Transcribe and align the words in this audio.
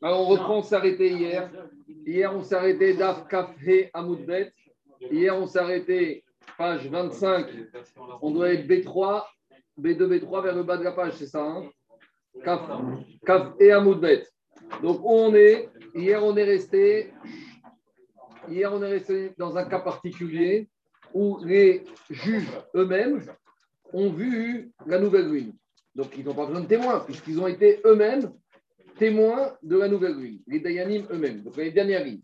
Alors, 0.00 0.20
on 0.20 0.26
reprend, 0.26 0.58
on 0.58 0.62
s'est 0.62 0.76
arrêté 0.76 1.10
hier. 1.10 1.50
Hier, 2.06 2.32
on 2.34 2.42
s'est 2.42 2.54
arrêté 2.54 2.94
d'Af 2.94 3.26
Kafhe 3.26 3.90
Amoudbet. 3.92 4.52
Hier, 5.10 5.36
on 5.36 5.46
s'est 5.46 5.58
arrêté 5.58 6.24
page 6.56 6.88
25. 6.88 7.46
On 8.22 8.30
doit 8.30 8.52
être 8.52 8.68
B3, 8.68 9.24
B2, 9.80 10.20
B3 10.20 10.42
vers 10.44 10.54
le 10.54 10.62
bas 10.62 10.76
de 10.76 10.84
la 10.84 10.92
page, 10.92 11.14
c'est 11.14 11.26
ça 11.26 11.42
hein? 11.42 11.68
Kaf, 12.44 12.60
Kaf 13.26 13.54
et 13.58 13.72
Amoudbet. 13.72 14.24
Donc, 14.82 15.00
où 15.02 15.10
on 15.10 15.34
est? 15.34 15.68
Hier, 15.94 16.24
on 16.24 16.36
est 16.36 16.44
resté. 16.44 17.12
Hier, 18.48 18.72
on 18.72 18.80
est 18.82 18.90
resté 18.90 19.32
dans 19.36 19.56
un 19.56 19.64
cas 19.64 19.80
particulier 19.80 20.68
où 21.12 21.40
les 21.44 21.82
juges 22.08 22.50
eux-mêmes 22.76 23.20
ont 23.92 24.10
vu 24.10 24.70
la 24.86 25.00
nouvelle 25.00 25.28
lune. 25.28 25.54
Donc, 25.94 26.16
ils 26.16 26.24
n'ont 26.24 26.34
pas 26.34 26.46
besoin 26.46 26.60
de 26.60 26.68
témoins, 26.68 27.00
puisqu'ils 27.00 27.40
ont 27.40 27.48
été 27.48 27.80
eux-mêmes 27.84 28.32
témoins 28.98 29.56
de 29.62 29.78
la 29.78 29.88
nouvelle 29.88 30.16
lune, 30.16 30.40
les 30.46 30.60
Dayanim 30.60 31.06
eux-mêmes, 31.10 31.42
donc 31.42 31.56
les 31.56 31.70
dernières 31.70 32.04
lignes. 32.04 32.22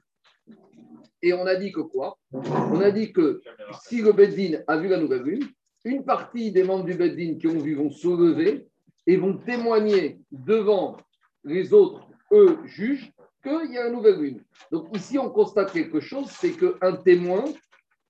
Et 1.22 1.32
on 1.32 1.46
a 1.46 1.54
dit 1.54 1.72
que 1.72 1.80
quoi? 1.80 2.18
On 2.32 2.80
a 2.80 2.90
dit 2.90 3.12
que 3.12 3.40
si 3.82 4.02
le 4.02 4.12
Beddin 4.12 4.60
a 4.66 4.76
vu 4.76 4.88
la 4.88 4.98
nouvelle 4.98 5.22
lune, 5.22 5.48
une 5.84 6.04
partie 6.04 6.52
des 6.52 6.64
membres 6.64 6.84
du 6.84 6.94
Beddin 6.94 7.38
qui 7.38 7.46
ont 7.46 7.58
vu 7.58 7.74
vont 7.74 7.90
se 7.90 8.08
lever 8.08 8.68
et 9.06 9.16
vont 9.16 9.38
témoigner 9.38 10.20
devant 10.30 10.96
les 11.44 11.72
autres, 11.72 12.06
eux, 12.32 12.58
juges, 12.64 13.10
qu'il 13.42 13.72
y 13.72 13.78
a 13.78 13.84
la 13.84 13.90
nouvelle 13.90 14.20
lune. 14.20 14.44
Donc 14.70 14.94
ici, 14.96 15.18
on 15.18 15.30
constate 15.30 15.72
quelque 15.72 16.00
chose, 16.00 16.26
c'est 16.28 16.52
qu'un 16.52 16.96
témoin 16.96 17.44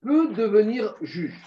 peut 0.01 0.33
devenir 0.33 0.95
juge. 1.01 1.41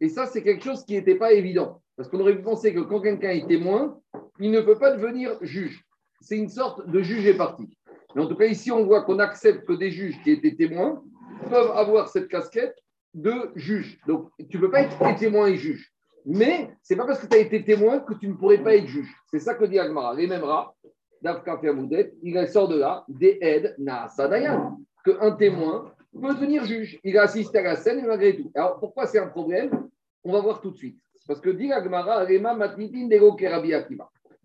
Et 0.00 0.08
ça, 0.08 0.26
c'est 0.26 0.42
quelque 0.42 0.64
chose 0.64 0.84
qui 0.84 0.94
n'était 0.94 1.14
pas 1.14 1.32
évident. 1.32 1.82
Parce 1.96 2.08
qu'on 2.08 2.20
aurait 2.20 2.36
pu 2.36 2.42
penser 2.42 2.72
que 2.72 2.80
quand 2.80 3.00
quelqu'un 3.00 3.30
est 3.30 3.46
témoin, 3.46 3.98
il 4.38 4.50
ne 4.50 4.60
peut 4.60 4.78
pas 4.78 4.96
devenir 4.96 5.36
juge. 5.42 5.84
C'est 6.20 6.36
une 6.36 6.48
sorte 6.48 6.86
de 6.88 7.00
juge 7.02 7.26
et 7.26 7.34
parti. 7.34 7.68
Mais 8.14 8.22
en 8.22 8.26
tout 8.26 8.36
cas, 8.36 8.46
ici, 8.46 8.70
on 8.70 8.84
voit 8.84 9.02
qu'on 9.02 9.18
accepte 9.18 9.66
que 9.66 9.72
des 9.72 9.90
juges 9.90 10.20
qui 10.22 10.30
étaient 10.30 10.54
témoins 10.54 11.02
peuvent 11.48 11.70
avoir 11.72 12.08
cette 12.08 12.28
casquette 12.28 12.76
de 13.14 13.50
juge. 13.54 13.98
Donc, 14.06 14.30
tu 14.50 14.56
ne 14.56 14.62
peux 14.62 14.70
pas 14.70 14.82
être 14.82 15.18
témoin 15.18 15.46
et 15.46 15.56
juge. 15.56 15.92
Mais 16.26 16.70
ce 16.82 16.92
n'est 16.92 16.98
pas 16.98 17.06
parce 17.06 17.20
que 17.20 17.26
tu 17.26 17.36
as 17.36 17.40
été 17.40 17.64
témoin 17.64 18.00
que 18.00 18.14
tu 18.14 18.28
ne 18.28 18.34
pourrais 18.34 18.62
pas 18.62 18.74
être 18.76 18.86
juge. 18.86 19.10
C'est 19.30 19.38
ça 19.38 19.54
que 19.54 19.64
dit 19.64 19.78
Agmara. 19.78 20.14
Les 20.14 20.26
mêmes 20.26 20.44
rats, 20.44 20.74
il 21.22 22.48
sort 22.48 22.68
de 22.68 22.78
là, 22.78 23.04
des 23.08 23.38
aides, 23.40 23.76
Sadayan, 24.14 24.78
qu'un 25.04 25.32
témoin 25.32 25.92
peut 26.12 26.34
devenir 26.34 26.64
juge. 26.64 26.98
Il 27.04 27.16
a 27.16 27.22
assisté 27.22 27.58
à 27.58 27.62
la 27.62 27.76
scène 27.76 28.04
malgré 28.06 28.36
tout. 28.36 28.50
Alors, 28.54 28.78
pourquoi 28.78 29.06
c'est 29.06 29.18
un 29.18 29.28
problème? 29.28 29.88
On 30.24 30.32
va 30.32 30.40
voir 30.40 30.60
tout 30.60 30.70
de 30.70 30.76
suite. 30.76 30.98
Parce 31.26 31.40
que 31.40 31.50
dit 31.50 31.72
Agmara, 31.72 32.26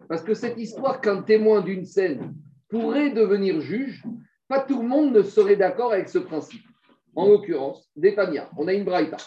Parce 0.07 0.23
que 0.23 0.33
cette 0.33 0.57
histoire 0.57 1.01
qu'un 1.01 1.21
témoin 1.21 1.61
d'une 1.61 1.85
scène 1.85 2.33
pourrait 2.69 3.11
devenir 3.11 3.61
juge, 3.61 4.03
pas 4.47 4.61
tout 4.61 4.81
le 4.81 4.87
monde 4.87 5.13
ne 5.13 5.23
serait 5.23 5.55
d'accord 5.55 5.93
avec 5.93 6.09
ce 6.09 6.19
principe. 6.19 6.65
En 7.15 7.27
l'occurrence, 7.27 7.89
Détania, 7.95 8.49
on 8.57 8.67
a 8.67 8.73
une 8.73 8.83
braïta. 8.83 9.17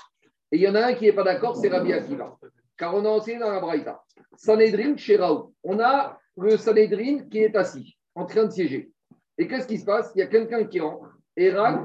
Et 0.53 0.57
il 0.57 0.63
y 0.63 0.69
en 0.69 0.75
a 0.75 0.87
un 0.87 0.95
qui 0.95 1.07
n'est 1.07 1.13
pas 1.13 1.25
d'accord, 1.25 1.57
c'est 1.57 1.69
Rabbi 1.69 1.93
Akiva. 1.93 2.37
Car 2.77 2.95
on 2.95 3.05
a 3.05 3.09
enseigné 3.09 3.41
dans 3.41 3.51
la 3.51 3.61
braïta. 3.61 4.03
Sanhedrin 4.37 4.97
chez. 4.97 5.19
On 5.65 5.81
a 5.81 6.19
le 6.37 6.57
Sanhedrin 6.57 7.25
qui 7.31 7.39
est 7.39 7.57
assis, 7.57 7.99
en 8.15 8.27
train 8.27 8.45
de 8.45 8.51
siéger. 8.51 8.93
Et 9.37 9.49
qu'est-ce 9.49 9.67
qui 9.67 9.79
se 9.79 9.85
passe? 9.85 10.13
Il 10.15 10.19
y 10.19 10.23
a 10.23 10.27
quelqu'un 10.27 10.65
qui 10.65 10.81
rentre. 10.81 11.09
Et 11.37 11.57
en 11.57 11.85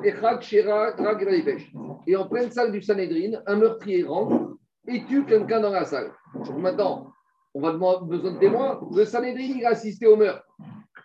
pleine 2.27 2.51
salle 2.51 2.71
du 2.71 2.81
Sanhedrin, 2.81 3.41
un 3.45 3.55
meurtrier 3.55 4.03
rentre 4.03 4.57
et 4.87 5.05
tue 5.05 5.25
quelqu'un 5.25 5.61
dans 5.61 5.69
la 5.69 5.85
salle. 5.85 6.11
Maintenant, 6.57 7.13
on 7.53 7.61
va 7.61 7.71
demander 7.71 8.07
besoin 8.07 8.31
de 8.31 8.39
témoins. 8.39 8.79
Le 8.91 9.05
Sanhedrin, 9.05 9.57
il 9.57 9.65
a 9.65 9.69
assisté 9.69 10.07
au 10.07 10.15
meurtre. 10.15 10.45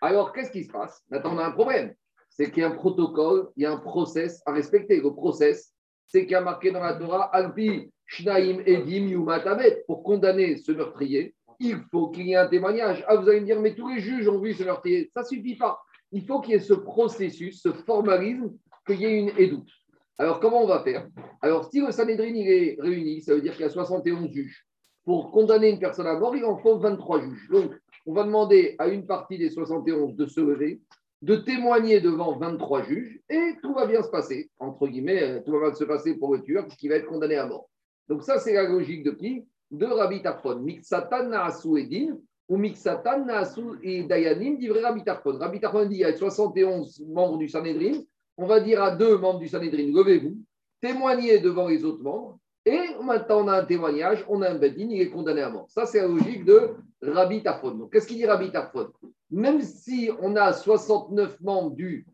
Alors, 0.01 0.33
qu'est-ce 0.33 0.51
qui 0.51 0.65
se 0.65 0.73
passe? 0.73 1.03
Maintenant, 1.11 1.35
on 1.35 1.39
a 1.39 1.47
un 1.47 1.51
problème. 1.51 1.95
C'est 2.31 2.51
qu'il 2.51 2.63
y 2.63 2.65
a 2.65 2.69
un 2.69 2.77
protocole, 2.77 3.49
il 3.57 3.65
y 3.65 3.67
a 3.67 3.73
un 3.73 3.79
process 3.79 4.43
à 4.47 4.53
respecter. 4.53 5.01
Le 5.01 5.13
process, 5.13 5.75
c'est 6.07 6.23
qu'il 6.23 6.33
y 6.33 6.37
a 6.37 6.41
marqué 6.41 6.71
dans 6.71 6.81
la 6.81 6.95
Torah 6.95 7.25
Alpi, 7.35 7.91
Shnaim, 8.07 8.61
Edim, 8.61 9.09
Yumatamet. 9.09 9.85
Pour 9.87 10.03
condamner 10.03 10.57
ce 10.57 10.73
meurtrier, 10.73 11.35
il 11.59 11.81
faut 11.91 12.09
qu'il 12.11 12.29
y 12.29 12.33
ait 12.33 12.37
un 12.37 12.47
témoignage. 12.47 13.05
Ah, 13.09 13.17
vous 13.17 13.29
allez 13.29 13.41
me 13.41 13.47
dire, 13.47 13.61
mais 13.61 13.75
tous 13.75 13.89
les 13.89 14.01
juges 14.01 14.29
ont 14.29 14.39
vu 14.39 14.55
ce 14.55 14.63
meurtrier. 14.63 15.11
Ça 15.13 15.23
ne 15.23 15.27
suffit 15.27 15.57
pas. 15.57 15.81
Il 16.13 16.25
faut 16.25 16.41
qu'il 16.41 16.53
y 16.53 16.57
ait 16.57 16.61
ce 16.61 16.75
processus, 16.75 17.61
ce 17.61 17.73
formalisme, 17.73 18.53
qu'il 18.87 19.01
y 19.01 19.05
ait 19.05 19.19
une 19.19 19.33
édoute. 19.37 19.69
Alors, 20.17 20.41
comment 20.41 20.63
on 20.63 20.67
va 20.67 20.83
faire? 20.83 21.07
Alors, 21.43 21.69
si 21.71 21.81
le 21.81 21.93
Sanhedrin 21.93 22.35
est 22.35 22.77
réuni, 22.81 23.21
ça 23.21 23.35
veut 23.35 23.43
dire 23.43 23.53
qu'il 23.53 23.63
y 23.63 23.69
a 23.69 23.71
71 23.71 24.31
juges. 24.33 24.65
Pour 25.09 25.31
condamner 25.31 25.71
une 25.71 25.79
personne 25.79 26.07
à 26.07 26.19
mort, 26.19 26.37
il 26.37 26.45
en 26.45 26.59
faut 26.59 26.77
23 26.77 27.23
juges. 27.23 27.49
Donc, 27.49 27.73
on 28.05 28.13
va 28.13 28.25
demander 28.25 28.77
à 28.79 28.89
une 28.89 29.07
partie 29.07 29.39
des 29.39 29.49
71 29.49 30.15
de 30.15 30.27
se 30.27 30.39
lever, 30.39 30.83
de 31.23 31.37
témoigner 31.37 32.03
devant 32.03 32.37
23 32.37 32.83
juges, 32.83 33.19
et 33.31 33.55
tout 33.63 33.73
va 33.73 33.87
bien 33.87 34.03
se 34.03 34.11
passer. 34.11 34.51
Entre 34.59 34.87
guillemets, 34.87 35.23
euh, 35.23 35.41
tout 35.41 35.53
va 35.53 35.61
bien 35.61 35.75
se 35.75 35.85
passer 35.85 36.13
pour 36.17 36.35
le 36.35 36.43
tueur, 36.43 36.67
puisqu'il 36.67 36.91
va 36.91 36.97
être 36.97 37.07
condamné 37.07 37.37
à 37.37 37.47
mort. 37.47 37.71
Donc, 38.07 38.23
ça, 38.23 38.39
c'est 38.39 38.53
la 38.53 38.69
logique 38.69 39.03
de 39.03 39.13
qui? 39.13 39.47
De 39.71 39.87
Rabbi 39.87 40.21
Tarfon. 40.21 40.57
Miksatan 40.57 41.31
Naasu 41.31 41.79
Edin, 41.79 42.19
ou 42.47 42.59
Miksatan 42.59 43.25
Naasu 43.25 43.79
et 43.83 44.03
Dayanim, 44.03 44.59
dit 44.59 44.71
Rabbi 44.71 45.05
Tarfon. 45.05 45.39
Rabbi 45.39 45.59
Tarfon 45.59 45.87
dit 45.87 45.95
il 45.95 46.01
y 46.01 46.05
a 46.05 46.15
71 46.15 47.03
membres 47.09 47.39
du 47.39 47.49
Sanhedrin, 47.49 48.03
on 48.37 48.45
va 48.45 48.61
dire 48.61 48.83
à 48.83 48.95
deux 48.95 49.17
membres 49.17 49.39
du 49.39 49.49
Sanhedrin, 49.49 49.91
levez-vous, 49.91 50.37
témoignez 50.83 51.39
devant 51.39 51.67
les 51.67 51.83
autres 51.83 52.03
membres, 52.03 52.39
et 52.69 53.03
maintenant 53.03 53.45
on 53.45 53.49
a 53.49 53.61
un 53.61 53.65
témoignage, 53.65 54.23
on 54.29 54.43
a 54.43 54.51
un 54.51 54.57
bedin, 54.57 54.89
il 54.91 55.01
est 55.01 55.09
condamné 55.09 55.41
à 55.41 55.49
mort. 55.49 55.67
Ça, 55.71 55.87
c'est 55.87 56.03
la 56.03 56.07
logique 56.07 56.45
de 56.45 56.75
Rabbi 57.01 57.43
Tafon. 57.43 57.71
Donc, 57.71 57.93
qu'est-ce 57.93 58.07
qu'il 58.07 58.19
dit 58.19 58.27
Rabbi 58.27 58.51
Tafon? 58.51 58.91
Même 59.31 59.63
si 59.63 60.11
on 60.21 60.37
a 60.37 60.53
69 60.53 61.41
membres 61.41 61.75
du, 61.75 62.05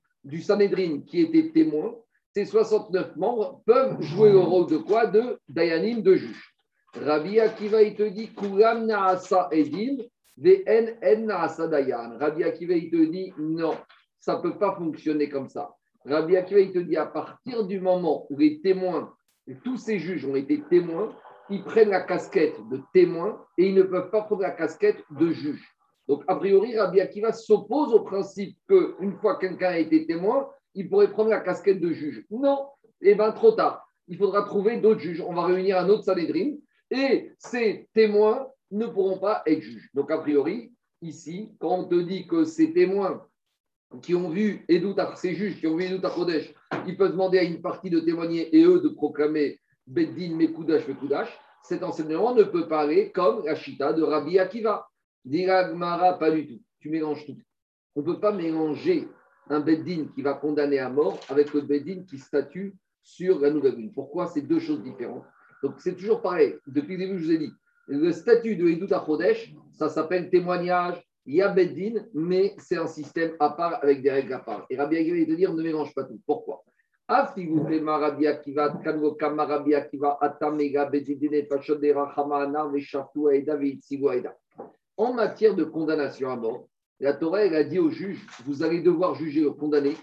Sanhedrin 0.41 1.01
qui 1.01 1.23
étaient 1.23 1.51
témoins, 1.51 1.97
ces 2.33 2.45
69 2.45 3.17
membres 3.17 3.63
peuvent 3.67 4.01
jouer 4.01 4.31
le 4.31 4.39
rôle 4.39 4.69
de 4.69 4.77
quoi? 4.77 5.07
De 5.07 5.41
Dayanim, 5.49 6.03
de 6.03 6.15
juge. 6.15 6.55
Rabbi 6.95 7.41
Akiva, 7.41 7.83
il 7.83 7.97
te 7.97 8.05
dit 8.05 8.33
Kulam 8.33 8.87
Naasa 8.87 9.49
Edim, 9.51 10.05
VN 10.37 11.27
Naasa 11.27 11.67
Dayan. 11.67 12.17
Rabbi 12.19 12.45
Akiva, 12.45 12.75
il 12.75 12.91
te 12.91 13.11
dit 13.11 13.33
non, 13.39 13.75
ça 14.21 14.37
ne 14.37 14.43
peut 14.43 14.57
pas 14.57 14.77
fonctionner 14.77 15.29
comme 15.29 15.49
ça. 15.49 15.75
Rabbi 16.05 16.37
Akiva, 16.37 16.61
il 16.61 16.73
te 16.73 16.79
dit 16.79 16.97
à 16.97 17.07
partir 17.07 17.67
du 17.67 17.81
moment 17.81 18.27
où 18.31 18.39
les 18.39 18.61
témoins, 18.61 19.13
tous 19.65 19.77
ces 19.77 19.99
juges 19.99 20.25
ont 20.25 20.37
été 20.37 20.63
témoins, 20.71 21.15
ils 21.51 21.63
prennent 21.63 21.91
la 21.91 22.01
casquette 22.01 22.57
de 22.71 22.81
témoin 22.93 23.45
et 23.59 23.69
ils 23.69 23.75
ne 23.75 23.83
peuvent 23.83 24.11
pas 24.11 24.23
prendre 24.23 24.43
la 24.43 24.51
casquette 24.51 25.03
de 25.11 25.31
juge. 25.31 25.75
Donc, 26.09 26.23
a 26.27 26.37
priori, 26.37 26.77
Rabbi 26.79 27.01
Akiva 27.01 27.33
s'oppose 27.33 27.93
au 27.93 28.01
principe 28.01 28.57
qu'une 28.69 29.17
fois 29.21 29.39
quelqu'un 29.39 29.69
a 29.69 29.79
été 29.79 30.07
témoin, 30.07 30.49
il 30.75 30.89
pourrait 30.89 31.11
prendre 31.11 31.31
la 31.31 31.41
casquette 31.41 31.81
de 31.81 31.93
juge. 31.93 32.25
Non, 32.31 32.67
eh 33.01 33.15
bien, 33.15 33.33
trop 33.33 33.53
tard. 33.53 33.87
Il 34.09 34.19
faudra 34.19 34.43
trouver 34.43 34.79
d'autres 34.79 35.01
juges. 35.01 35.23
On 35.23 35.33
va 35.33 35.45
réunir 35.47 35.79
un 35.79 35.89
autre 35.89 36.05
Sanhedrin 36.05 36.57
et 36.91 37.33
ces 37.39 37.89
témoins 37.95 38.49
ne 38.71 38.87
pourront 38.87 39.19
pas 39.19 39.43
être 39.47 39.61
juges. 39.61 39.89
Donc, 39.95 40.11
a 40.11 40.19
priori, 40.19 40.73
ici, 41.01 41.55
quand 41.59 41.79
on 41.79 41.85
te 41.85 41.95
dit 41.95 42.27
que 42.27 42.45
ces 42.45 42.73
témoins 42.73 43.27
qui 44.01 44.15
ont 44.15 44.29
vu 44.29 44.65
Edou 44.69 44.95
ces 45.17 45.35
juges 45.35 45.59
qui 45.59 45.67
ont 45.67 45.77
vu 45.77 45.85
Edou 45.85 46.01
Kodesh, 46.09 46.53
ils 46.87 46.97
peuvent 46.97 47.13
demander 47.13 47.39
à 47.39 47.43
une 47.43 47.61
partie 47.61 47.91
de 47.91 48.01
témoigner 48.01 48.55
et 48.57 48.65
eux 48.65 48.81
de 48.81 48.89
proclamer 48.89 49.61
Beddin 49.87 50.35
Mekoudash 50.37 50.87
Mekoudash. 50.89 51.29
Cet 51.63 51.83
enseignement 51.83 52.35
ne 52.35 52.43
peut 52.43 52.69
pas 52.69 52.83
aller 52.83 53.11
comme 53.11 53.45
la 53.45 53.55
chita 53.55 53.93
de 53.93 54.03
Rabbi 54.03 54.39
Akiva. 54.39 54.87
Diragmara, 55.25 56.19
pas 56.19 56.31
du 56.31 56.47
tout. 56.47 56.61
Tu 56.81 56.91
mélanges 56.91 57.25
tout. 57.25 57.39
On 57.97 58.01
ne 58.01 58.05
peut 58.05 58.21
pas 58.21 58.33
mélanger 58.33 59.09
un 59.49 59.61
Beddin 59.61 60.07
qui 60.15 60.23
va 60.23 60.35
condamner 60.35 60.79
à 60.79 60.91
mort 60.91 61.19
avec 61.29 61.55
le 61.55 61.63
Beddin 61.63 62.03
qui 62.09 62.19
statue 62.19 62.75
sur 63.03 63.41
la 63.41 63.51
nouvelle 63.51 63.77
lune. 63.77 63.93
Pourquoi? 63.93 64.27
C'est 64.27 64.43
deux 64.43 64.59
choses 64.59 64.83
différentes. 64.83 65.25
Donc 65.63 65.75
c'est 65.79 65.95
toujours 65.95 66.21
pareil. 66.21 66.57
Depuis 66.67 66.97
le 66.97 67.07
début, 67.07 67.19
je 67.19 67.25
vous 67.25 67.33
ai 67.33 67.39
dit, 67.39 67.53
le 67.87 68.13
statut 68.13 68.57
de 68.57 68.67
Edou 68.69 68.87
Kodesh, 68.87 69.55
ça 69.73 69.89
s'appelle 69.89 70.31
témoignage, 70.31 71.03
il 71.27 71.37
y 71.37 71.43
a 71.43 71.49
Beddin, 71.49 72.05
mais 72.13 72.55
c'est 72.59 72.77
un 72.77 72.87
système 72.87 73.33
à 73.41 73.51
part 73.51 73.83
avec 73.83 74.03
des 74.03 74.11
règles 74.11 74.35
à 74.35 74.41
part. 74.41 74.67
Et 74.69 74.77
Rabbi 74.77 74.97
Akiva, 74.97 75.17
il 75.17 75.27
te 75.27 75.33
dire, 75.33 75.55
ne 75.55 75.63
mélange 75.63 75.95
pas 75.95 76.05
tout. 76.05 76.21
Pourquoi? 76.27 76.63
En 84.97 85.13
matière 85.13 85.55
de 85.55 85.65
condamnation 85.65 86.31
à 86.31 86.37
mort, 86.37 86.69
la 87.01 87.13
Torah 87.13 87.41
a 87.41 87.65
dit 87.65 87.79
au 87.79 87.91
juge 87.91 88.27
vous 88.47 88.63
allez 88.63 88.81
devoir 88.81 89.15
juger 89.15 89.43
le 89.43 89.51
condamné, 89.51 89.97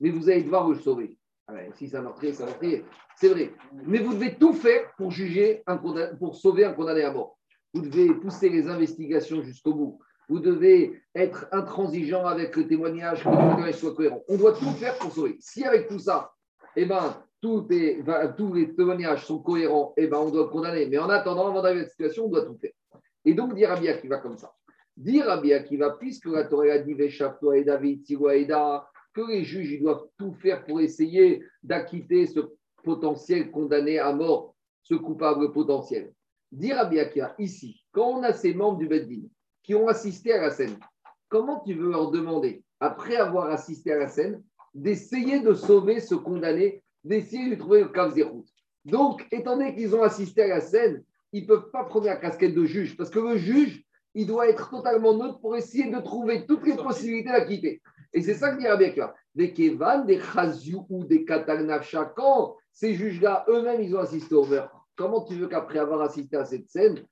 mais 0.00 0.10
vous 0.10 0.28
allez 0.30 0.42
devoir 0.42 0.68
le 0.68 0.74
sauver. 0.76 1.16
Ah 1.46 1.54
si 1.76 1.88
ça 1.88 2.02
meurtrier, 2.02 2.32
ça 2.32 2.44
meurtrier, 2.44 2.84
c'est 3.16 3.28
vrai. 3.28 3.52
Mais 3.86 3.98
vous 3.98 4.14
devez 4.14 4.34
tout 4.34 4.52
faire 4.52 4.92
pour 4.96 5.10
juger 5.12 5.62
un 5.66 5.76
pour 5.76 6.34
sauver 6.34 6.64
un 6.64 6.72
condamné 6.72 7.02
à 7.02 7.12
mort. 7.12 7.38
Vous 7.72 7.82
devez 7.82 8.12
pousser 8.14 8.48
les 8.48 8.68
investigations 8.68 9.42
jusqu'au 9.42 9.74
bout 9.74 10.00
vous 10.28 10.40
devez 10.40 11.00
être 11.14 11.46
intransigeant 11.52 12.26
avec 12.26 12.54
le 12.56 12.66
témoignage, 12.66 13.24
que 13.24 13.28
le 13.28 13.36
témoignage 13.36 13.76
soit 13.76 13.94
cohérent. 13.94 14.22
On 14.28 14.36
doit 14.36 14.52
tout 14.52 14.70
faire 14.72 14.96
pour 14.98 15.12
sauver. 15.12 15.36
Si 15.40 15.64
avec 15.64 15.88
tout 15.88 15.98
ça, 15.98 16.32
eh 16.76 16.84
ben, 16.84 17.16
tous 17.40 17.66
les 17.68 18.74
témoignages 18.74 19.24
sont 19.24 19.38
cohérents, 19.38 19.94
eh 19.96 20.06
ben, 20.06 20.18
on 20.18 20.30
doit 20.30 20.50
condamner. 20.50 20.86
Mais 20.86 20.98
en 20.98 21.08
attendant, 21.08 21.48
avant 21.48 21.62
d'arriver 21.62 21.80
à 21.80 21.84
cette 21.84 21.92
situation, 21.92 22.26
on 22.26 22.28
doit 22.28 22.44
tout 22.44 22.58
faire. 22.60 22.72
Et 23.24 23.34
donc, 23.34 23.54
dire 23.54 23.70
Rabbi 23.70 23.88
va 24.08 24.18
comme 24.18 24.36
ça. 24.36 24.52
Dire 24.96 25.26
Rabbi 25.26 25.52
Akiva, 25.52 25.96
puisque 25.98 26.26
la 26.26 26.44
Torah 26.44 26.72
a 26.72 26.78
dit 26.78 26.96
et 26.98 27.64
David, 27.64 28.04
que 28.06 29.30
les 29.30 29.44
juges 29.44 29.72
ils 29.72 29.80
doivent 29.80 30.06
tout 30.18 30.34
faire 30.34 30.64
pour 30.64 30.80
essayer 30.80 31.44
d'acquitter 31.62 32.26
ce 32.26 32.40
potentiel 32.82 33.50
condamné 33.50 33.98
à 33.98 34.12
mort, 34.12 34.54
ce 34.82 34.94
coupable 34.94 35.52
potentiel. 35.52 36.12
Dire 36.50 36.76
Rabbi 36.76 36.98
Akiva, 36.98 37.34
ici, 37.38 37.84
quand 37.92 38.18
on 38.18 38.22
a 38.22 38.32
ces 38.32 38.54
membres 38.54 38.78
du 38.78 38.88
Beddin 38.88 39.28
qui 39.68 39.74
ont 39.74 39.86
assisté 39.86 40.32
à 40.32 40.40
la 40.40 40.50
scène, 40.50 40.78
comment 41.28 41.60
tu 41.60 41.74
veux 41.74 41.90
leur 41.90 42.10
demander, 42.10 42.64
après 42.80 43.16
avoir 43.16 43.50
assisté 43.50 43.92
à 43.92 43.98
la 43.98 44.08
scène, 44.08 44.42
d'essayer 44.72 45.40
de 45.40 45.52
sauver 45.52 46.00
ce 46.00 46.14
condamné, 46.14 46.82
d'essayer 47.04 47.50
de 47.50 47.54
trouver 47.60 47.82
le 47.82 47.90
cas 47.90 48.08
des 48.08 48.22
routes 48.22 48.48
Donc, 48.86 49.26
étant 49.30 49.58
donné 49.58 49.74
qu'ils 49.74 49.94
ont 49.94 50.02
assisté 50.02 50.44
à 50.44 50.46
la 50.46 50.60
scène, 50.62 51.04
ils 51.34 51.42
ne 51.42 51.48
peuvent 51.48 51.70
pas 51.70 51.84
prendre 51.84 52.06
la 52.06 52.16
casquette 52.16 52.54
de 52.54 52.64
juge, 52.64 52.96
parce 52.96 53.10
que 53.10 53.18
le 53.18 53.36
juge, 53.36 53.84
il 54.14 54.26
doit 54.26 54.48
être 54.48 54.70
totalement 54.70 55.14
neutre 55.14 55.38
pour 55.38 55.54
essayer 55.54 55.90
de 55.90 56.00
trouver 56.00 56.46
toutes 56.46 56.66
les 56.66 56.74
possibilités 56.74 57.28
d'acquitter. 57.28 57.82
Et 58.14 58.22
c'est 58.22 58.36
ça 58.36 58.52
que 58.52 58.58
dit 58.58 58.66
Rabbi 58.66 58.90
Des 59.34 59.52
Kevan, 59.52 60.06
des 60.06 60.18
Chaziou 60.18 60.86
ou 60.88 61.04
des 61.04 61.26
Katalnafcha, 61.26 62.06
quand 62.16 62.56
ces 62.72 62.94
juges-là 62.94 63.44
eux-mêmes, 63.50 63.82
ils 63.82 63.94
ont 63.94 64.00
assisté 64.00 64.34
au 64.34 64.46
meurtre, 64.46 64.86
comment 64.96 65.24
tu 65.24 65.34
veux 65.34 65.46
qu'après 65.46 65.78
avoir 65.78 66.00
assisté 66.00 66.38
à 66.38 66.46
cette 66.46 66.70
scène, 66.70 67.04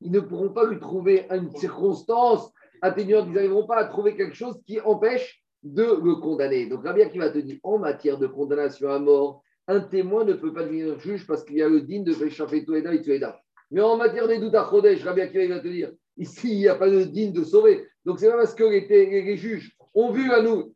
ils 0.00 0.10
ne 0.10 0.20
pourront 0.20 0.50
pas 0.50 0.66
lui 0.66 0.78
trouver 0.78 1.26
une 1.30 1.50
circonstance 1.56 2.52
atténuante, 2.82 3.26
ils 3.28 3.34
n'arriveront 3.34 3.66
pas 3.66 3.78
à 3.78 3.84
trouver 3.84 4.16
quelque 4.16 4.34
chose 4.34 4.60
qui 4.66 4.80
empêche 4.80 5.42
de 5.62 5.82
le 6.02 6.16
condamner. 6.16 6.66
Donc 6.66 6.84
Rabbi 6.84 7.08
qui 7.10 7.18
va 7.18 7.30
te 7.30 7.38
dire, 7.38 7.58
en 7.62 7.78
matière 7.78 8.18
de 8.18 8.26
condamnation 8.26 8.88
à 8.90 8.98
mort, 8.98 9.42
un 9.68 9.80
témoin 9.80 10.24
ne 10.24 10.32
peut 10.32 10.52
pas 10.52 10.64
devenir 10.64 10.98
juge 10.98 11.26
parce 11.26 11.44
qu'il 11.44 11.56
y 11.56 11.62
a 11.62 11.68
le 11.68 11.82
digne 11.82 12.04
de 12.04 12.14
Péchafé 12.14 12.64
Toeda 12.64 12.94
et 12.94 13.02
Tueda. 13.02 13.40
Mais 13.70 13.80
en 13.80 13.96
matière 13.96 14.26
des 14.26 14.38
doutes 14.38 14.54
à 14.54 14.68
Chodesh, 14.68 15.04
Rabbi 15.04 15.20
Akiva 15.20 15.54
va 15.54 15.60
te 15.60 15.68
dire 15.68 15.92
ici, 16.16 16.52
il 16.52 16.58
n'y 16.58 16.68
a 16.68 16.74
pas 16.74 16.90
de 16.90 17.04
digne 17.04 17.32
de 17.32 17.44
sauver. 17.44 17.86
Donc, 18.04 18.18
c'est 18.18 18.28
pas 18.28 18.36
parce 18.36 18.54
que 18.54 18.64
les, 18.64 19.36
juges 19.36 19.76
ont 19.94 20.10
vu 20.10 20.32
à 20.32 20.42
nous. 20.42 20.74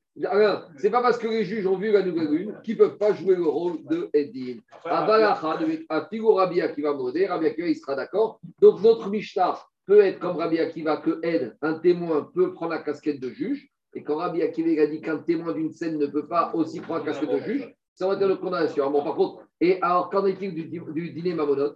C'est 0.76 0.90
pas 0.90 1.02
parce 1.02 1.18
que 1.18 1.26
les 1.26 1.44
juges 1.44 1.66
ont 1.66 1.76
vu 1.76 1.90
la 1.90 2.02
nouvelle 2.02 2.30
lune 2.30 2.54
qu'ils 2.62 2.74
ne 2.74 2.84
peuvent 2.84 2.98
pas 2.98 3.12
jouer 3.12 3.34
le 3.34 3.46
rôle 3.46 3.84
de 3.84 4.08
Eddin. 4.12 4.60
À 5.88 6.06
Figo 6.08 6.34
Rabbi 6.34 6.60
Akiva 6.60 6.94
Modé, 6.94 7.26
Rabbi 7.26 7.46
Akiva, 7.46 7.68
il 7.68 7.76
sera 7.76 7.96
d'accord. 7.96 8.40
Donc, 8.60 8.80
notre 8.82 9.10
Mishnah 9.10 9.58
peut 9.86 10.00
être 10.00 10.20
comme 10.20 10.36
Rabbi 10.36 10.58
Akiva, 10.58 10.98
que 10.98 11.18
aide, 11.22 11.56
un 11.62 11.74
témoin 11.74 12.30
peut 12.32 12.52
prendre 12.52 12.72
la 12.72 12.78
casquette 12.78 13.20
de 13.20 13.30
juge. 13.30 13.68
Et 13.94 14.02
quand 14.02 14.16
Rabbi 14.16 14.42
Akiva 14.42 14.82
a 14.82 14.86
dit 14.86 15.00
qu'un 15.00 15.18
témoin 15.18 15.52
d'une 15.52 15.72
scène 15.72 15.98
ne 15.98 16.06
peut 16.06 16.26
pas 16.26 16.52
aussi 16.54 16.80
prendre 16.80 17.04
la 17.04 17.12
casquette 17.12 17.30
de 17.30 17.38
juge, 17.38 17.74
ça 17.94 18.08
va 18.08 18.14
être 18.14 18.26
le 18.26 18.36
condamnation. 18.36 18.90
Bon, 18.90 19.04
par 19.04 19.14
contre, 19.14 19.44
et 19.60 19.78
alors, 19.82 20.10
qu'en 20.10 20.26
est-il 20.26 20.54
du, 20.54 20.64
du, 20.64 21.10
dîner 21.10 21.34
Mamonot 21.34 21.74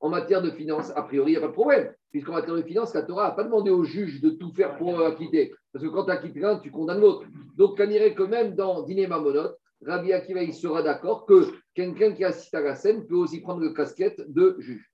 En 0.00 0.08
matière 0.08 0.42
de 0.42 0.50
finance, 0.50 0.92
a 0.96 1.02
priori, 1.02 1.32
il 1.32 1.34
n'y 1.34 1.38
a 1.38 1.40
pas 1.42 1.48
de 1.48 1.52
problème. 1.52 1.92
Puisqu'en 2.10 2.32
matière 2.32 2.54
de 2.56 2.62
finance, 2.62 2.94
la 2.94 3.02
Torah 3.02 3.28
n'a 3.28 3.30
pas 3.32 3.44
demandé 3.44 3.70
au 3.70 3.84
juge 3.84 4.20
de 4.20 4.30
tout 4.30 4.52
faire 4.54 4.76
pour 4.78 5.00
acquitter. 5.04 5.52
Parce 5.72 5.84
que 5.84 5.90
quand 5.90 6.04
tu 6.04 6.10
acquittes 6.10 6.36
l'un, 6.36 6.58
tu 6.58 6.70
condamnes 6.70 7.00
l'autre. 7.00 7.26
Donc, 7.56 7.78
on 7.78 7.86
dirait 7.86 8.14
que 8.14 8.22
même 8.22 8.54
dans 8.54 8.82
dîner 8.82 9.06
Mamonot, 9.06 9.50
Rabbi 9.84 10.12
Akiva, 10.12 10.42
il 10.42 10.54
sera 10.54 10.82
d'accord 10.82 11.26
que 11.26 11.52
quelqu'un 11.74 12.12
qui 12.12 12.24
assiste 12.24 12.54
à 12.54 12.60
la 12.60 12.74
scène 12.74 13.06
peut 13.06 13.14
aussi 13.16 13.40
prendre 13.40 13.60
le 13.60 13.72
casquette 13.72 14.20
de 14.32 14.56
juge. 14.58 14.90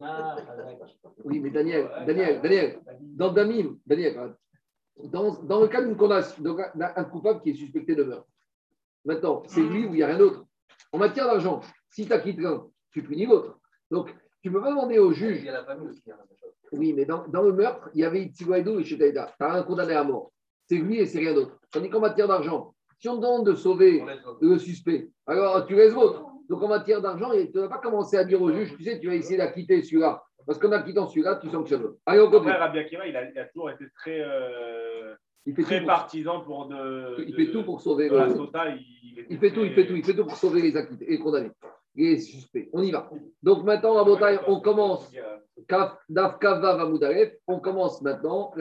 Ah, 0.00 0.36
oui, 1.24 1.40
mais 1.40 1.50
Daniel, 1.50 1.90
Daniel, 2.06 2.40
Daniel, 2.40 2.80
dans 3.00 3.32
Damim, 3.32 3.78
Daniel, 3.84 4.36
dans, 5.04 5.42
dans 5.42 5.60
le 5.60 5.68
cas 5.68 5.82
d'une 5.82 5.96
condamnation, 5.96 6.40
d'un 6.42 7.04
coupable 7.04 7.40
qui 7.42 7.50
est 7.50 7.54
suspecté 7.54 7.96
de 7.96 8.04
meurtre, 8.04 8.28
Maintenant, 9.04 9.42
c'est 9.46 9.62
lui 9.62 9.86
ou 9.86 9.94
il 9.94 9.96
n'y 9.96 10.02
a 10.02 10.08
rien 10.08 10.18
d'autre. 10.18 10.44
En 10.92 10.98
matière 10.98 11.26
d'argent, 11.26 11.60
si 11.88 12.06
tu 12.06 12.12
acquittes 12.12 12.40
l'un, 12.40 12.66
tu 12.90 13.02
punis 13.02 13.26
l'autre. 13.26 13.58
Donc, 13.90 14.14
tu 14.42 14.48
ne 14.48 14.54
peux 14.54 14.60
pas 14.60 14.70
demander 14.70 14.98
au 14.98 15.12
juge. 15.12 15.38
Il 15.40 15.46
y 15.46 15.48
a 15.48 15.52
la 15.52 15.64
famille 15.64 15.88
aussi. 15.88 16.02
Oui, 16.72 16.92
mais 16.92 17.04
dans, 17.04 17.26
dans, 17.28 17.42
le 17.42 17.52
meurtre, 17.52 17.88
il 17.94 18.00
y 18.00 18.04
avait 18.04 18.28
Tigouaïdou 18.28 18.78
et 18.78 18.84
Chetaïda. 18.84 19.32
Tu 19.38 19.44
as 19.44 19.52
un 19.52 19.62
condamné 19.62 19.94
à 19.94 20.04
mort. 20.04 20.32
C'est 20.68 20.76
lui 20.76 20.98
et 20.98 21.06
c'est 21.06 21.18
rien 21.18 21.34
d'autre. 21.34 21.58
Tandis 21.70 21.88
qu'en 21.88 22.00
matière 22.00 22.28
d'argent, 22.28 22.74
si 22.98 23.08
on 23.08 23.16
demande 23.16 23.46
de 23.46 23.54
sauver 23.54 24.04
le 24.40 24.58
suspect, 24.58 25.08
alors 25.26 25.66
tu 25.66 25.74
laisses 25.74 25.94
l'autre. 25.94 26.26
Donc 26.48 26.62
en 26.62 26.68
matière 26.68 27.00
d'argent, 27.00 27.30
tu 27.30 27.50
ne 27.54 27.60
vas 27.62 27.68
pas 27.68 27.78
commencer 27.78 28.16
à 28.16 28.24
dire 28.24 28.40
au 28.42 28.52
juge, 28.52 28.74
tu 28.76 28.84
sais, 28.84 28.98
tu 29.00 29.06
vas 29.06 29.14
essayer 29.14 29.38
d'acquitter 29.38 29.82
celui-là. 29.82 30.22
Parce 30.46 30.58
qu'en 30.58 30.72
acquittant 30.72 31.06
celui-là, 31.06 31.36
tu 31.36 31.48
sanctionnes. 31.50 31.94
Allez, 32.06 32.20
on 32.20 32.30
continue. 32.30 32.52
Rabbi 32.52 32.78
Akiva, 32.78 33.06
il 33.06 33.16
a, 33.16 33.30
il 33.30 33.38
a 33.38 33.44
toujours 33.46 33.70
été 33.70 33.84
très. 33.94 34.20
Euh 34.20 35.14
il 35.48 35.54
fait 35.54 35.62
très 35.62 35.84
partisan 35.84 36.40
pour 36.42 36.66
de, 36.66 37.24
Il 37.26 37.34
fait 37.34 37.50
tout 37.50 37.64
pour 37.64 37.80
sauver. 37.80 38.10
La 38.10 38.28
il, 38.28 39.38
fait 39.38 39.50
tout, 39.50 39.64
il 39.64 39.72
fait 39.72 39.86
tout, 39.86 39.96
il 39.96 40.04
fait 40.04 40.14
tout 40.14 40.26
pour 40.26 40.36
sauver 40.36 40.60
les 40.60 40.76
acquittés, 40.76 41.06
les 41.08 41.18
condamnés, 41.18 41.50
les 41.94 42.18
suspects. 42.18 42.68
On 42.72 42.82
y 42.82 42.90
va. 42.90 43.10
Donc 43.42 43.64
maintenant, 43.64 43.98
à 43.98 44.04
Botaï, 44.04 44.38
on 44.46 44.60
commence. 44.60 45.10
On 47.46 47.60
commence 47.60 48.00
maintenant 48.02 48.52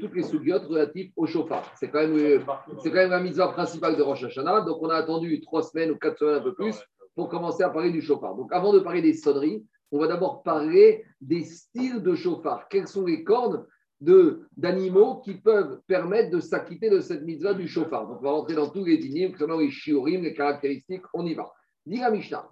toutes 0.00 0.14
les 0.14 0.22
soubiotes 0.22 0.64
relatives 0.64 1.12
au 1.14 1.26
chauffard. 1.26 1.70
C'est 1.78 1.90
quand, 1.90 2.06
même, 2.06 2.42
c'est 2.82 2.90
quand 2.90 2.96
même 2.96 3.10
la 3.10 3.20
mitzvah 3.20 3.48
principale 3.48 3.96
de 3.96 4.02
Rosh 4.02 4.24
Hashanah. 4.24 4.62
Donc 4.62 4.78
on 4.80 4.88
a 4.88 4.96
attendu 4.96 5.40
trois 5.42 5.62
semaines 5.62 5.90
ou 5.90 5.96
quatre 5.96 6.18
semaines 6.18 6.36
un 6.36 6.42
peu 6.42 6.54
plus 6.54 6.76
pour 7.14 7.28
commencer 7.28 7.62
à 7.62 7.70
parler 7.70 7.90
du 7.90 8.00
chauffard. 8.00 8.34
Donc 8.34 8.52
avant 8.52 8.72
de 8.72 8.78
parler 8.78 9.02
des 9.02 9.14
sonneries, 9.14 9.64
on 9.92 9.98
va 9.98 10.08
d'abord 10.08 10.42
parler 10.42 11.04
des 11.20 11.44
styles 11.44 12.02
de 12.02 12.14
chauffard. 12.14 12.68
Quelles 12.68 12.88
sont 12.88 13.04
les 13.04 13.22
cornes 13.22 13.64
d'animaux 14.00 15.20
qui 15.24 15.34
peuvent 15.34 15.80
permettre 15.86 16.30
de 16.30 16.40
s'acquitter 16.40 16.90
de 16.90 17.00
cette 17.00 17.22
mitzvah 17.22 17.54
du 17.54 17.68
chauffard? 17.68 18.08
Donc, 18.08 18.18
on 18.20 18.24
va 18.24 18.32
rentrer 18.32 18.54
dans 18.54 18.68
tous 18.68 18.84
les 18.84 18.98
dynimes, 18.98 19.32
concernant 19.32 19.58
les 19.58 19.70
shiurim, 19.70 20.22
les 20.22 20.34
caractéristiques, 20.34 21.04
on 21.14 21.24
y 21.24 21.34
va. 21.34 21.50
Dit 21.86 21.98
la 21.98 22.10
Mishnah, 22.10 22.48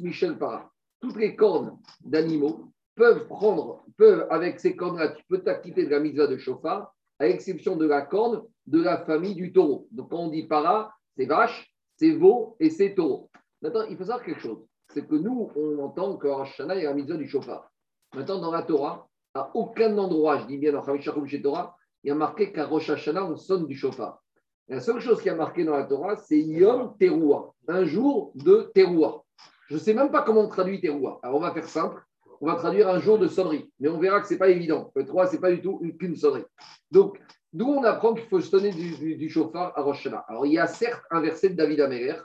michel 0.00 0.38
para. 0.38 0.70
Toutes 1.00 1.16
les 1.16 1.34
cornes 1.34 1.78
d'animaux 2.04 2.70
peuvent 2.94 3.26
prendre, 3.26 3.84
peuvent, 3.96 4.26
avec 4.30 4.60
ces 4.60 4.76
cornes-là, 4.76 5.08
tu 5.08 5.24
peux 5.28 5.42
t'acquitter 5.42 5.84
de 5.84 5.90
la 5.90 5.98
mitzvah 6.00 6.28
de 6.28 6.38
chauffard, 6.38 6.94
à 7.18 7.26
l'exception 7.26 7.76
de 7.76 7.86
la 7.86 8.02
corne 8.02 8.44
de 8.66 8.80
la 8.80 9.04
famille 9.04 9.34
du 9.34 9.52
taureau. 9.52 9.88
Donc, 9.90 10.10
quand 10.10 10.18
on 10.18 10.28
dit 10.28 10.44
para, 10.44 10.94
c'est 11.16 11.26
vache, 11.26 11.72
c'est 11.96 12.12
veau 12.12 12.56
et 12.60 12.70
c'est 12.70 12.94
taureau. 12.94 13.28
Maintenant, 13.60 13.82
il 13.90 13.96
faut 13.96 14.04
savoir 14.04 14.24
quelque 14.24 14.40
chose. 14.40 14.64
C'est 14.92 15.06
que 15.06 15.16
nous, 15.16 15.50
on 15.56 15.78
entend 15.80 16.16
que 16.16 16.28
Rosh 16.28 16.60
il 16.60 16.66
y 16.66 16.86
a 16.86 16.90
la 16.90 16.94
mitzvah 16.94 17.16
du 17.16 17.28
chauffard. 17.28 17.70
Maintenant, 18.14 18.38
dans 18.38 18.52
la 18.52 18.62
Torah, 18.62 19.08
à 19.34 19.50
aucun 19.54 19.98
endroit, 19.98 20.38
je 20.38 20.46
dis 20.46 20.58
bien 20.58 20.72
dans 20.72 20.84
Chavishakum 20.84 21.26
chez 21.26 21.42
Torah, 21.42 21.76
il 22.04 22.08
y 22.08 22.10
a 22.10 22.14
marqué 22.14 22.52
qu'à 22.52 22.66
Rosh 22.66 22.88
Hashanah, 22.88 23.24
on 23.24 23.36
sonne 23.36 23.66
du 23.66 23.76
chauffard. 23.76 24.22
La 24.68 24.80
seule 24.80 25.00
chose 25.00 25.22
qui 25.22 25.30
a 25.30 25.34
marqué 25.34 25.64
dans 25.64 25.76
la 25.76 25.84
Torah, 25.84 26.16
c'est 26.16 26.40
Yom 26.40 26.96
Teruah, 26.98 27.52
un 27.68 27.84
jour 27.84 28.32
de 28.34 28.70
Teruah. 28.74 29.22
Je 29.68 29.74
ne 29.74 29.78
sais 29.78 29.94
même 29.94 30.10
pas 30.10 30.22
comment 30.22 30.42
on 30.42 30.48
traduit 30.48 30.80
Teruah. 30.80 31.20
Alors 31.22 31.36
on 31.36 31.40
va 31.40 31.52
faire 31.52 31.68
simple, 31.68 32.02
on 32.40 32.46
va 32.46 32.56
traduire 32.56 32.88
un 32.88 32.98
jour 32.98 33.18
de 33.18 33.28
sonnerie, 33.28 33.70
mais 33.78 33.88
on 33.88 33.98
verra 33.98 34.20
que 34.20 34.26
ce 34.26 34.32
n'est 34.32 34.38
pas 34.38 34.48
évident. 34.48 34.90
Le 34.96 35.04
3, 35.04 35.28
ce 35.28 35.32
n'est 35.32 35.40
pas 35.40 35.52
du 35.52 35.62
tout 35.62 35.80
qu'une 35.98 36.16
sonnerie. 36.16 36.44
Donc, 36.90 37.20
d'où 37.52 37.66
on 37.66 37.84
apprend 37.84 38.14
qu'il 38.14 38.26
faut 38.26 38.40
sonner 38.40 38.70
du, 38.70 39.16
du, 39.16 39.28
chauffard 39.28 39.72
à 39.76 39.82
Rosh 39.82 40.06
Hashanah. 40.06 40.24
Alors, 40.28 40.46
il 40.46 40.52
y 40.52 40.58
a 40.58 40.66
certes 40.66 41.02
un 41.10 41.20
verset 41.20 41.50
de 41.50 41.54
David 41.54 41.80
Améler, 41.80 42.16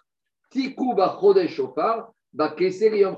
Tikou 0.49 0.95
ba 0.95 1.17
chauffard, 1.47 2.11
ba 2.33 2.49
keser 2.49 2.97
yom 2.97 3.15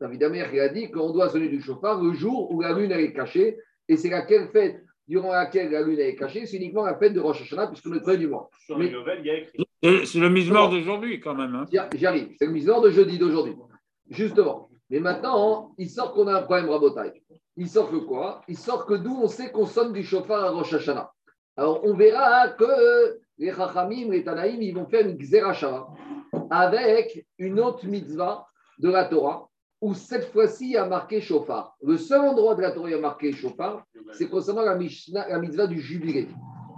David 0.00 0.22
Amer 0.22 0.60
a 0.60 0.68
dit 0.68 0.90
qu'on 0.90 1.10
doit 1.10 1.28
sonner 1.28 1.48
du 1.48 1.60
chauffard 1.60 2.00
le 2.00 2.12
jour 2.12 2.52
où 2.52 2.60
la 2.60 2.72
lune 2.72 2.92
est 2.92 3.12
cachée. 3.12 3.58
Et 3.88 3.96
c'est 3.96 4.10
laquelle 4.10 4.48
fête 4.48 4.84
durant 5.08 5.32
laquelle 5.32 5.70
la 5.70 5.82
lune 5.82 5.98
est 5.98 6.14
cachée 6.14 6.46
C'est 6.46 6.58
uniquement 6.58 6.84
la 6.84 6.96
fête 6.96 7.14
de 7.14 7.20
Rosh 7.20 7.42
Hashanah, 7.42 7.68
puisqu'on 7.68 7.94
est 7.94 8.00
près 8.00 8.18
du 8.18 8.28
mois. 8.28 8.50
Sur 8.60 8.80
il 8.82 8.92
y 9.24 9.30
a 9.30 9.38
écrit. 9.38 9.66
C'est 9.82 10.18
le 10.18 10.28
mise-mort 10.28 10.70
d'aujourd'hui, 10.70 11.20
quand 11.20 11.34
même. 11.34 11.54
Hein. 11.54 11.64
J'y 11.94 12.06
arrive. 12.06 12.34
C'est 12.38 12.46
le 12.46 12.52
mise-mort 12.52 12.82
de 12.82 12.90
jeudi 12.90 13.18
d'aujourd'hui. 13.18 13.54
Justement. 14.10 14.68
Mais 14.90 15.00
maintenant, 15.00 15.72
il 15.78 15.88
sort 15.88 16.12
qu'on 16.12 16.26
a 16.28 16.38
un 16.38 16.42
problème 16.42 16.68
rabotaille. 16.70 17.22
Il 17.56 17.68
sort 17.68 17.90
que 17.90 17.96
quoi? 17.96 18.42
Il 18.48 18.56
sort 18.56 18.86
que 18.86 18.94
d'où 18.94 19.18
on 19.22 19.28
sait 19.28 19.50
qu'on 19.50 19.66
sonne 19.66 19.92
du 19.92 20.04
chauffard 20.04 20.44
à 20.44 20.50
Rosh 20.50 20.72
Hashanah. 20.74 21.12
Alors, 21.56 21.84
on 21.84 21.94
verra 21.94 22.48
que 22.50 23.18
les 23.38 23.52
Chachamim, 23.52 24.10
les 24.10 24.24
Tanaïm, 24.24 24.62
ils 24.62 24.74
vont 24.74 24.86
faire 24.86 25.06
une 25.06 25.16
Xerashava 25.16 25.88
avec 26.50 27.26
une 27.38 27.60
autre 27.60 27.86
mitzvah 27.86 28.46
de 28.78 28.90
la 28.90 29.04
Torah 29.04 29.48
où 29.80 29.94
cette 29.94 30.32
fois-ci 30.32 30.66
il 30.66 30.72
y 30.72 30.76
a 30.76 30.86
marqué 30.86 31.20
chauffard. 31.20 31.76
Le 31.82 31.96
seul 31.96 32.20
endroit 32.20 32.54
de 32.54 32.62
la 32.62 32.72
Torah 32.72 32.86
où 32.86 32.88
il 32.88 32.92
y 32.92 32.94
a 32.94 33.00
marqué 33.00 33.32
chauffard, 33.32 33.84
c'est 34.12 34.28
concernant 34.28 34.62
la, 34.62 34.74
mitzvah 34.74 35.66
du 35.66 35.80
jubilé. 35.80 36.28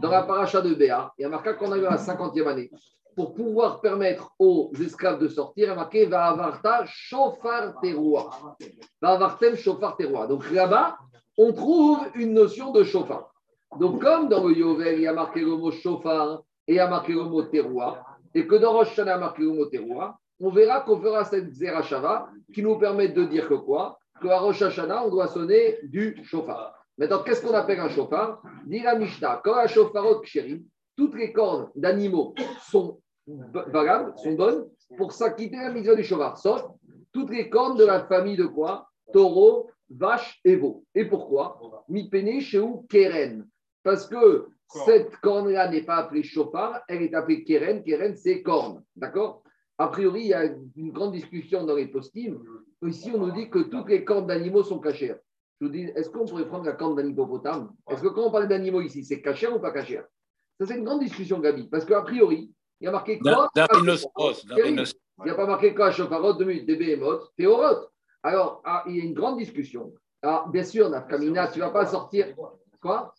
Dans 0.03 0.11
la 0.11 0.23
paracha 0.23 0.61
de 0.61 0.75
Béa, 0.75 1.13
il 1.19 1.23
y 1.23 1.25
a 1.25 1.29
marqué 1.29 1.55
qu'on 1.59 1.73
a 1.73 1.79
eu 1.79 1.87
à 1.87 1.91
la 1.91 1.97
50e 1.97 2.47
année. 2.47 2.71
Pour 3.17 3.35
pouvoir 3.35 3.81
permettre 3.81 4.31
aux 4.39 4.71
esclaves 4.81 5.19
de 5.19 5.29
sortir, 5.29 5.67
il 5.67 5.69
y 5.69 5.73
a 5.73 5.75
marqué 5.75 6.07
Va 6.07 6.27
avarta 6.27 6.85
chauffard 6.87 7.81
teroua. 7.83 8.57
Va 9.03 9.11
avartem 9.11 9.57
chauffard 9.57 9.97
teroua. 9.97 10.27
Donc 10.27 10.51
là-bas, 10.51 10.97
on 11.37 11.53
trouve 11.53 12.01
une 12.15 12.35
notion 12.35 12.71
de 12.71 12.85
chauffard. 12.85 13.33
Donc, 13.79 14.03
comme 14.03 14.29
dans 14.29 14.47
le 14.47 14.57
Yovel, 14.57 14.97
il 14.97 15.03
y 15.03 15.07
a 15.07 15.13
marqué 15.13 15.41
le 15.41 15.57
mot 15.57 15.71
chauffard 15.71 16.43
et 16.67 16.75
il 16.75 16.77
y 16.77 16.81
a 16.81 16.89
marqué 16.89 17.13
le 17.13 17.25
mot 17.25 17.43
teroua, 17.43 18.05
et 18.35 18.47
que 18.47 18.55
dans 18.57 18.73
Rosh 18.73 18.93
Hashanah, 18.93 19.11
il 19.11 19.15
y 19.15 19.17
a 19.17 19.19
marqué 19.19 19.43
le 19.43 19.53
mot 19.53 19.67
teroua, 19.67 20.19
on 20.41 20.51
verra 20.51 20.81
qu'on 20.81 21.01
fera 21.01 21.25
cette 21.25 21.53
Zerachava 21.53 22.31
qui 22.53 22.63
nous 22.63 22.79
permet 22.79 23.09
de 23.09 23.25
dire 23.25 23.49
que 23.49 23.55
quoi? 23.55 23.99
Qu'à 24.21 24.39
Rosh 24.39 24.63
Hashanah, 24.63 25.07
on 25.07 25.11
doit 25.11 25.29
sonner 25.29 25.79
du 25.83 26.19
chauffard. 26.25 26.75
Maintenant, 26.99 27.23
qu'est-ce 27.23 27.43
qu'on 27.45 27.55
appelle 27.55 27.81
un 27.81 27.89
chauffard? 27.89 28.43
Dit 28.67 28.81
la 28.81 28.95
Mishnah, 28.95 29.41
quand 29.45 29.55
un 29.55 29.67
chauffarot 29.67 30.21
kshérim, 30.21 30.63
toutes 30.97 31.15
les 31.15 31.33
cornes 31.33 31.71
d'animaux 31.75 32.35
sont 32.71 33.01
valables, 33.27 34.13
sont 34.19 34.33
bonnes 34.33 34.69
pour 34.97 35.13
s'acquitter 35.13 35.57
la 35.57 35.71
mise 35.71 35.89
du 35.89 36.05
chauffard. 36.05 36.37
Sauf 36.37 36.63
toutes 37.13 37.31
les 37.31 37.49
cornes 37.49 37.79
de 37.79 37.85
la 37.85 38.05
famille 38.05 38.37
de 38.37 38.47
quoi? 38.47 38.89
Taureau, 39.13 39.71
vache 39.89 40.41
et 40.45 40.57
veau. 40.57 40.85
Et 40.95 41.05
pourquoi? 41.05 41.85
Mi 41.89 42.09
chez 42.41 42.61
où 42.61 42.87
Keren. 42.89 43.47
Parce 43.83 44.07
que 44.07 44.49
cette 44.69 45.17
corne-là 45.17 45.69
n'est 45.69 45.83
pas 45.83 45.97
appelée 45.97 46.23
chauffard, 46.23 46.81
elle 46.87 47.03
est 47.03 47.15
appelée 47.15 47.45
keren. 47.45 47.83
Keren, 47.83 48.15
c'est 48.15 48.43
corne. 48.43 48.85
D'accord? 48.95 49.43
A 49.81 49.89
priori, 49.89 50.21
il 50.21 50.27
y 50.27 50.35
a 50.35 50.45
une 50.45 50.93
grande 50.93 51.13
discussion 51.13 51.65
dans 51.65 51.75
les 51.75 51.87
postines. 51.87 52.39
Ici, 52.87 53.11
on 53.15 53.19
nous 53.19 53.33
dit 53.33 53.49
que 53.49 53.61
toutes 53.61 53.89
les 53.89 54.05
cornes 54.05 54.27
d'animaux 54.27 54.63
sont 54.63 54.79
cachères. 54.79 55.19
Je 55.59 55.67
vous 55.67 55.73
dis, 55.73 55.85
est-ce 55.97 56.11
qu'on 56.11 56.27
pourrait 56.27 56.47
prendre 56.47 56.67
la 56.67 56.73
corne 56.73 56.97
d'un 56.97 57.07
hippopotame? 57.07 57.73
Est-ce 57.89 58.03
que 58.03 58.09
quand 58.09 58.25
on 58.25 58.31
parle 58.31 58.47
d'animaux 58.47 58.83
ici, 58.83 59.03
c'est 59.07 59.23
cachère 59.23 59.57
ou 59.57 59.59
pas 59.59 59.71
cachère? 59.71 60.05
Ça, 60.59 60.67
c'est 60.67 60.77
une 60.77 60.85
grande 60.85 61.01
discussion, 61.01 61.41
Gabi. 61.41 61.67
Parce 61.69 61.87
qu'a 61.87 62.03
priori, 62.03 62.53
il 62.79 62.85
y 62.85 62.89
a 62.89 62.91
marqué 62.91 63.19
corne. 63.19 63.49
Il 63.57 65.25
n'y 65.25 65.31
a 65.31 65.35
pas 65.35 65.47
marqué 65.47 65.75
quoi 65.75 65.91
chauffarot, 65.91 66.35
de 66.35 66.45
des 66.45 66.77
behemoth, 66.77 67.33
théoroth. 67.35 67.91
Alors, 68.23 68.61
ah, 68.67 68.85
il 68.87 68.97
y 68.99 69.01
a 69.01 69.05
une 69.05 69.15
grande 69.15 69.39
discussion. 69.39 69.95
Alors, 70.21 70.51
bien 70.51 70.63
sûr, 70.63 70.91
Nafkamina, 70.91 71.49
tu 71.49 71.59
ne 71.59 71.65
vas 71.65 71.71
pas 71.71 71.87
sortir. 71.87 72.35
Quoi? 72.83 73.15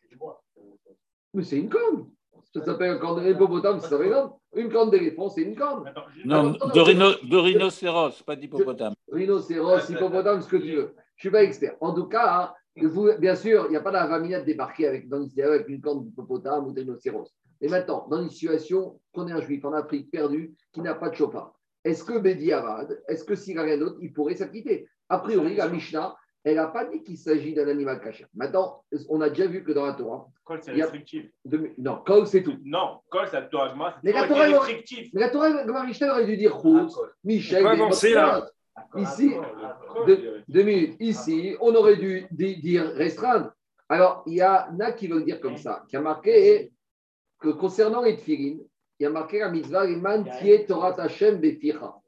Mais 1.33 1.43
c'est 1.43 1.57
une 1.57 1.69
corne. 1.69 2.07
Ça 2.53 2.65
s'appelle 2.65 2.93
une 2.93 3.00
corne 3.00 3.24
d'hippopotame, 3.24 3.79
ça 3.79 3.89
s'appelle 3.89 4.13
une 4.55 4.70
corne 4.70 4.89
d'éléphant, 4.89 5.29
c'est 5.29 5.41
une 5.41 5.55
corne. 5.55 5.91
Non, 6.25 6.51
de, 6.51 7.38
rhinocéros, 7.38 8.22
pas 8.24 8.36
d'hippopotame. 8.36 8.93
Rhinocéros, 9.10 9.89
hippopotame, 9.89 10.41
ce 10.41 10.50
que 10.50 10.58
tu 10.58 10.75
veux. 10.75 10.96
Je 11.15 11.27
ne 11.27 11.29
suis 11.29 11.31
pas 11.31 11.43
expert. 11.43 11.75
En 11.79 11.93
tout 11.93 12.08
cas, 12.08 12.53
hein, 12.75 12.86
bien 13.20 13.36
sûr, 13.36 13.65
il 13.67 13.72
n'y 13.72 13.77
a 13.77 13.81
pas 13.81 13.91
de 13.91 14.43
débarquer 14.43 14.88
avec, 14.88 15.08
dans 15.08 15.22
avec 15.22 15.70
une 15.70 15.81
corne 15.81 16.03
d'hippopotame 16.03 16.67
ou 16.67 16.74
de 16.74 16.81
rhinocéros. 16.81 17.34
Et 17.62 17.70
maintenant, 17.70 18.08
dans 18.10 18.22
une 18.22 18.29
situation 18.29 19.00
qu'on 19.13 19.27
est 19.27 19.31
un 19.31 19.41
juif 19.41 19.63
en 19.63 19.72
Afrique 19.72 20.12
perdu 20.12 20.53
qui 20.74 20.81
n'a 20.81 20.96
pas 20.96 21.10
de 21.10 21.15
chauffard, 21.15 21.53
est-ce 21.84 22.03
que 22.03 22.17
Bedi 22.17 22.51
Avad, 22.51 23.01
est-ce 23.08 23.24
que 23.24 23.36
s'il 23.36 23.55
n'a 23.55 23.63
rien 23.63 23.77
d'autre, 23.77 23.98
il 24.01 24.12
pourrait 24.12 24.36
s'acquitter? 24.36 24.88
A 25.10 25.20
priori, 25.20 25.55
la 25.55 25.70
Mishnah, 25.70 26.15
elle 26.43 26.55
n'a 26.55 26.67
pas 26.67 26.86
dit 26.86 27.03
qu'il 27.03 27.17
s'agit 27.17 27.53
d'un 27.53 27.67
animal 27.67 28.01
caché. 28.01 28.25
Maintenant, 28.33 28.83
on 29.10 29.21
a 29.21 29.29
déjà 29.29 29.45
vu 29.45 29.63
que 29.63 29.71
dans 29.71 29.86
la 29.86 29.93
Torah. 29.93 30.27
Col, 30.43 30.60
c'est 30.62 30.71
restrictif. 30.71 31.25
Non, 31.77 32.01
col, 32.05 32.25
c'est 32.25 32.41
tout. 32.41 32.57
Non, 32.65 33.00
col, 33.10 33.27
c'est 33.29 33.39
la 33.39 33.45
Torah. 33.48 34.00
Mais 34.03 34.12
la 34.12 34.27
Torah, 34.27 34.45
restrictif. 34.45 35.10
Mais 35.13 35.21
la 35.21 35.29
Torah, 35.29 35.86
Mishnah 35.86 36.12
aurait 36.13 36.25
dû 36.25 36.38
dire 36.38 36.60
Chutz, 36.60 36.98
Michel, 37.24 37.65
avancer 37.65 38.13
là. 38.13 38.48
Ici, 38.95 39.33
deux, 40.48 40.63
minutes. 40.63 40.95
Ici, 41.00 41.55
on 41.60 41.75
aurait 41.75 41.98
dû 41.98 42.27
dire 42.31 42.91
restreindre. 42.95 43.51
Alors, 43.88 44.24
il 44.25 44.36
y 44.36 44.41
a 44.41 44.69
a 44.79 44.91
qui 44.93 45.07
veut 45.07 45.21
dire 45.21 45.41
comme 45.41 45.57
ça, 45.57 45.83
qui 45.89 45.98
a 45.98 46.01
marqué 46.01 46.71
que 47.39 47.50
concernant 47.50 48.01
les 48.01 48.15
tfilines, 48.15 48.62
il 49.00 49.03
y 49.03 49.05
a 49.05 49.10
marqué 49.10 49.39
la 49.39 49.50
mitzvah, 49.50 49.86
man 49.88 50.24
tiet 50.39 50.65
Torah 50.67 50.95
Hashem 50.98 51.39
beficha. 51.39 52.00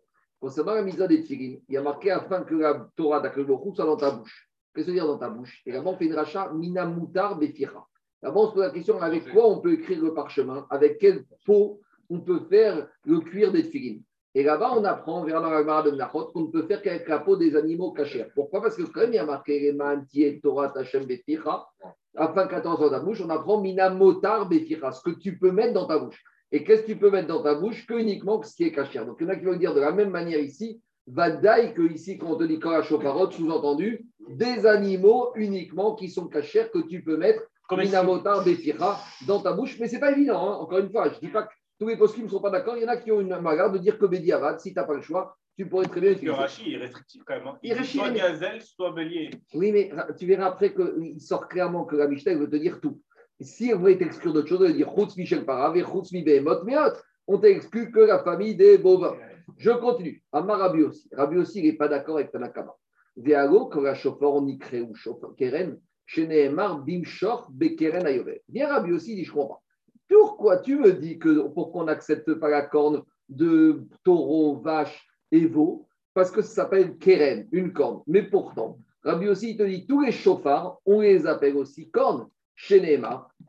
Concernant 0.44 0.74
la 0.74 0.82
mise 0.82 0.98
des 0.98 1.24
tirines, 1.24 1.62
il 1.70 1.76
y 1.76 1.78
a 1.78 1.82
marqué 1.82 2.12
afin 2.12 2.44
que 2.44 2.54
la 2.54 2.86
Torah 2.98 3.22
d'Akadosh 3.22 3.76
soit 3.76 3.86
dans 3.86 3.96
ta 3.96 4.12
bouche. 4.12 4.50
Qu'est-ce 4.76 4.88
que 4.88 4.92
veut 4.92 4.98
dire 4.98 5.08
dans 5.08 5.18
ta 5.18 5.30
bouche? 5.30 5.62
Et 5.66 5.72
là-bas, 5.72 5.92
on 5.92 5.96
fait 5.96 6.04
une 6.04 6.16
rachat 6.16 6.52
minamutar 6.52 7.40
befira. 7.40 7.88
Là-bas, 8.22 8.42
on 8.42 8.48
se 8.50 8.54
pose 8.54 8.64
la 8.64 8.72
question 8.72 9.02
avec 9.02 9.32
quoi 9.32 9.48
on 9.48 9.62
peut 9.62 9.72
écrire 9.72 10.02
le 10.04 10.14
parchemin? 10.14 10.68
Avec 10.70 10.98
quel 10.98 11.24
pot 11.46 11.80
on 12.10 12.20
peut 12.20 12.42
faire 12.50 12.90
le 13.06 13.22
cuir 13.22 13.54
des 13.54 13.70
tirines 13.70 14.02
Et 14.36 14.44
là-bas, 14.44 14.74
on 14.76 14.84
apprend, 14.84 15.22
on 15.22 15.24
verra 15.24 15.40
dans 15.40 15.50
la 15.50 15.82
de 15.84 15.96
Nachot, 15.96 16.26
qu'on 16.34 16.42
ne 16.42 16.52
peut 16.52 16.64
faire 16.64 16.82
qu'avec 16.82 17.08
la 17.08 17.20
peau 17.20 17.38
des 17.38 17.56
animaux 17.56 17.94
cachés. 17.94 18.26
Pourquoi? 18.36 18.62
Parce 18.62 18.76
que 18.76 18.84
quand 18.84 19.00
même, 19.00 19.14
il 19.14 19.16
y 19.16 19.20
a 19.20 19.26
marqué 19.26 20.42
Torah 20.44 20.72
Tachem 20.72 21.06
befira. 21.06 21.72
Afin 22.18 22.48
qu'à 22.48 22.60
dans 22.60 22.90
ta 22.90 23.00
bouche, 23.00 23.22
on 23.22 23.30
apprend 23.30 23.62
minamotar 23.62 24.50
befira, 24.50 24.92
ce 24.92 25.04
que 25.04 25.18
tu 25.18 25.38
peux 25.38 25.54
mettre 25.54 25.74
dans 25.74 25.88
ta 25.88 26.00
bouche. 26.00 26.22
Et 26.54 26.64
qu'est-ce 26.64 26.84
que 26.84 26.92
tu 26.92 26.98
peux 26.98 27.10
mettre 27.10 27.28
dans 27.28 27.42
ta 27.42 27.56
bouche 27.56 27.88
que 27.88 27.96
uniquement 27.96 28.42
ce 28.44 28.56
qui 28.56 28.64
est 28.64 28.72
caché. 28.72 29.00
Donc, 29.00 29.18
il 29.20 29.24
y 29.24 29.26
en 29.26 29.34
a 29.34 29.36
qui 29.36 29.44
vont 29.44 29.56
dire 29.56 29.74
de 29.74 29.80
la 29.80 29.92
même 29.92 30.12
manière 30.12 30.40
ici, 30.40 30.80
Vadaï 31.08 31.74
que 31.74 31.82
ici, 31.82 32.20
quand 32.20 32.28
on 32.28 32.38
te 32.38 32.44
dit 32.44 32.60
Karachoparot, 32.60 33.32
sous-entendu, 33.32 34.06
des 34.30 34.68
animaux 34.68 35.32
uniquement 35.36 35.96
qui 35.96 36.10
sont 36.10 36.28
cachés 36.28 36.68
que 36.72 36.88
tu 36.88 37.04
peux 37.04 37.18
mettre 37.18 37.42
comme 37.68 37.82
Minamotar 37.82 38.46
Befira 38.46 39.00
dans 39.26 39.42
ta 39.42 39.54
bouche. 39.54 39.80
Mais 39.80 39.88
ce 39.88 39.96
n'est 39.96 40.00
pas 40.00 40.12
évident, 40.12 40.48
hein. 40.48 40.58
encore 40.58 40.78
une 40.78 40.92
fois. 40.92 41.10
Je 41.10 41.16
ne 41.16 41.20
dis 41.22 41.28
pas 41.30 41.44
que 41.44 41.54
tous 41.80 41.88
les 41.88 41.98
postes 41.98 42.20
ne 42.20 42.28
sont 42.28 42.40
pas 42.40 42.52
d'accord. 42.52 42.78
Il 42.78 42.84
y 42.84 42.86
en 42.86 42.90
a 42.90 42.98
qui 42.98 43.12
ont 43.12 43.20
une 43.20 43.36
magarde 43.40 43.74
de 43.74 43.80
dire 43.80 43.98
que 43.98 44.06
Bédiavad, 44.06 44.60
si 44.60 44.74
tu 44.74 44.76
n'as 44.76 44.86
pas 44.86 44.94
le 44.94 45.02
choix, 45.02 45.36
tu 45.58 45.68
pourrais 45.68 45.88
très 45.88 46.02
bien 46.02 46.12
utiliser. 46.12 46.28
Le 46.28 46.34
rachis 46.34 46.72
est 46.72 46.78
restrictif 46.78 47.24
quand 47.26 47.36
même. 47.36 47.48
Hein. 47.48 47.58
Il, 47.64 47.84
soit 47.84 48.12
gazelle, 48.12 48.62
soit 48.62 48.92
bélier. 48.92 49.32
Oui, 49.56 49.72
mais 49.72 49.92
tu 50.20 50.28
verras 50.28 50.46
après 50.46 50.74
qu'il 50.74 51.20
sort 51.20 51.48
clairement 51.48 51.86
que 51.86 51.96
la 51.96 52.08
Mishnah 52.08 52.36
veut 52.36 52.50
te 52.50 52.56
dire 52.58 52.80
tout. 52.80 53.02
Si 53.44 53.74
vous 53.74 53.80
voulez 53.80 53.98
t'exclure 53.98 54.34
d'autre 54.34 54.48
chose, 54.48 54.66
vous 54.66 54.74
dire 54.74 54.90
Chutz 54.96 55.18
Michel 55.18 55.46
Parav 55.46 55.76
et 55.76 55.84
Chutz 55.84 56.12
Mibehemot 56.12 56.64
Meot. 56.64 56.94
On 57.28 57.38
t'exclut 57.38 57.92
que 57.92 58.00
la 58.00 58.24
famille 58.24 58.56
des 58.56 58.78
bovins. 58.78 59.16
Je 59.58 59.72
continue. 59.72 60.24
Amar 60.32 60.74
aussi. 60.76 61.10
Rabbi 61.12 61.38
aussi, 61.38 61.60
il 61.60 61.66
n'est 61.66 61.78
pas 61.78 61.88
d'accord 61.88 62.18
avec 62.18 62.32
Tanakama. 62.32 62.76
Veago, 63.18 63.68
quand 63.68 63.82
la 63.82 63.96
chauffeur 63.96 64.34
on 64.34 64.48
y 64.48 64.58
crée 64.58 64.82
ou 64.82 64.96
chauffeur 64.96 65.36
keren, 65.36 65.80
chez 66.06 66.28
Nehemar, 66.28 66.80
bimshor, 66.84 67.48
bekeren 67.52 68.06
ayovel. 68.06 68.40
Bien 68.48 68.70
Rabbi 68.70 68.92
aussi, 68.92 69.12
il 69.12 69.16
dit 69.18 69.26
Je 69.26 69.32
comprends 69.32 69.56
pas. 69.56 69.62
Pourquoi 70.10 70.58
tu 70.58 70.78
me 70.78 70.94
dis 70.94 71.20
que 71.20 71.48
pour 71.50 71.72
qu'on 71.72 71.86
n'accepte 71.86 72.34
pas 72.36 72.50
la 72.50 72.62
corne 72.62 73.04
de 73.30 73.84
taureau, 74.04 74.58
vache 74.58 75.06
et 75.32 75.46
veau? 75.46 75.88
Parce 76.14 76.32
que 76.32 76.42
ça 76.42 76.64
s'appelle 76.64 76.98
keren, 76.98 77.48
une 77.52 77.74
corne. 77.74 78.02
Mais 78.08 78.24
pourtant, 78.24 78.78
Rabbi 79.04 79.28
aussi, 79.28 79.52
il 79.52 79.58
te 79.58 79.64
dit 79.64 79.86
tous 79.86 80.02
les 80.02 80.12
chauffards, 80.12 80.78
on 80.86 81.02
les 81.02 81.26
appelle 81.26 81.58
aussi 81.58 81.90
cornes 81.90 82.28
chez 82.56 82.80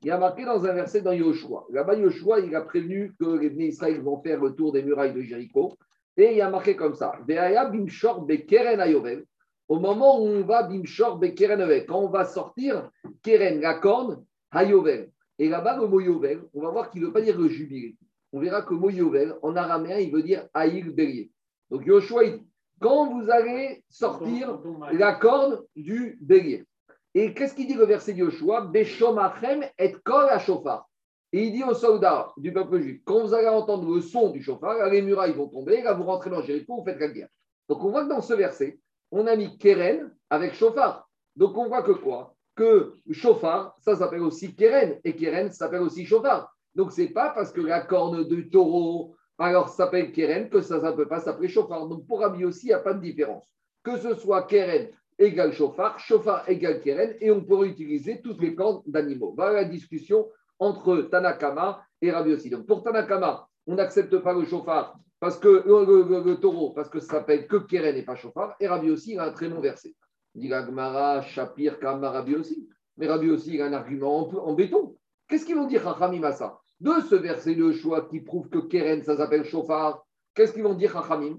il 0.04 0.08
y 0.08 0.10
a 0.10 0.18
marqué 0.18 0.44
dans 0.44 0.64
un 0.66 0.72
verset 0.72 1.00
dans 1.00 1.12
Yoshua. 1.12 1.66
Là-bas, 1.70 1.94
Yoshua, 1.94 2.40
il 2.40 2.54
a 2.54 2.60
prévenu 2.60 3.14
que 3.18 3.38
les 3.38 3.48
Bnei 3.48 3.68
Israël 3.68 4.00
vont 4.02 4.20
faire 4.20 4.38
le 4.42 4.50
tour 4.50 4.72
des 4.72 4.82
murailles 4.82 5.14
de 5.14 5.22
Jéricho. 5.22 5.78
Et 6.16 6.32
il 6.32 6.36
y 6.36 6.42
a 6.42 6.50
marqué 6.50 6.76
comme 6.76 6.94
ça 6.94 7.12
bimshor 7.26 8.22
bekeren 8.26 8.80
ayovel. 8.80 9.24
Au 9.66 9.78
moment 9.78 10.20
où 10.20 10.26
on 10.26 10.42
va 10.42 10.64
bimshor 10.64 11.18
bekeren 11.18 11.60
ayovel, 11.60 11.86
quand 11.86 12.00
on 12.00 12.10
va 12.10 12.26
sortir 12.26 12.90
keren, 13.22 13.60
la 13.60 13.74
corne, 13.74 14.24
ayovel. 14.50 15.10
Et 15.38 15.48
là-bas, 15.48 15.78
le 15.78 15.86
mot 15.86 16.00
yovel, 16.00 16.42
on 16.52 16.60
va 16.60 16.70
voir 16.70 16.90
qu'il 16.90 17.00
ne 17.00 17.06
veut 17.06 17.12
pas 17.12 17.22
dire 17.22 17.38
le 17.38 17.48
jubilé. 17.48 17.96
On 18.32 18.40
verra 18.40 18.62
que 18.62 18.74
le 18.74 18.80
mot 18.80 18.90
yovel, 18.90 19.34
en 19.42 19.56
araméen, 19.56 19.98
il 19.98 20.12
veut 20.12 20.22
dire 20.22 20.46
aïl 20.52 20.90
bélier. 20.90 21.30
Donc 21.70 21.86
Yoshua, 21.86 22.24
il 22.24 22.32
dit 22.34 22.46
quand 22.80 23.10
vous 23.10 23.30
allez 23.30 23.82
sortir 23.88 24.60
la 24.92 25.14
corne 25.14 25.60
du 25.74 26.18
bélier. 26.20 26.66
Et 27.14 27.32
qu'est-ce 27.32 27.54
qu'il 27.54 27.68
dit 27.68 27.74
le 27.74 27.86
verset 27.86 28.12
de 28.12 28.18
Yoshua? 28.18 28.62
Beshomachem 28.62 29.64
et 29.78 29.92
kol 30.04 30.28
shofar. 30.40 30.88
Et 31.32 31.46
il 31.46 31.52
dit 31.52 31.64
aux 31.64 31.74
soldats 31.74 32.32
du 32.36 32.52
peuple 32.52 32.80
juif 32.80 33.00
quand 33.04 33.20
vous 33.20 33.34
allez 33.34 33.48
entendre 33.48 33.92
le 33.92 34.00
son 34.00 34.30
du 34.30 34.42
chauffard, 34.42 34.88
les 34.88 35.02
murailles 35.02 35.32
vont 35.32 35.48
tomber, 35.48 35.82
là 35.82 35.92
vous 35.92 36.04
rentrez 36.04 36.30
dans 36.30 36.42
Jéricho, 36.42 36.76
vous 36.76 36.84
faites 36.84 37.00
la 37.00 37.08
guerre. 37.08 37.28
Donc 37.68 37.82
on 37.82 37.90
voit 37.90 38.04
que 38.04 38.08
dans 38.08 38.20
ce 38.20 38.34
verset, 38.34 38.78
on 39.10 39.26
a 39.26 39.34
mis 39.34 39.58
Keren 39.58 40.12
avec 40.30 40.54
chauffard. 40.54 41.08
Donc 41.34 41.56
on 41.56 41.66
voit 41.66 41.82
que 41.82 41.92
quoi? 41.92 42.34
Que 42.54 42.94
chauffard, 43.10 43.74
ça 43.80 43.96
s'appelle 43.96 44.22
aussi 44.22 44.54
Keren, 44.54 45.00
et 45.02 45.16
Keren 45.16 45.50
s'appelle 45.50 45.82
aussi 45.82 46.06
chauffard. 46.06 46.54
Donc 46.74 46.92
c'est 46.92 47.08
pas 47.08 47.30
parce 47.30 47.52
que 47.52 47.60
la 47.60 47.80
corne 47.80 48.28
de 48.28 48.40
taureau, 48.42 49.16
alors 49.38 49.68
s'appelle 49.68 50.12
Keren, 50.12 50.48
que 50.48 50.60
ça 50.60 50.78
ne 50.78 50.92
peut 50.92 51.08
pas 51.08 51.20
s'appeler 51.20 51.48
chauffard. 51.48 51.88
Donc 51.88 52.06
pour 52.06 52.20
Rabbi 52.20 52.44
aussi, 52.44 52.66
il 52.66 52.68
n'y 52.68 52.74
a 52.74 52.78
pas 52.78 52.94
de 52.94 53.00
différence. 53.00 53.44
Que 53.82 53.98
ce 53.98 54.14
soit 54.14 54.44
Keren 54.44 54.88
égale 55.18 55.52
chauffard, 55.52 55.98
chauffard 55.98 56.48
égale 56.48 56.80
keren, 56.80 57.14
et 57.20 57.30
on 57.30 57.42
pourrait 57.44 57.68
utiliser 57.68 58.20
toutes 58.22 58.40
les 58.40 58.54
cordes 58.54 58.82
d'animaux. 58.86 59.34
Voilà 59.36 59.62
la 59.62 59.64
discussion 59.64 60.28
entre 60.58 61.02
Tanakama 61.02 61.82
et 62.00 62.10
Rabbi 62.10 62.32
aussi. 62.32 62.50
Donc 62.50 62.66
pour 62.66 62.82
Tanakama, 62.82 63.48
on 63.66 63.74
n'accepte 63.74 64.18
pas 64.18 64.32
le 64.32 64.44
chauffard 64.44 64.96
parce 65.20 65.38
que 65.38 65.48
le, 65.48 66.34
taureau, 66.34 66.70
parce 66.70 66.88
que 66.90 67.00
ça 67.00 67.06
s'appelle 67.06 67.46
que 67.46 67.56
keren 67.56 67.96
et 67.96 68.02
pas 68.02 68.14
chauffard, 68.14 68.56
et 68.60 68.68
Rabbi 68.68 68.90
aussi 68.90 69.12
il 69.12 69.18
a 69.18 69.24
un 69.24 69.32
très 69.32 69.48
long 69.48 69.60
verset. 69.60 69.94
Dit 70.34 70.48
Gmara, 70.48 71.22
Shapir, 71.22 71.78
Kama, 71.78 72.24
aussi. 72.38 72.68
Mais 72.96 73.06
Rabbi 73.06 73.30
aussi 73.30 73.54
il 73.54 73.62
a 73.62 73.66
un 73.66 73.72
argument 73.72 74.28
en, 74.46 74.52
béton. 74.52 74.96
Qu'est-ce 75.28 75.46
qu'ils 75.46 75.56
vont 75.56 75.66
dire 75.66 75.82
Chachamim 75.82 76.22
à 76.24 76.32
ça? 76.32 76.60
De 76.80 76.92
ce 77.08 77.14
verset 77.14 77.54
de 77.54 77.72
choix 77.72 78.08
qui 78.08 78.20
prouve 78.20 78.50
que 78.50 78.58
keren, 78.58 79.02
ça 79.02 79.16
s'appelle 79.16 79.44
chauffard, 79.44 80.04
qu'est-ce 80.34 80.52
qu'ils 80.52 80.64
vont 80.64 80.74
dire 80.74 80.92
Chachamim 80.92 81.38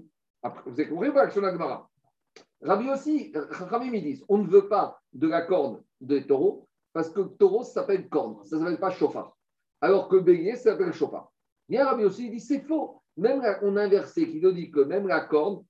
Vous 0.66 0.80
avez 0.80 0.88
compris 0.88 1.12
l'action 1.14 1.42
d'Agmara 1.42 1.88
Rabbi 2.62 2.90
aussi, 2.90 3.32
Rabbi 3.34 3.90
me 3.90 4.00
disent, 4.00 4.24
on 4.28 4.38
ne 4.38 4.46
veut 4.46 4.68
pas 4.68 5.00
de 5.12 5.28
la 5.28 5.42
corne 5.42 5.82
de 6.00 6.18
taureau 6.20 6.68
parce 6.92 7.10
que 7.10 7.20
taureau, 7.20 7.62
ça 7.62 7.72
s'appelle 7.72 8.08
corne, 8.08 8.42
ça 8.44 8.56
ne 8.56 8.62
s'appelle 8.62 8.80
pas 8.80 8.90
chauffard. 8.90 9.36
Alors 9.80 10.08
que 10.08 10.16
bélier, 10.16 10.56
ça 10.56 10.72
s'appelle 10.72 10.92
chauffard. 10.92 11.30
Bien 11.68 11.84
Rabbi 11.84 12.04
aussi, 12.04 12.26
il 12.26 12.30
dit, 12.30 12.40
c'est 12.40 12.60
faux. 12.60 13.02
Même 13.16 13.42
on 13.62 13.76
a 13.76 13.84
inversé 13.84 14.30
qui 14.30 14.40
nous 14.40 14.52
dit 14.52 14.70
que 14.70 14.80
même 14.80 15.06
la 15.06 15.20
corne, 15.20 15.64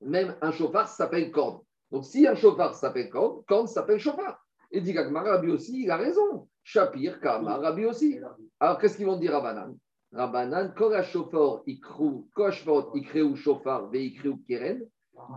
même 0.00 0.36
un 0.40 0.52
chauffard 0.52 0.88
s'appelle 0.88 1.30
corne. 1.30 1.60
Donc 1.90 2.04
si 2.04 2.26
un 2.26 2.34
chauffard 2.34 2.74
s'appelle 2.74 3.10
corne, 3.10 3.42
corne 3.46 3.66
s'appelle 3.66 3.98
chauffard. 3.98 4.44
Et 4.70 4.80
dit 4.80 4.96
Rabbi 4.96 5.50
aussi, 5.50 5.82
il 5.82 5.90
a 5.90 5.96
raison. 5.96 6.48
Shapir, 6.62 7.20
Kama, 7.20 7.56
Rabbi 7.56 7.84
aussi. 7.86 8.20
Alors 8.60 8.78
qu'est-ce 8.78 8.96
qu'ils 8.96 9.06
vont 9.06 9.16
dire 9.16 9.34
à 9.34 9.40
Banan 9.40 9.76
Rabbanan, 10.12 10.74
Kora 10.74 11.02
chauffard, 11.02 11.62
Ikrou, 11.66 12.28
ou 12.36 13.36
chauffard, 13.36 13.90
Veikru, 13.90 14.38
Keren, 14.46 14.84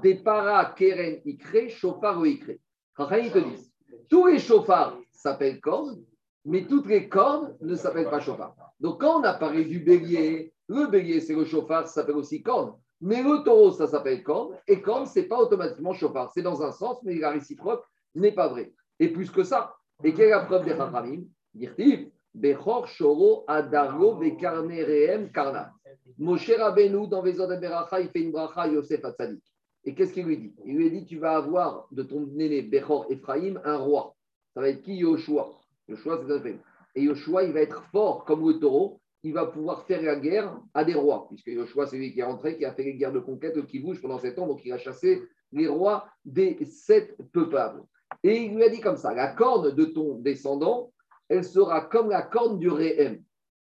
des 0.01 0.15
para 0.15 0.73
keren 0.77 1.21
ikre, 1.25 1.69
chauffard 1.69 2.19
ou 2.19 2.25
ikre. 2.25 2.57
ils 2.99 3.31
te 3.31 3.39
disent, 3.39 3.71
tous 4.09 4.27
les 4.27 4.39
chauffards 4.39 4.97
s'appellent 5.11 5.61
cornes, 5.61 6.03
mais 6.45 6.65
toutes 6.65 6.87
les 6.87 7.09
cornes 7.09 7.55
ne 7.61 7.75
s'appellent 7.75 8.09
pas 8.09 8.19
chauffard. 8.19 8.55
Donc 8.79 9.01
quand 9.01 9.21
on 9.21 9.23
a 9.23 9.33
parlé 9.33 9.65
du 9.65 9.79
bélier, 9.79 10.53
le 10.67 10.87
bélier 10.87 11.19
c'est 11.21 11.35
le 11.35 11.45
chauffard, 11.45 11.87
ça 11.87 12.01
s'appelle 12.01 12.17
aussi 12.17 12.41
corne. 12.41 12.73
Mais 13.01 13.21
le 13.21 13.43
taureau, 13.43 13.71
ça 13.71 13.87
s'appelle 13.87 14.23
corne, 14.23 14.57
et 14.67 14.81
corne, 14.81 15.05
ce 15.05 15.19
n'est 15.19 15.25
pas 15.25 15.37
automatiquement 15.37 15.93
chauffard. 15.93 16.31
C'est 16.33 16.41
dans 16.41 16.63
un 16.63 16.71
sens, 16.71 16.97
mais 17.03 17.15
la 17.15 17.31
réciproque 17.31 17.83
n'est 18.15 18.31
pas 18.31 18.47
vrai. 18.47 18.73
Et 18.99 19.09
plus 19.09 19.29
que 19.29 19.43
ça, 19.43 19.75
et 20.03 20.13
quelle 20.13 20.27
est 20.27 20.31
la 20.31 20.45
preuve 20.45 20.65
des 20.65 20.71
Chachamim? 20.71 21.23
Dirtiv, 21.53 22.09
Bechor 22.33 22.87
Shoro 22.87 23.43
Adario 23.47 24.15
Bekarne 24.15 24.71
Rehem 24.71 25.31
Karna. 25.31 25.71
Moshe 26.17 26.51
Rabbeinu, 26.51 27.07
dans 27.07 27.21
Vezod 27.21 27.59
Beracha, 27.59 27.99
il 27.99 28.09
fait 28.09 28.21
une 28.21 28.31
bracha 28.31 28.67
Yosef 28.67 29.03
Atzadik. 29.05 29.43
Et 29.85 29.93
qu'est-ce 29.93 30.13
qu'il 30.13 30.25
lui 30.25 30.37
dit? 30.37 30.53
Il 30.65 30.77
lui 30.77 30.87
a 30.87 30.89
dit 30.89 31.05
Tu 31.05 31.17
vas 31.17 31.35
avoir 31.35 31.87
de 31.91 32.03
ton 32.03 32.27
aîné 32.39 32.61
Bechor 32.61 33.05
Ephraim 33.09 33.59
un 33.63 33.77
roi. 33.77 34.15
Ça 34.53 34.61
va 34.61 34.69
être 34.69 34.81
qui? 34.81 34.95
Yoshua 34.95 35.51
Yoshua, 35.87 36.21
c'est 36.25 36.31
un 36.31 36.59
Et 36.95 37.03
Yoshua, 37.03 37.43
il 37.43 37.53
va 37.53 37.61
être 37.61 37.83
fort 37.91 38.23
comme 38.25 38.47
le 38.47 38.59
taureau. 38.59 38.99
Il 39.23 39.33
va 39.33 39.45
pouvoir 39.45 39.85
faire 39.85 40.01
la 40.01 40.17
guerre 40.17 40.57
à 40.73 40.83
des 40.83 40.93
rois, 40.93 41.27
puisque 41.29 41.47
Yoshua, 41.47 41.87
c'est 41.87 41.97
lui 41.97 42.13
qui 42.13 42.19
est 42.19 42.23
rentré, 42.23 42.57
qui 42.57 42.65
a 42.65 42.73
fait 42.73 42.83
les 42.83 42.95
guerres 42.95 43.13
de 43.13 43.19
conquête, 43.19 43.65
qui 43.67 43.79
bouge 43.79 44.01
pendant 44.01 44.19
sept 44.19 44.37
ans, 44.37 44.47
donc 44.47 44.65
il 44.65 44.73
a 44.73 44.77
chassé 44.77 45.21
les 45.53 45.67
rois 45.67 46.05
des 46.25 46.57
sept 46.65 47.15
peuples. 47.31 47.83
Et 48.21 48.43
il 48.43 48.55
lui 48.55 48.63
a 48.63 48.69
dit 48.69 48.81
comme 48.81 48.97
ça 48.97 49.13
la 49.13 49.27
corne 49.27 49.73
de 49.73 49.85
ton 49.85 50.15
descendant, 50.15 50.91
elle 51.29 51.45
sera 51.45 51.81
comme 51.81 52.09
la 52.09 52.21
corne 52.21 52.59
du 52.59 52.69
Réhem. 52.69 53.23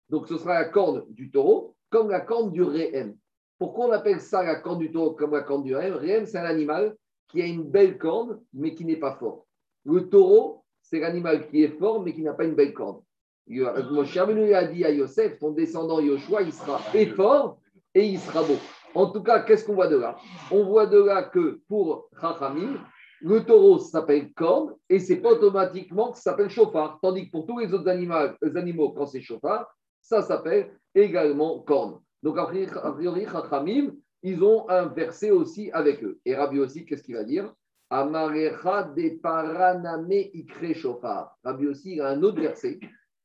Donc 0.10 0.28
ce 0.28 0.38
sera 0.38 0.54
la 0.54 0.66
corne 0.66 1.06
du 1.10 1.30
taureau, 1.30 1.76
comme 1.90 2.10
la 2.10 2.22
corne 2.22 2.52
du 2.52 2.64
Réhem. 2.64 3.18
Pourquoi 3.60 3.88
on 3.88 3.92
appelle 3.92 4.22
ça 4.22 4.42
la 4.42 4.56
corne 4.56 4.80
du 4.80 4.92
taureau 4.92 5.12
comme 5.12 5.34
la 5.34 5.42
corne 5.42 5.64
du 5.64 5.76
Réhem 5.76 5.96
Réhem, 5.96 6.26
c'est 6.26 6.38
un 6.38 6.46
animal 6.46 6.96
qui 7.28 7.42
a 7.42 7.46
une 7.46 7.64
belle 7.64 7.98
corne, 7.98 8.42
mais 8.54 8.74
qui 8.74 8.86
n'est 8.86 8.96
pas 8.96 9.16
fort. 9.16 9.46
Le 9.86 10.10
taureau, 10.10 10.64
c'est 10.82 11.00
l'animal 11.00 11.48
qui 11.50 11.64
est 11.64 11.78
fort, 11.78 12.02
mais 12.02 12.14
qui 12.14 12.22
n'a 12.22 12.34
pas 12.34 12.46
une 12.46 12.56
belle 12.56 12.74
corne. 12.74 13.02
Mon 13.48 14.06
cher 14.06 14.28
lui 14.28 14.54
a 14.54 14.64
dit 14.64 14.86
à 14.86 14.92
Yosef, 14.92 15.38
ton 15.40 15.52
descendant 15.52 16.00
Yoshua, 16.00 16.44
il 16.44 16.54
sera 16.54 16.80
et 16.94 17.08
fort 17.08 17.60
et 17.94 18.06
il 18.06 18.20
sera 18.20 18.44
beau. 18.44 18.56
En 18.96 19.08
tout 19.08 19.22
cas, 19.22 19.42
qu'est-ce 19.42 19.66
qu'on 19.66 19.76
voit 19.76 19.88
de 19.88 19.98
là? 19.98 20.18
On 20.52 20.64
voit 20.64 20.86
de 20.86 21.00
là 21.00 21.24
que 21.24 21.60
pour 21.68 22.10
Chachamim, 22.20 22.80
le 23.22 23.44
taureau 23.44 23.78
s'appelle 23.80 24.32
corne 24.34 24.76
et 24.88 25.00
c'est 25.00 25.18
pas 25.18 25.32
automatiquement 25.32 26.12
que 26.12 26.18
ça 26.18 26.32
s'appelle 26.32 26.50
chauffard. 26.50 27.00
Tandis 27.02 27.26
que 27.26 27.32
pour 27.32 27.46
tous 27.46 27.60
les 27.60 27.74
autres 27.74 27.90
animaux, 27.90 28.16
les 28.42 28.56
animaux 28.56 28.92
quand 28.92 29.08
c'est 29.08 29.22
chauffard, 29.22 29.68
ça 30.02 30.22
s'appelle 30.22 30.72
également 30.96 31.60
corne. 31.60 32.00
Donc, 32.24 32.38
a 32.38 32.46
priori, 32.46 33.26
Chachamim, 33.26 33.92
ils 34.22 34.44
ont 34.44 34.70
un 34.70 34.88
verset 34.88 35.32
aussi 35.32 35.72
avec 35.72 36.04
eux. 36.04 36.20
Et 36.26 36.36
Rabbi 36.36 36.60
aussi, 36.60 36.86
qu'est-ce 36.86 37.04
qu'il 37.04 37.16
va 37.16 37.24
dire? 37.24 37.54
Amarecha 37.90 38.84
de 38.84 39.20
paraname 39.22 40.12
ikre 40.12 40.74
chauffard. 40.76 41.36
Rabbi 41.44 41.68
aussi, 41.68 41.96
il 41.96 42.02
a 42.02 42.10
un 42.10 42.22
autre 42.22 42.42
verset 42.42 42.80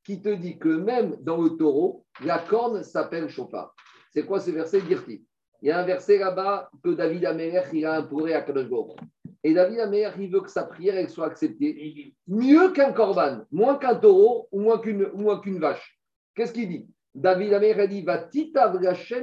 qui 0.04 0.22
te 0.22 0.28
dit 0.28 0.58
que 0.58 0.68
même 0.68 1.16
dans 1.20 1.40
le 1.40 1.50
taureau, 1.50 2.04
la 2.22 2.38
corne 2.38 2.82
s'appelle 2.82 3.28
chauffard. 3.28 3.74
C'est 4.12 4.24
quoi 4.24 4.38
ce 4.40 4.50
verset 4.50 4.80
Il 4.88 5.68
y 5.68 5.70
a 5.70 5.80
un 5.80 5.84
verset 5.84 6.18
là-bas 6.18 6.70
que 6.82 6.90
David 6.90 7.24
Améler, 7.24 7.62
il 7.72 7.84
a 7.84 7.96
imploré 7.96 8.34
à 8.34 8.42
Kadosh 8.42 8.68
et 9.46 9.52
David 9.52 9.78
Amer, 9.80 10.18
il 10.18 10.30
veut 10.30 10.40
que 10.40 10.50
sa 10.50 10.64
prière 10.64 10.96
elle 10.96 11.10
soit 11.10 11.26
acceptée 11.26 12.14
mieux 12.26 12.72
qu'un 12.72 12.92
corban, 12.92 13.44
moins 13.52 13.76
qu'un 13.76 13.94
taureau 13.94 14.48
ou 14.50 14.62
moins 14.62 14.78
qu'une, 14.78 15.10
moins 15.12 15.38
qu'une 15.38 15.60
vache. 15.60 16.00
Qu'est-ce 16.34 16.52
qu'il 16.52 16.68
dit? 16.68 16.88
David 17.14 17.52
Amer 17.52 17.88
dit 17.88 18.02
Va 18.02 18.18
titav 18.18 18.78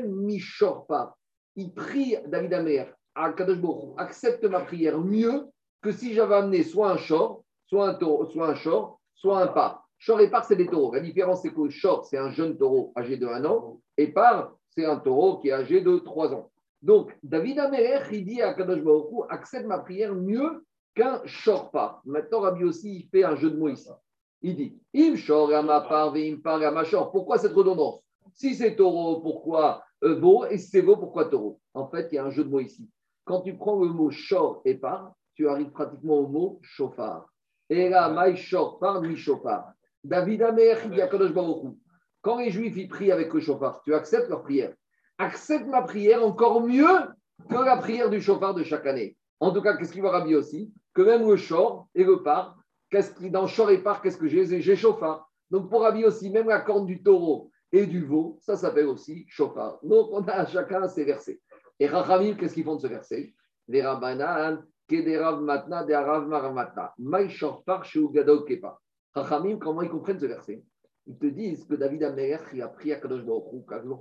mishorpa. 0.07 1.15
Il 1.55 1.73
prie, 1.73 2.15
David 2.27 2.53
Amer, 2.53 2.93
à 3.15 3.33
Kadosh 3.33 3.59
accepte 3.97 4.45
ma 4.45 4.61
prière 4.61 4.97
mieux 4.97 5.47
que 5.81 5.91
si 5.91 6.13
j'avais 6.13 6.35
amené 6.35 6.63
soit 6.63 6.91
un 6.91 6.97
chor, 6.97 7.43
soit 7.67 7.89
un 7.89 7.93
taureau, 7.95 8.25
soit 8.27 8.47
un 8.47 8.55
chor, 8.55 8.99
soit 9.13 9.41
un 9.41 9.47
par. 9.47 9.87
Chor 10.05 10.21
et 10.21 10.29
par, 10.29 10.45
c'est 10.45 10.55
des 10.55 10.67
taureaux. 10.67 10.93
La 10.93 11.01
différence, 11.01 11.41
c'est 11.41 11.53
que 11.53 11.81
chor, 11.81 12.05
c'est 12.05 12.17
un 12.17 12.31
jeune 12.31 12.57
taureau 12.57 12.93
âgé 12.97 13.17
de 13.17 13.27
1 13.27 13.43
an, 13.45 13.81
et 13.97 14.07
par, 14.07 14.55
c'est 14.69 14.85
un 14.85 14.97
taureau 14.97 15.39
qui 15.39 15.49
est 15.49 15.53
âgé 15.53 15.81
de 15.81 15.97
3 15.99 16.33
ans. 16.33 16.49
Donc, 16.81 17.15
David 17.21 17.59
Amelech, 17.59 18.07
il 18.11 18.25
dit 18.25 18.41
à 18.41 18.53
Kadosh 18.53 18.81
accepte 19.29 19.67
ma 19.67 19.79
prière 19.79 20.15
mieux 20.15 20.65
qu'un 20.95 21.21
shorpa. 21.25 22.01
Maintenant, 22.05 22.39
Rabbi 22.39 22.63
aussi, 22.63 22.95
il 22.95 23.09
fait 23.09 23.23
un 23.23 23.35
jeu 23.35 23.51
de 23.51 23.57
mots 23.57 23.69
ici. 23.69 23.89
Il 24.41 24.55
dit 24.55 24.79
Im 24.95 25.15
shor 25.15 25.49
shor. 26.85 27.11
Pourquoi 27.11 27.37
cette 27.37 27.53
redondance? 27.53 28.01
Si 28.33 28.55
c'est 28.55 28.75
taureau, 28.75 29.21
pourquoi 29.21 29.83
euh, 30.03 30.15
veau 30.15 30.45
Et 30.45 30.57
si 30.57 30.69
c'est 30.69 30.81
veau, 30.81 30.97
pourquoi 30.97 31.25
taureau? 31.25 31.59
En 31.73 31.87
fait, 31.87 32.07
il 32.11 32.15
y 32.15 32.17
a 32.17 32.25
un 32.25 32.31
jeu 32.31 32.43
de 32.43 32.49
mots 32.49 32.59
ici. 32.59 32.89
Quand 33.25 33.41
tu 33.41 33.55
prends 33.55 33.79
le 33.79 33.89
mot 33.89 34.09
shor 34.09 34.61
et 34.65 34.75
par, 34.75 35.13
tu 35.35 35.47
arrives 35.47 35.71
pratiquement 35.71 36.15
au 36.15 36.27
mot 36.27 36.59
chauffard. 36.61 37.27
Et 37.69 37.89
là, 37.89 38.09
maï 38.09 38.35
shor 38.35 38.79
par 38.79 39.01
mi 39.01 39.15
chauffard. 39.15 39.71
David 40.03 40.41
Baruch 40.41 41.75
quand 42.21 42.37
les 42.37 42.51
Juifs 42.51 42.77
y 42.77 42.87
prient 42.87 43.11
avec 43.11 43.33
le 43.33 43.39
chauffard, 43.39 43.81
tu 43.83 43.93
acceptes 43.93 44.29
leur 44.29 44.43
prière 44.43 44.73
accepte 45.21 45.67
ma 45.67 45.81
prière 45.81 46.25
encore 46.25 46.61
mieux 46.61 46.97
que 47.49 47.55
la 47.55 47.77
prière 47.77 48.09
du 48.09 48.21
chauffard 48.21 48.53
de 48.53 48.63
chaque 48.63 48.85
année. 48.85 49.15
En 49.39 49.51
tout 49.51 49.61
cas, 49.61 49.75
qu'est-ce 49.75 49.91
qu'il 49.91 50.01
va 50.01 50.11
Rabbi 50.11 50.35
aussi? 50.35 50.71
Que 50.93 51.01
même 51.01 51.27
le 51.27 51.37
chor 51.37 51.87
et 51.95 52.03
le 52.03 52.21
par, 52.21 52.57
qu'est-ce 52.91 53.25
dans 53.27 53.47
chor 53.47 53.71
et 53.71 53.81
par, 53.81 54.01
qu'est-ce 54.01 54.17
que 54.17 54.27
j'ai? 54.27 54.61
J'ai 54.61 54.75
chauffard. 54.75 55.27
Donc 55.49 55.69
pour 55.69 55.81
Rabbi 55.81 56.05
aussi, 56.05 56.29
même 56.29 56.47
la 56.47 56.59
corne 56.59 56.85
du 56.85 57.01
taureau 57.01 57.49
et 57.71 57.87
du 57.87 58.05
veau, 58.05 58.37
ça 58.41 58.55
s'appelle 58.55 58.85
aussi 58.85 59.25
chauffard. 59.27 59.79
Donc 59.81 60.09
on 60.11 60.21
a 60.27 60.45
chacun 60.45 60.87
ses 60.87 61.05
versets. 61.05 61.41
Et 61.79 61.87
Rachamim, 61.87 62.35
qu'est-ce 62.35 62.53
qu'ils 62.53 62.63
font 62.63 62.75
de 62.75 62.81
ce 62.81 62.87
verset? 62.87 63.33
Les 63.67 63.81
Rabbanan, 63.81 64.63
Kederav 64.87 65.41
Matna, 65.41 65.83
de 65.83 65.93
Maramatna. 66.27 66.93
Maï 66.99 67.29
chez 67.29 67.99
Ugadol 67.99 68.45
Kepa. 68.45 68.77
Rachamim, 69.15 69.57
comment 69.57 69.81
ils 69.81 69.89
comprennent 69.89 70.19
ce 70.19 70.27
verset? 70.27 70.63
Ils 71.07 71.17
te 71.17 71.25
disent 71.25 71.65
que 71.65 71.73
David 71.73 72.03
Amer, 72.03 72.39
il 72.53 72.61
a 72.61 72.67
prié 72.67 72.93
à 72.93 72.99
Kadosh 72.99 73.25
Baruch 73.25 73.51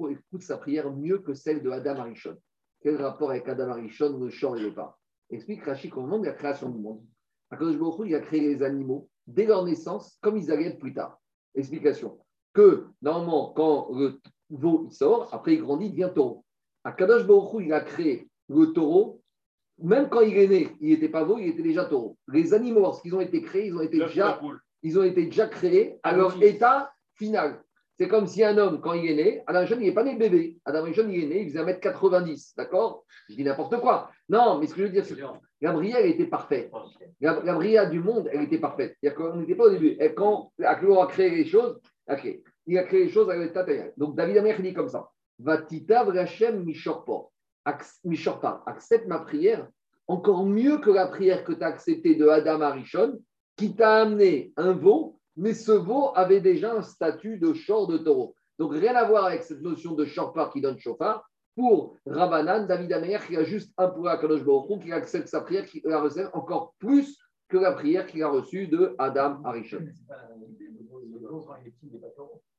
Hu, 0.00 0.12
écoute 0.12 0.42
sa 0.42 0.58
prière 0.58 0.92
mieux 0.92 1.18
que 1.18 1.32
celle 1.32 1.62
de 1.62 1.70
Adam 1.70 1.96
Arishon. 1.96 2.36
Quel 2.82 3.00
rapport 3.00 3.30
avec 3.30 3.48
Adam 3.48 3.70
Arishon, 3.70 4.18
le 4.18 4.28
champ 4.28 4.54
et 4.54 4.60
le 4.60 4.74
pas? 4.74 4.98
Explique 5.30 5.64
Rachid 5.64 5.92
de 5.94 6.26
la 6.26 6.32
création 6.32 6.68
du 6.68 6.78
monde, 6.78 7.02
Kadosh 7.50 7.76
Baruch 7.76 8.06
il 8.06 8.14
a 8.14 8.20
créé 8.20 8.40
les 8.40 8.62
animaux 8.62 9.08
dès 9.26 9.46
leur 9.46 9.64
naissance, 9.64 10.18
comme 10.20 10.36
ils 10.36 10.50
allaient 10.50 10.68
être 10.68 10.78
plus 10.78 10.94
tard. 10.94 11.20
Explication. 11.54 12.18
Que 12.52 12.86
normalement, 13.02 13.52
quand 13.54 13.90
le 13.92 14.20
veau 14.50 14.84
il 14.86 14.92
sort, 14.92 15.28
après 15.32 15.54
il 15.54 15.62
grandit, 15.62 15.86
il 15.86 15.92
devient 15.92 16.10
taureau. 16.14 16.44
À 16.84 16.92
Kadosh 16.92 17.26
Baruch 17.26 17.64
il 17.64 17.72
a 17.72 17.80
créé 17.80 18.28
le 18.48 18.72
taureau, 18.72 19.20
même 19.78 20.08
quand 20.08 20.20
il 20.20 20.36
est 20.36 20.48
né, 20.48 20.76
il 20.80 20.90
n'était 20.90 21.08
pas 21.08 21.24
veau, 21.24 21.38
il 21.38 21.48
était 21.48 21.62
déjà 21.62 21.84
taureau. 21.84 22.16
Les 22.28 22.52
animaux, 22.54 22.80
lorsqu'ils 22.80 23.14
ont 23.14 23.20
été 23.20 23.42
créés, 23.42 23.66
ils 23.66 23.76
ont 23.76 23.82
été 23.82 23.98
déjà 23.98 24.40
ils 24.82 24.98
ont 24.98 25.02
été 25.02 25.26
déjà 25.26 25.46
créés 25.46 25.98
à 26.02 26.16
leur 26.16 26.42
état 26.42 26.92
final. 27.14 27.62
C'est 28.00 28.08
comme 28.08 28.26
si 28.26 28.42
un 28.42 28.56
homme, 28.56 28.80
quand 28.80 28.94
il 28.94 29.10
est 29.10 29.14
né, 29.14 29.42
Adam 29.46 29.60
Rishon, 29.60 29.76
il 29.78 29.88
n'est 29.88 29.92
pas 29.92 30.02
né 30.02 30.16
bébé. 30.16 30.56
Adam 30.64 30.84
Rishon, 30.84 31.06
il 31.10 31.24
est 31.24 31.26
né, 31.26 31.42
il 31.42 31.50
faisait 31.50 31.62
1m90, 31.62 32.56
d'accord? 32.56 33.04
Je 33.28 33.34
dis 33.34 33.44
n'importe 33.44 33.78
quoi. 33.78 34.10
Non, 34.26 34.58
mais 34.58 34.68
ce 34.68 34.72
que 34.72 34.80
je 34.80 34.84
veux 34.86 34.90
dire, 34.90 35.04
c'est 35.04 35.16
que 35.16 35.20
Gabriel 35.60 36.06
était 36.06 36.24
parfait. 36.24 36.70
Gabriel 37.20 37.90
du 37.90 38.00
monde, 38.00 38.30
elle 38.32 38.44
était 38.44 38.56
parfaite. 38.56 38.96
On 39.18 39.36
n'était 39.36 39.54
pas 39.54 39.64
au 39.64 39.70
début. 39.70 39.98
Et 40.00 40.14
quand 40.14 40.50
Aklo 40.64 40.98
a 41.02 41.08
créé 41.08 41.28
les 41.28 41.44
choses, 41.44 41.78
okay, 42.08 42.42
il 42.66 42.78
a 42.78 42.84
créé 42.84 43.04
les 43.04 43.10
choses 43.10 43.28
avec 43.28 43.54
l'état 43.54 43.66
Donc 43.98 44.16
David 44.16 44.38
Amer 44.38 44.62
dit 44.62 44.72
comme 44.72 44.88
ça 44.88 45.10
Vatita 45.38 46.02
vrachem 46.04 46.64
mishorpa. 46.64 48.62
Accepte 48.64 49.08
ma 49.08 49.18
prière 49.18 49.68
encore 50.08 50.46
mieux 50.46 50.78
que 50.78 50.88
la 50.88 51.06
prière 51.06 51.44
que 51.44 51.52
tu 51.52 51.62
as 51.62 51.66
acceptée 51.66 52.14
de 52.14 52.26
Adam 52.28 52.62
Arishon, 52.62 53.20
qui 53.56 53.76
t'a 53.76 53.96
amené 53.96 54.54
un 54.56 54.72
veau, 54.72 55.19
mais 55.40 55.54
ce 55.54 55.72
veau 55.72 56.12
avait 56.14 56.42
déjà 56.42 56.74
un 56.74 56.82
statut 56.82 57.38
de 57.38 57.54
chor 57.66 57.86
de 57.86 57.96
taureau. 57.96 58.34
Donc 58.58 58.74
rien 58.74 58.94
à 58.94 59.04
voir 59.04 59.24
avec 59.24 59.42
cette 59.42 59.62
notion 59.62 59.94
de 59.94 60.04
chauffard 60.04 60.52
qui 60.52 60.60
donne 60.60 60.78
chauffard. 60.78 61.26
Pour 61.56 61.96
Rabbanan, 62.06 62.66
David 62.66 62.92
Amer, 62.92 63.26
qui 63.26 63.36
a 63.38 63.42
juste 63.42 63.72
un 63.78 63.88
pour 63.88 64.04
Kadosh 64.04 64.44
Baruch 64.44 64.82
qui 64.82 64.92
accepte 64.92 65.28
sa 65.28 65.40
prière, 65.40 65.64
qui 65.64 65.80
la 65.84 66.00
reçoit 66.00 66.30
encore 66.36 66.74
plus 66.78 67.18
que 67.48 67.56
la 67.56 67.72
prière 67.72 68.06
qu'il 68.06 68.22
a 68.22 68.28
reçue 68.28 68.68
de 68.68 68.94
Adam 68.98 69.42
Arishon. 69.44 69.78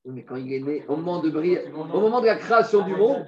Mais 0.06 0.26
quand 0.26 0.36
il 0.38 0.52
est 0.52 0.60
né, 0.60 0.84
au 0.88 0.96
moment 0.96 1.22
de 1.22 2.26
la 2.26 2.36
création 2.36 2.84
du 2.84 2.96
monde, 2.96 3.24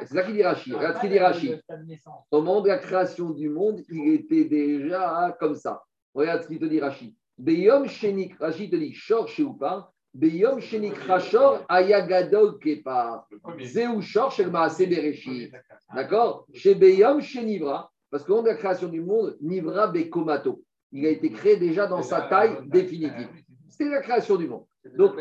c'est 0.00 0.14
ça 0.14 0.22
qu'il 0.24 0.34
dit 0.34 0.42
Rachid. 0.42 1.62
Au 2.32 2.42
moment 2.42 2.60
de 2.60 2.68
la 2.68 2.78
création 2.78 3.30
du 3.30 3.48
monde, 3.48 3.82
il 3.88 4.14
était 4.14 4.46
déjà 4.46 5.34
comme 5.38 5.54
ça. 5.54 5.80
Regarde 6.12 6.42
ce 6.42 6.48
qu'il 6.48 6.58
te 6.58 6.64
dit 6.64 6.80
Rachid. 6.80 7.14
Beyom 7.38 7.86
shenik, 7.88 8.36
Rachid 8.38 8.70
te 8.70 8.76
dit, 8.76 8.94
shor 8.94 9.28
chez 9.28 9.42
ou 9.42 9.54
pas. 9.54 9.90
Beyom 10.14 10.60
shenik 10.60 10.94
rachor 11.08 11.64
ayagadol 11.68 12.58
kepa. 12.60 13.26
Zeu 13.60 14.00
shor 14.00 14.30
shel 14.30 14.50
maase 14.50 14.86
bereshit. 14.86 15.52
D'accord 15.94 16.46
Chez 16.52 16.74
Beyom 16.74 17.20
shenivra, 17.20 17.90
parce 18.10 18.24
qu'au 18.24 18.36
moment 18.36 18.44
de 18.44 18.48
la 18.50 18.56
création 18.56 18.88
du 18.88 19.00
monde, 19.00 19.36
nivra 19.40 19.88
bekomato. 19.88 20.62
Il 20.92 21.04
a 21.06 21.10
été 21.10 21.32
créé 21.32 21.56
déjà 21.56 21.88
dans 21.88 22.02
sa 22.02 22.22
taille 22.22 22.56
définitive. 22.66 23.28
C'était 23.68 23.90
la 23.90 24.00
création 24.00 24.36
du 24.36 24.46
monde. 24.46 24.64
Donc, 24.96 25.14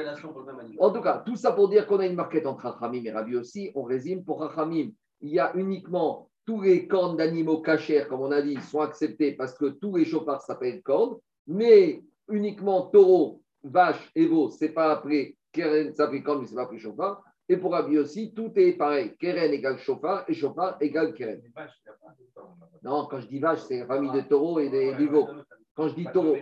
en 0.79 0.91
tout 0.91 1.01
cas, 1.01 1.23
tout 1.25 1.35
ça 1.35 1.53
pour 1.53 1.69
dire 1.69 1.87
qu'on 1.87 1.97
a 1.99 2.05
une 2.05 2.15
marquette 2.15 2.45
entre 2.45 2.69
Rachamim 2.69 3.03
et 3.05 3.11
Ravi 3.11 3.35
aussi. 3.35 3.71
On 3.73 3.81
résume 3.81 4.23
pour 4.23 4.41
Rachamim, 4.41 4.91
il 5.21 5.29
y 5.29 5.39
a 5.39 5.51
uniquement 5.55 6.29
tous 6.45 6.61
les 6.61 6.87
cornes 6.87 7.17
d'animaux 7.17 7.61
cachers, 7.61 8.05
comme 8.07 8.21
on 8.21 8.31
a 8.31 8.41
dit, 8.41 8.57
sont 8.69 8.81
acceptés 8.81 9.31
parce 9.31 9.57
que 9.57 9.65
tous 9.65 9.95
les 9.95 10.05
chauffards 10.05 10.41
s'appellent 10.41 10.83
cornes, 10.83 11.17
mais 11.47 12.01
uniquement 12.29 12.83
taureau, 12.83 13.41
vache 13.63 14.11
et 14.15 14.25
veau, 14.25 14.49
c'est 14.49 14.69
pas 14.69 14.91
appelé 14.91 15.37
Keren, 15.51 15.93
ça 15.93 16.07
corne, 16.23 16.41
mais 16.41 16.47
c'est 16.47 16.55
pas 16.55 16.63
appelé 16.63 16.79
chauffard. 16.79 17.23
Et 17.47 17.57
pour 17.57 17.73
Rabbi 17.73 17.97
aussi, 17.99 18.33
tout 18.33 18.51
est 18.55 18.73
pareil. 18.73 19.15
Keren 19.17 19.53
égale 19.53 19.77
chauffard 19.77 20.23
et 20.27 20.33
chauffard 20.33 20.77
égale 20.79 21.13
keren. 21.13 21.41
Non, 22.81 23.05
quand 23.05 23.19
je 23.19 23.27
dis 23.27 23.39
vache, 23.39 23.59
c'est 23.59 23.79
la 23.79 23.85
famille 23.85 24.11
de 24.11 24.21
taureaux 24.21 24.59
et 24.59 24.69
des, 24.69 24.93
du 24.95 25.07
veau. 25.07 25.27
Quand 25.75 25.87
je 25.89 25.95
dis 25.95 26.07
taureau. 26.13 26.35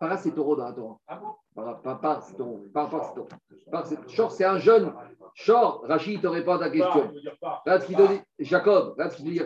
Para, 0.00 0.18
c'est 0.18 0.32
taureau 0.32 0.56
dans 0.56 0.66
la 0.66 0.72
Torah. 0.72 0.98
Ah 1.06 1.20
Para, 1.82 2.20
c'est 2.20 2.36
taureau. 2.36 2.66
Para, 2.72 3.02
c'est 3.02 3.14
taureau. 3.14 3.28
Chor, 4.14 4.30
c'est 4.30 4.44
un 4.44 4.58
jeune. 4.58 4.92
Chor, 5.34 5.84
Rachid 5.88 6.20
te 6.20 6.26
répond 6.26 6.52
à 6.52 6.58
ta 6.58 6.70
question. 6.70 7.12
Là, 7.64 7.80
ce 7.80 7.86
qu'il 7.86 7.96
te 7.96 8.06
dit, 8.06 8.20
Jacob, 8.38 8.94
là, 8.98 9.08
ce 9.08 9.16
qu'il 9.16 9.32
dit, 9.32 9.40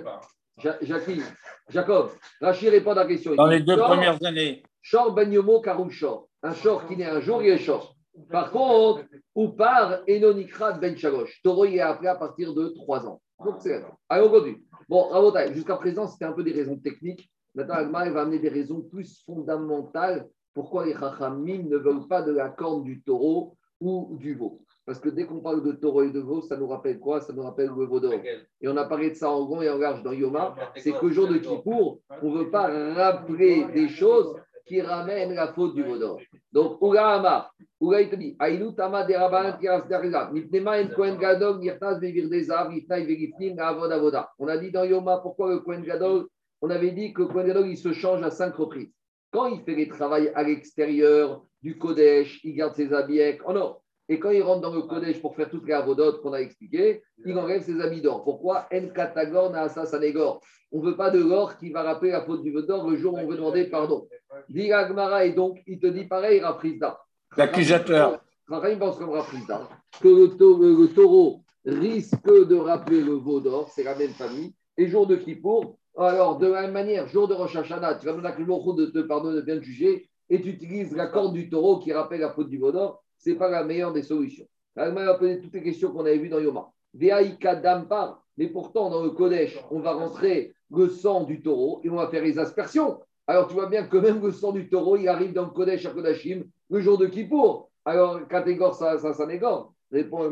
Jacqueline, 0.58 1.22
Jacob, 1.68 2.10
Rachid 2.40 2.70
répond 2.70 2.92
à 2.92 2.94
ta 2.94 3.06
question. 3.06 3.34
Dans 3.34 3.46
les 3.46 3.60
deux 3.60 3.76
premières 3.76 4.22
années. 4.24 4.62
Chor 4.90 5.12
ben 5.12 5.30
yomo 5.32 5.60
karoum 5.60 5.90
shor. 5.90 6.28
Un 6.42 6.54
shor 6.54 6.86
qui 6.86 6.96
naît 6.96 7.06
un 7.06 7.20
jour, 7.20 7.42
il 7.42 7.50
est 7.50 7.58
shor. 7.58 7.94
Par 8.30 8.50
contre, 8.50 9.04
ou 9.34 9.48
par 9.48 10.00
Enonikrat 10.08 10.78
ben 10.78 10.96
chagosh. 10.96 11.42
Taureau, 11.42 11.66
il 11.66 11.76
est 11.76 11.80
appelé 11.80 12.08
à 12.08 12.14
partir 12.14 12.54
de 12.54 12.68
3 12.68 13.06
ans. 13.06 13.20
Donc, 13.44 13.56
c'est 13.60 13.84
Allez, 14.08 14.26
on 14.26 14.30
continue. 14.30 14.64
Bon, 14.88 15.10
jusqu'à 15.52 15.76
présent, 15.76 16.06
c'était 16.06 16.24
un 16.24 16.32
peu 16.32 16.42
des 16.42 16.52
raisons 16.52 16.76
techniques. 16.76 17.30
Maintenant, 17.54 17.74
Agma 17.74 18.08
va 18.10 18.22
amener 18.22 18.38
des 18.38 18.48
raisons 18.48 18.80
plus 18.80 19.22
fondamentales 19.26 20.26
pourquoi 20.54 20.86
les 20.86 20.94
Chachamim 20.94 21.68
ne 21.68 21.76
veulent 21.76 22.08
pas 22.08 22.22
de 22.22 22.32
la 22.32 22.48
corne 22.48 22.82
du 22.82 23.02
taureau 23.02 23.56
ou 23.78 24.16
du 24.18 24.34
veau. 24.34 24.62
Parce 24.86 25.00
que 25.00 25.08
dès 25.08 25.26
qu'on 25.26 25.40
parle 25.40 25.64
de 25.64 25.72
taureau 25.72 26.04
et 26.04 26.12
de 26.12 26.20
veau, 26.20 26.40
ça 26.42 26.56
nous 26.56 26.68
rappelle 26.68 27.00
quoi? 27.00 27.20
Ça 27.20 27.32
nous 27.32 27.42
rappelle 27.42 27.66
le 27.76 27.86
veau 27.86 27.98
d'or. 27.98 28.14
Et 28.60 28.68
on 28.68 28.76
a 28.76 28.84
parlé 28.84 29.10
de 29.10 29.14
ça 29.16 29.28
en 29.28 29.44
grand 29.44 29.60
et 29.60 29.68
en 29.68 29.78
large 29.78 30.02
dans 30.04 30.12
Yoma. 30.12 30.54
C'est 30.76 30.92
qu'au 30.92 31.10
jour 31.10 31.26
de 31.26 31.38
Kippour, 31.38 32.00
on 32.22 32.30
ne 32.30 32.38
veut 32.38 32.50
pas 32.50 32.68
rappeler 32.94 33.64
des 33.74 33.88
choses 33.88 34.36
qui 34.64 34.80
ramènent 34.80 35.34
la 35.34 35.52
faute 35.52 35.74
du 35.74 35.82
veau 35.82 35.98
d'or. 35.98 36.20
Donc, 36.52 36.80
Oula 36.80 37.14
Amar, 37.14 37.52
Oula 37.80 38.00
il 38.00 38.10
te 38.10 38.16
dit, 38.16 38.36
Aïnou 38.38 38.72
Tama 38.72 39.04
de 39.04 39.14
Rabban 39.14 39.58
Tiras 39.58 40.30
Nipnema 40.32 40.80
en 40.80 40.88
Kohen 40.88 41.18
Gadol, 41.18 41.58
Nirtaz 41.58 41.98
Bevir 41.98 42.28
Dezav, 42.28 42.70
Nitnaï 42.70 43.06
Verifnim, 43.06 43.58
Avod 43.58 43.90
Avoda. 43.90 44.30
On 44.38 44.46
a 44.46 44.56
dit 44.56 44.70
dans 44.70 44.84
Yoma 44.84 45.18
pourquoi 45.18 45.50
le 45.50 45.60
Kohen 45.60 45.82
Gadol, 45.82 46.26
on 46.62 46.70
avait 46.70 46.92
dit 46.92 47.12
que 47.12 47.22
le 47.22 47.28
Kohen 47.28 47.46
Gadol, 47.48 47.68
il 47.68 47.76
se 47.76 47.92
change 47.92 48.22
à 48.22 48.30
cinq 48.30 48.54
reprises. 48.54 48.92
Quand 49.32 49.46
il 49.46 49.62
fait 49.62 49.74
les 49.74 49.88
travaux 49.88 50.14
à 50.34 50.42
l'extérieur 50.44 51.44
du 51.60 51.76
Kodesh, 51.76 52.40
il 52.44 52.54
garde 52.54 52.74
ses 52.74 52.92
habits 52.92 53.20
en 53.44 53.56
or. 53.56 53.82
Et 54.08 54.20
quand 54.20 54.30
il 54.30 54.42
rentre 54.42 54.60
dans 54.60 54.74
le 54.74 54.82
Kodesh 54.82 55.20
pour 55.20 55.34
faire 55.34 55.50
toutes 55.50 55.66
les 55.66 55.74
avodotes 55.74 56.22
qu'on 56.22 56.32
a 56.32 56.40
expliquées, 56.40 57.02
il 57.24 57.36
enlève 57.36 57.62
ses 57.62 57.80
habits 57.80 58.00
d'or. 58.00 58.22
Pourquoi? 58.22 58.68
En 58.72 58.88
katagor 58.88 59.50
na 59.50 59.68
sanegor. 59.68 60.40
On 60.70 60.80
ne 60.80 60.90
veut 60.90 60.96
pas 60.96 61.10
de 61.10 61.18
l'or 61.18 61.56
qui 61.58 61.70
va 61.70 61.82
rappeler 61.82 62.10
la 62.10 62.22
faute 62.22 62.42
du 62.42 62.52
d'or 62.52 62.88
le 62.88 62.96
jour 62.96 63.14
où 63.14 63.18
on 63.18 63.26
veut 63.26 63.36
demander 63.36 63.64
pardon. 63.64 64.08
Dit 64.48 64.70
et 64.70 65.32
donc 65.32 65.60
il 65.66 65.80
te 65.80 65.86
dit 65.86 66.04
pareil, 66.04 66.40
Raprisda. 66.40 67.00
L'accusateur. 67.36 68.20
pense 68.46 68.96
comme 68.96 69.10
Raprisda 69.10 69.68
que 70.00 70.08
le, 70.08 70.86
taureau 70.94 71.42
risque 71.64 72.26
de 72.26 72.54
rappeler 72.54 73.00
le 73.00 73.14
veau 73.14 73.40
d'or, 73.40 73.70
c'est 73.74 73.82
la 73.82 73.96
même 73.96 74.10
famille. 74.10 74.54
Et 74.76 74.86
jour 74.86 75.06
de 75.06 75.16
Kippour, 75.16 75.78
alors 75.96 76.38
de 76.38 76.46
la 76.46 76.62
même 76.62 76.72
manière, 76.72 77.08
jour 77.08 77.26
de 77.26 77.34
Rosh 77.34 77.56
Hashanah, 77.56 77.96
tu 77.96 78.06
vas 78.06 78.12
demander 78.12 78.28
à 78.28 78.36
de 78.36 78.86
te 78.86 78.98
pardonner, 79.00 79.36
de 79.36 79.40
bien 79.40 79.58
te 79.58 79.64
juger, 79.64 80.08
et 80.28 80.40
tu 80.40 80.50
utilises 80.50 80.94
la 80.94 81.06
corde 81.06 81.32
du 81.32 81.48
taureau 81.48 81.78
qui 81.78 81.92
rappelle 81.92 82.20
la 82.20 82.32
faute 82.32 82.50
du 82.50 82.58
veau 82.58 82.72
d'or 82.72 83.02
ce 83.18 83.30
n'est 83.30 83.36
pas 83.36 83.48
la 83.48 83.64
meilleure 83.64 83.92
des 83.92 84.02
solutions. 84.02 84.46
Elle 84.76 84.92
m'a 84.92 85.14
posé 85.14 85.40
toutes 85.40 85.54
les 85.54 85.62
questions 85.62 85.90
qu'on 85.90 86.04
avait 86.04 86.18
vues 86.18 86.28
dans 86.28 86.38
Yoma. 86.38 86.70
Dampar, 86.94 88.22
mais 88.36 88.48
pourtant 88.48 88.90
dans 88.90 89.02
le 89.02 89.10
Kodesh, 89.10 89.58
on 89.70 89.80
va 89.80 89.92
rentrer 89.92 90.54
le 90.70 90.88
sang 90.88 91.24
du 91.24 91.42
taureau 91.42 91.80
et 91.84 91.90
on 91.90 91.96
va 91.96 92.08
faire 92.08 92.22
les 92.22 92.38
aspersions. 92.38 93.00
Alors 93.26 93.48
tu 93.48 93.54
vois 93.54 93.68
bien 93.68 93.86
que 93.86 93.96
même 93.96 94.22
le 94.22 94.32
sang 94.32 94.52
du 94.52 94.68
taureau, 94.68 94.96
il 94.96 95.08
arrive 95.08 95.32
dans 95.32 95.44
le 95.44 95.50
Kodesh 95.50 95.86
à 95.86 95.90
Kodashim 95.90 96.44
le 96.70 96.80
jour 96.80 96.98
de 96.98 97.06
Kippour. 97.06 97.70
Alors 97.84 98.20
quand 98.30 98.46
égore, 98.46 98.74
ça, 98.74 98.98
ça, 98.98 99.14
ça 99.14 99.26
n'égore. 99.26 99.72
Répond 99.90 100.22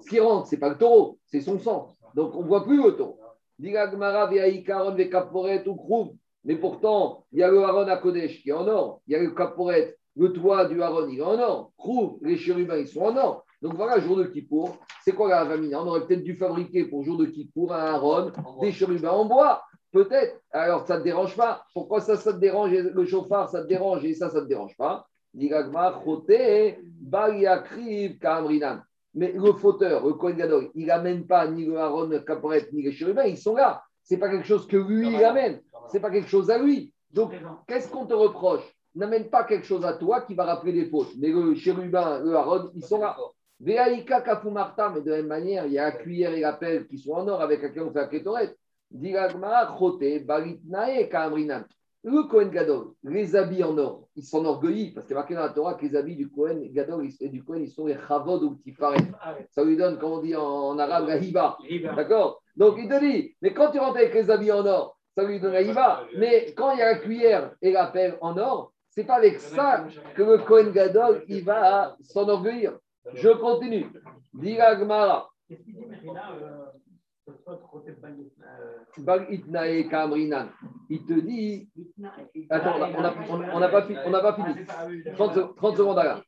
Ce 0.00 0.08
qui 0.08 0.20
rentre, 0.20 0.48
ce 0.48 0.54
n'est 0.54 0.60
pas 0.60 0.70
le 0.70 0.78
taureau, 0.78 1.18
c'est 1.26 1.40
son 1.40 1.58
sang. 1.58 1.88
Donc 2.14 2.34
on 2.34 2.42
voit 2.42 2.64
plus 2.64 2.82
le 2.82 2.92
taureau. 2.92 3.18
Mais 3.58 3.72
pourtant, 6.56 7.24
il 7.32 7.38
y 7.38 7.42
a 7.42 7.50
le 7.50 7.62
Haron 7.62 7.88
à 7.88 7.96
Kodesh 7.96 8.42
qui 8.42 8.50
est 8.50 8.52
en 8.52 8.68
or, 8.68 9.00
il 9.06 9.12
y 9.12 9.16
a 9.16 9.22
le 9.22 9.30
Kaporet 9.30 9.96
le 10.16 10.32
toit 10.32 10.66
du 10.66 10.82
Haron, 10.82 11.08
il 11.08 11.18
est 11.18 11.22
en 11.22 11.38
or. 11.38 11.72
Krouv, 11.76 12.18
les 12.22 12.36
chérubins, 12.36 12.76
ils 12.76 12.88
sont 12.88 13.02
en 13.02 13.16
or. 13.16 13.44
Donc 13.62 13.74
voilà, 13.74 14.00
jour 14.00 14.16
de 14.16 14.24
Kippour, 14.24 14.78
c'est 15.04 15.12
quoi 15.12 15.28
la 15.28 15.46
famille 15.46 15.74
On 15.74 15.86
aurait 15.86 16.06
peut-être 16.06 16.24
dû 16.24 16.36
fabriquer 16.36 16.84
pour 16.84 17.04
jour 17.04 17.16
de 17.16 17.26
Kippour 17.26 17.72
un 17.74 17.94
Haron, 17.94 18.32
des 18.60 18.72
chérubins 18.72 19.10
en 19.10 19.24
bois. 19.24 19.62
Peut-être. 19.92 20.40
Alors, 20.50 20.86
ça 20.86 20.94
ne 20.94 21.00
te 21.00 21.04
dérange 21.04 21.36
pas. 21.36 21.64
Pourquoi 21.72 22.00
ça, 22.00 22.16
ça 22.16 22.32
te 22.32 22.38
dérange 22.38 22.72
Le 22.72 23.04
chauffard, 23.06 23.48
ça 23.48 23.62
te 23.62 23.68
dérange 23.68 24.04
et 24.04 24.14
ça, 24.14 24.28
ça 24.28 24.38
ne 24.38 24.42
te 24.42 24.48
dérange 24.48 24.76
pas? 24.76 25.06
Mais 29.14 29.32
le 29.32 29.52
fauteur, 29.54 30.06
le 30.06 30.12
Kohen 30.14 30.36
Gadol, 30.36 30.70
il 30.74 30.86
n'amène 30.86 31.26
pas 31.26 31.46
ni 31.48 31.64
le 31.64 31.78
Haron, 31.78 32.06
le 32.08 32.20
Caporet, 32.20 32.68
ni 32.72 32.82
les 32.82 32.92
chérubins, 32.92 33.24
ils 33.24 33.38
sont 33.38 33.54
là. 33.54 33.82
Ce 34.02 34.14
n'est 34.14 34.20
pas 34.20 34.28
quelque 34.28 34.46
chose 34.46 34.66
que 34.66 34.76
lui, 34.76 35.08
il 35.08 35.24
amène. 35.24 35.60
Ce 35.88 35.94
n'est 35.94 36.00
pas 36.00 36.10
quelque 36.10 36.28
chose 36.28 36.50
à 36.50 36.58
lui. 36.58 36.92
Donc, 37.10 37.32
qu'est-ce 37.66 37.88
qu'on 37.90 38.06
te 38.06 38.14
reproche? 38.14 38.75
N'amène 38.98 39.28
pas 39.28 39.44
quelque 39.44 39.66
chose 39.66 39.84
à 39.84 39.94
toi 39.94 40.22
qui 40.22 40.34
va 40.34 40.44
rappeler 40.44 40.72
des 40.72 40.86
fautes. 40.86 41.12
Mais 41.18 41.28
le 41.28 41.54
chérubin, 41.54 42.20
le 42.20 42.34
haron, 42.34 42.70
ils 42.74 42.84
sont 42.84 42.98
là. 42.98 43.16
Veaïka 43.60 44.22
Marta, 44.50 44.90
mais 44.94 45.00
de 45.00 45.10
la 45.10 45.16
même 45.18 45.26
manière, 45.26 45.66
il 45.66 45.72
y 45.72 45.78
a 45.78 45.84
la 45.84 45.92
cuillère 45.92 46.34
et 46.34 46.40
la 46.40 46.52
pelle 46.52 46.86
qui 46.86 46.98
sont 46.98 47.12
en 47.12 47.26
or 47.28 47.40
avec 47.40 47.62
laquelle 47.62 47.84
on 47.84 47.92
fait 47.92 48.00
la 48.00 48.08
kétoret. 48.08 48.54
Le 52.08 52.22
Kohen 52.28 52.50
Gadol, 52.50 52.92
les 53.02 53.34
habits 53.34 53.64
en 53.64 53.76
or, 53.78 54.08
ils 54.14 54.22
s'enorgueillent 54.22 54.92
parce 54.92 55.06
qu'il 55.06 55.14
y 55.14 55.16
a 55.16 55.20
marqué 55.20 55.34
dans 55.34 55.40
la 55.40 55.48
Torah 55.48 55.74
que 55.74 55.84
les 55.84 55.96
habits 55.96 56.14
du 56.14 56.30
Kohen 56.30 56.62
Gadol 56.72 57.08
et 57.20 57.28
du 57.28 57.42
Kohen, 57.42 57.62
ils 57.64 57.70
sont 57.70 57.86
les 57.86 57.96
chavod 58.06 58.44
ou 58.44 58.54
tifaret. 58.62 58.98
Ça 59.50 59.64
lui 59.64 59.76
donne, 59.76 59.98
comme 59.98 60.12
on 60.12 60.22
dit 60.22 60.36
en, 60.36 60.78
arabe, 60.78 61.08
la 61.08 61.16
hiba. 61.16 61.58
D'accord? 61.96 62.42
Donc 62.54 62.76
il 62.78 62.88
te 62.88 63.00
dit, 63.00 63.34
mais 63.42 63.52
quand 63.52 63.72
tu 63.72 63.80
rentres 63.80 63.96
avec 63.96 64.14
les 64.14 64.30
habits 64.30 64.52
en 64.52 64.64
or, 64.64 64.96
ça 65.16 65.24
lui 65.24 65.40
donne 65.40 65.54
la 65.54 65.62
hiba. 65.62 66.04
Mais 66.16 66.52
quand 66.56 66.70
il 66.72 66.78
y 66.78 66.82
a 66.82 66.92
la 66.92 66.98
cuillère 66.98 67.56
et 67.60 67.72
la 67.72 67.86
pelle 67.86 68.16
en 68.20 68.38
or, 68.38 68.72
c'est 68.96 69.04
pas 69.04 69.16
avec 69.16 69.40
ça 69.40 69.86
que 70.14 70.22
le 70.22 70.38
Kohen 70.38 70.72
Gadol 70.72 71.22
il 71.28 71.44
va 71.44 71.96
s'enorgueillir. 72.00 72.78
Je 73.12 73.28
continue. 73.28 73.86
Dira 74.32 74.74
Gmara. 74.76 75.30
Kamrinan. 79.90 80.48
Il 80.88 81.04
te 81.04 81.12
dit. 81.12 81.68
Attends, 82.48 82.76
on 82.76 83.60
n'a 83.60 83.68
pas, 83.68 83.82
fini. 83.82 83.98
On 84.06 84.10
pas 84.10 84.34
fini. 84.34 85.12
30, 85.14 85.56
30 85.56 85.76
secondes 85.76 85.96
là. 85.96 86.22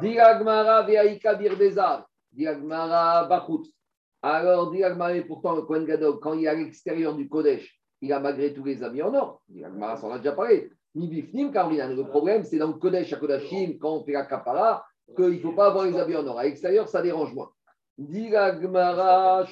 Dira 0.00 0.34
Gmara 0.36 0.84
Veaika 0.84 1.34
Birdezar. 1.34 2.08
Dira 2.32 2.54
Gmara 2.54 3.26
Bachut. 3.26 3.66
Alors, 4.22 4.70
Dira 4.70 4.90
Gmara, 4.90 5.20
pourtant, 5.26 5.54
le 5.54 5.62
Kohen 5.62 5.84
Gadol, 5.84 6.18
quand 6.20 6.32
il 6.32 6.44
est 6.44 6.48
à 6.48 6.54
l'extérieur 6.54 7.14
du 7.14 7.28
Kodesh, 7.28 7.78
il 8.00 8.12
a 8.12 8.18
malgré 8.18 8.52
tous 8.54 8.64
les 8.64 8.82
amis 8.82 9.02
en 9.02 9.14
or. 9.14 9.42
Dira 9.46 9.68
Gmara, 9.68 9.96
ça 9.96 10.06
en 10.06 10.12
a 10.12 10.18
déjà 10.18 10.32
parlé. 10.32 10.70
Le 10.94 12.02
problème, 12.02 12.44
c'est 12.44 12.58
dans 12.58 12.68
le 12.68 12.74
Kodesh 12.74 13.12
à 13.12 13.16
Kodashim, 13.16 13.78
quand 13.78 13.96
on 13.96 14.04
fait 14.04 14.12
la 14.12 14.24
kapara, 14.24 14.84
qu'il 15.16 15.30
ne 15.30 15.38
faut 15.38 15.52
pas 15.52 15.68
avoir 15.68 15.84
les 15.84 15.96
habits 15.96 16.16
en 16.16 16.26
or. 16.26 16.38
À 16.38 16.44
l'extérieur, 16.44 16.88
ça 16.88 17.02
dérange 17.02 17.34
moins. 17.34 17.50
Gmara, 17.98 19.46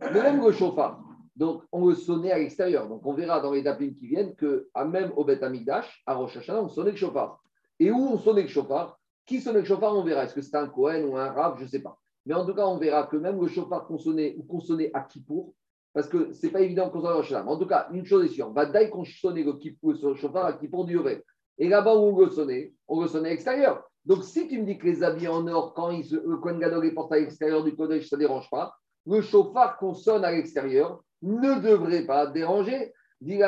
Mais 0.00 0.22
même 0.22 0.44
le 0.44 0.52
chauffard. 0.52 1.02
Donc, 1.34 1.62
on 1.70 1.86
le 1.86 1.94
sonnait 1.94 2.32
à 2.32 2.38
l'extérieur. 2.38 2.88
Donc, 2.88 3.04
on 3.04 3.12
verra 3.12 3.40
dans 3.40 3.52
les 3.52 3.62
dapines 3.62 3.94
qui 3.94 4.06
viennent 4.06 4.34
que, 4.34 4.68
même 4.86 5.12
au 5.16 5.24
Bet 5.24 5.42
Amigdash, 5.42 6.02
à 6.06 6.14
Rosh 6.14 6.36
Hashanah, 6.36 6.62
on 6.62 6.68
sonnait 6.68 6.92
le 6.92 6.96
chauffard. 6.96 7.40
Et 7.78 7.90
où 7.90 7.98
on 7.98 8.18
sonnait 8.18 8.42
le 8.42 8.48
chauffard 8.48 8.98
Qui 9.26 9.40
sonnait 9.40 9.60
le 9.60 9.64
chauffard 9.66 9.94
On 9.94 10.02
verra. 10.02 10.24
Est-ce 10.24 10.34
que 10.34 10.40
c'est 10.40 10.56
un 10.56 10.68
Cohen 10.68 11.02
ou 11.04 11.16
un 11.16 11.30
Rav? 11.30 11.58
Je 11.58 11.64
ne 11.64 11.68
sais 11.68 11.82
pas. 11.82 11.98
Mais 12.24 12.34
en 12.34 12.46
tout 12.46 12.54
cas, 12.54 12.66
on 12.66 12.78
verra 12.78 13.04
que 13.04 13.16
même 13.16 13.40
le 13.40 13.48
chauffard 13.48 13.86
qu'on 13.86 13.98
sonnait 13.98 14.34
ou 14.38 14.44
qu'on 14.44 14.60
sonnait 14.60 14.90
à 14.94 15.02
Kippour, 15.02 15.52
parce 15.96 16.08
que 16.08 16.30
ce 16.34 16.44
n'est 16.44 16.52
pas 16.52 16.60
évident 16.60 16.90
qu'on 16.90 17.00
soit 17.00 17.24
dans 17.32 17.50
En 17.50 17.56
tout 17.56 17.64
cas, 17.64 17.88
une 17.90 18.04
chose 18.04 18.26
est 18.26 18.28
sûre, 18.28 18.52
va 18.52 18.66
qu'on 18.88 19.06
sonne 19.06 19.42
le 19.42 19.54
kippour 19.54 19.96
sur 19.96 20.10
le 20.10 20.14
chauffard 20.14 20.44
à 20.44 20.52
kippour 20.52 20.84
durer. 20.84 21.24
Et 21.56 21.70
là-bas 21.70 21.96
où 21.96 22.00
on 22.00 22.20
le 22.20 22.28
sonnait, 22.28 22.74
on 22.86 23.00
le 23.00 23.08
sonnait 23.08 23.28
à 23.28 23.30
l'extérieur. 23.30 23.82
Donc 24.04 24.22
si 24.22 24.46
tu 24.46 24.60
me 24.60 24.66
dis 24.66 24.76
que 24.76 24.84
les 24.84 25.02
habits 25.02 25.26
en 25.26 25.48
or, 25.48 25.72
quand 25.72 25.90
il 25.92 26.04
se, 26.04 26.16
le 26.16 26.36
Kohen 26.36 26.58
Gadol 26.58 26.84
est 26.84 26.92
porté 26.92 27.14
à 27.14 27.20
l'extérieur 27.20 27.64
du 27.64 27.74
Kodesh, 27.74 28.10
ça 28.10 28.16
ne 28.16 28.20
dérange 28.20 28.50
pas, 28.50 28.74
le 29.06 29.22
chauffard 29.22 29.78
qu'on 29.78 29.94
sonne 29.94 30.22
à 30.26 30.32
l'extérieur 30.32 31.02
ne 31.22 31.62
devrait 31.62 32.04
pas 32.04 32.26
déranger. 32.26 32.92
Dit 33.22 33.40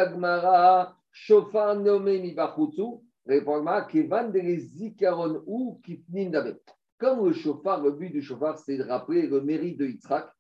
chauffard 1.12 1.76
nommé 1.76 2.18
Mibachutsu, 2.18 3.02
répond 3.26 3.62
Kevan 3.90 4.32
de 4.32 4.40
zikaron 4.40 5.42
ou 5.46 5.82
Comme 6.96 7.26
le 7.26 7.34
chauffard, 7.34 7.82
le 7.82 7.90
but 7.90 8.08
du 8.08 8.22
chauffard, 8.22 8.58
c'est 8.58 8.78
de 8.78 8.84
rappeler 8.84 9.26
le 9.26 9.42
mérite 9.42 9.78
de 9.78 9.84
Yitzhak 9.84 10.30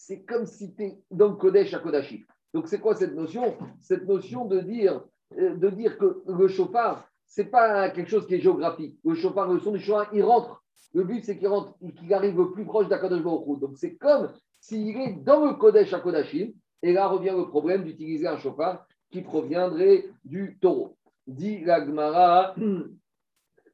c'est 0.00 0.22
comme 0.22 0.46
si 0.46 0.74
tu 0.74 0.82
es 0.84 0.98
dans 1.10 1.28
le 1.28 1.34
Kodesh 1.34 1.74
à 1.74 1.78
Kodashim. 1.78 2.22
Donc, 2.54 2.68
c'est 2.68 2.80
quoi 2.80 2.94
cette 2.94 3.14
notion? 3.14 3.56
Cette 3.80 4.08
notion 4.08 4.46
de 4.46 4.60
dire, 4.60 5.04
euh, 5.38 5.54
de 5.54 5.68
dire 5.68 5.98
que 5.98 6.22
le 6.26 6.48
chauffard, 6.48 7.06
ce 7.26 7.42
n'est 7.42 7.48
pas 7.48 7.90
quelque 7.90 8.10
chose 8.10 8.26
qui 8.26 8.34
est 8.34 8.40
géographique. 8.40 8.98
Le 9.04 9.14
chauffard, 9.14 9.52
le 9.52 9.60
son 9.60 9.72
du 9.72 9.78
chauffard, 9.78 10.08
il 10.14 10.24
rentre. 10.24 10.64
Le 10.94 11.04
but, 11.04 11.22
c'est 11.22 11.38
qu'il 11.38 11.48
rentre, 11.48 11.74
qu'il 11.78 12.12
arrive 12.14 12.36
le 12.38 12.50
plus 12.50 12.64
proche 12.64 12.88
d'Akadosh 12.88 13.22
Baruch 13.22 13.60
Donc, 13.60 13.76
c'est 13.76 13.96
comme 13.96 14.32
s'il 14.58 14.96
est 14.96 15.22
dans 15.22 15.44
le 15.44 15.52
Kodesh 15.54 15.92
à 15.92 16.00
Kodashim. 16.00 16.52
Et 16.82 16.94
là 16.94 17.06
revient 17.06 17.34
le 17.36 17.48
problème 17.48 17.84
d'utiliser 17.84 18.26
un 18.26 18.38
chauffard 18.38 18.86
qui 19.10 19.20
proviendrait 19.20 20.06
du 20.24 20.58
taureau. 20.62 20.96
Dit 21.26 21.62
la 21.62 22.54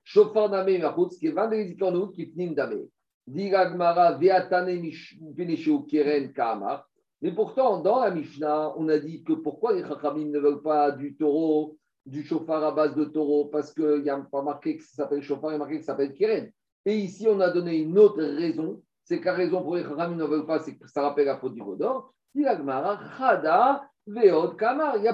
Shofar 0.02 0.50
Dame 0.50 0.78
Machutz, 0.78 1.18
qui 1.18 1.28
est 1.28 1.32
Vandelizikornout, 1.32 2.08
qui 2.08 2.26
Pnim 2.26 2.52
Dame. 2.52 2.88
Mais 3.28 3.50
pourtant, 7.32 7.80
dans 7.80 8.00
la 8.00 8.10
Mishnah, 8.10 8.74
on 8.76 8.88
a 8.88 8.98
dit 8.98 9.24
que 9.24 9.32
pourquoi 9.32 9.72
les 9.72 9.82
Chachamim 9.82 10.26
ne 10.26 10.38
veulent 10.38 10.62
pas 10.62 10.92
du 10.92 11.16
taureau, 11.16 11.76
du 12.04 12.22
chauffard 12.22 12.62
à 12.62 12.70
base 12.70 12.94
de 12.94 13.04
taureau, 13.04 13.46
parce 13.46 13.72
qu'il 13.72 14.02
n'y 14.02 14.10
a 14.10 14.18
pas 14.18 14.42
marqué 14.42 14.76
que 14.76 14.84
ça 14.84 15.02
s'appelle 15.02 15.22
chauffard, 15.22 15.50
il 15.50 15.54
y 15.54 15.56
a 15.56 15.58
marqué 15.58 15.78
que 15.78 15.84
ça 15.84 15.92
s'appelle 15.92 16.14
Keren. 16.14 16.52
Et 16.84 16.96
ici, 16.96 17.26
on 17.28 17.40
a 17.40 17.50
donné 17.50 17.78
une 17.78 17.98
autre 17.98 18.22
raison. 18.22 18.80
C'est 19.02 19.18
que 19.18 19.24
la 19.26 19.34
raison 19.34 19.60
pour 19.62 19.74
les 19.74 19.82
Chachamim 19.82 20.14
ne 20.14 20.24
veulent 20.24 20.46
pas, 20.46 20.60
c'est 20.60 20.76
que 20.76 20.86
ça 20.88 21.02
rappelle 21.02 21.26
la 21.26 21.38
faute 21.38 21.54
du 21.54 21.62
Vaudor. 21.62 22.12
Il 22.34 22.42
y 22.42 22.46
a 22.46 22.54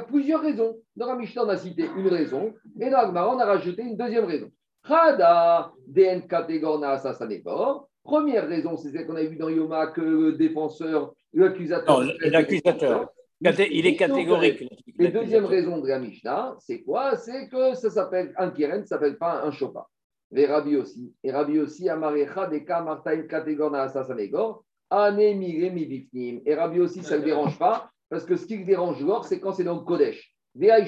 plusieurs 0.00 0.42
raisons. 0.42 0.76
Dans 0.96 1.06
la 1.06 1.16
Mishnah, 1.16 1.44
on 1.44 1.48
a 1.48 1.56
cité 1.56 1.88
une 1.96 2.08
raison, 2.08 2.52
et 2.78 2.90
dans 2.90 3.10
la 3.10 3.28
on 3.30 3.38
a 3.38 3.44
rajouté 3.46 3.82
une 3.82 3.96
deuxième 3.96 4.26
raison. 4.26 4.50
Chada 4.86 5.72
DN 5.86 6.26
Kategorna 6.26 6.98
Sasanebor. 6.98 7.88
Première 8.04 8.48
raison, 8.48 8.76
c'est 8.76 8.90
celle 8.90 9.06
qu'on 9.06 9.16
a 9.16 9.22
vu 9.22 9.36
dans 9.36 9.48
Yoma 9.48 9.88
que 9.88 10.00
le 10.00 10.32
défenseur, 10.32 11.14
l'accusateur. 11.32 12.02
Non, 12.02 12.12
l'accusateur. 12.24 13.08
Il 13.40 13.86
est 13.86 13.96
catégorique. 13.96 14.68
Et 14.98 15.08
deuxième 15.08 15.46
raison 15.46 15.78
de 15.78 15.88
la 15.88 15.98
Mishnah, 15.98 16.56
c'est 16.60 16.82
quoi? 16.82 17.16
C'est 17.16 17.48
que 17.48 17.74
ça 17.74 17.90
s'appelle 17.90 18.32
un 18.36 18.50
kiren, 18.50 18.84
ça 18.86 18.96
ne 18.96 19.00
s'appelle 19.00 19.18
pas 19.18 19.42
un 19.42 19.50
chopin. 19.50 19.84
Les 20.30 20.46
Rabbi 20.46 20.76
aussi. 20.76 21.12
Et 21.22 21.30
Rabbi 21.30 21.58
aussi, 21.58 21.88
Amarecha, 21.88 22.46
Deka, 22.46 22.82
Martaïm, 22.82 23.26
Kategorna, 23.26 23.88
Sasanegor, 23.88 24.64
Ane, 24.90 25.36
Mire, 25.36 25.72
Mibifnim. 25.72 26.40
Et 26.46 26.54
Rabbi 26.54 26.80
aussi, 26.80 27.02
ça 27.02 27.14
ne 27.14 27.20
le 27.20 27.26
dérange 27.26 27.58
pas, 27.58 27.90
parce 28.08 28.24
que 28.24 28.36
ce 28.36 28.46
qui 28.46 28.58
le 28.58 28.64
dérange 28.64 29.02
l'or, 29.04 29.24
c'est 29.24 29.40
quand 29.40 29.52
c'est 29.52 29.64
dans 29.64 29.74
le 29.74 29.84
Kodesh. 29.84 30.34
Veaï 30.54 30.84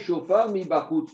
mi 0.52 0.66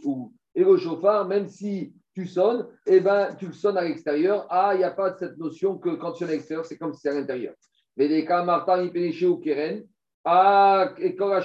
ou. 0.05 0.33
Et 0.55 0.65
le 0.65 0.77
chauffard, 0.77 1.27
même 1.29 1.49
si 1.49 1.93
tu 2.15 2.27
sonnes, 2.27 2.67
et 2.87 2.97
eh 2.97 3.01
ben, 3.01 3.35
tu 3.39 3.47
le 3.47 3.53
sonnes 3.53 3.77
à 3.77 3.85
l'extérieur. 3.85 4.47
Ah, 4.51 4.73
il 4.75 4.79
n'y 4.79 4.85
a 4.85 4.91
pas 4.91 5.17
cette 5.17 5.39
notion 5.39 5.79
que 5.79 5.91
quand 5.91 6.13
tu 6.13 6.21
sonnes 6.21 6.31
à 6.31 6.33
l'extérieur, 6.33 6.67
c'est 6.67 6.77
comme 6.77 6.93
si 6.93 7.01
c'était 7.01 7.17
à 7.17 7.21
l'intérieur. 7.21 7.55
Mais 7.97 8.09
des 8.09 8.25
Martin, 8.25 8.83
il 8.83 8.93
pénéché 8.93 9.27
ou 9.27 9.37
Keren. 9.37 9.85
Ah, 10.25 10.95
et 10.99 11.15
quand 11.15 11.29
la 11.29 11.43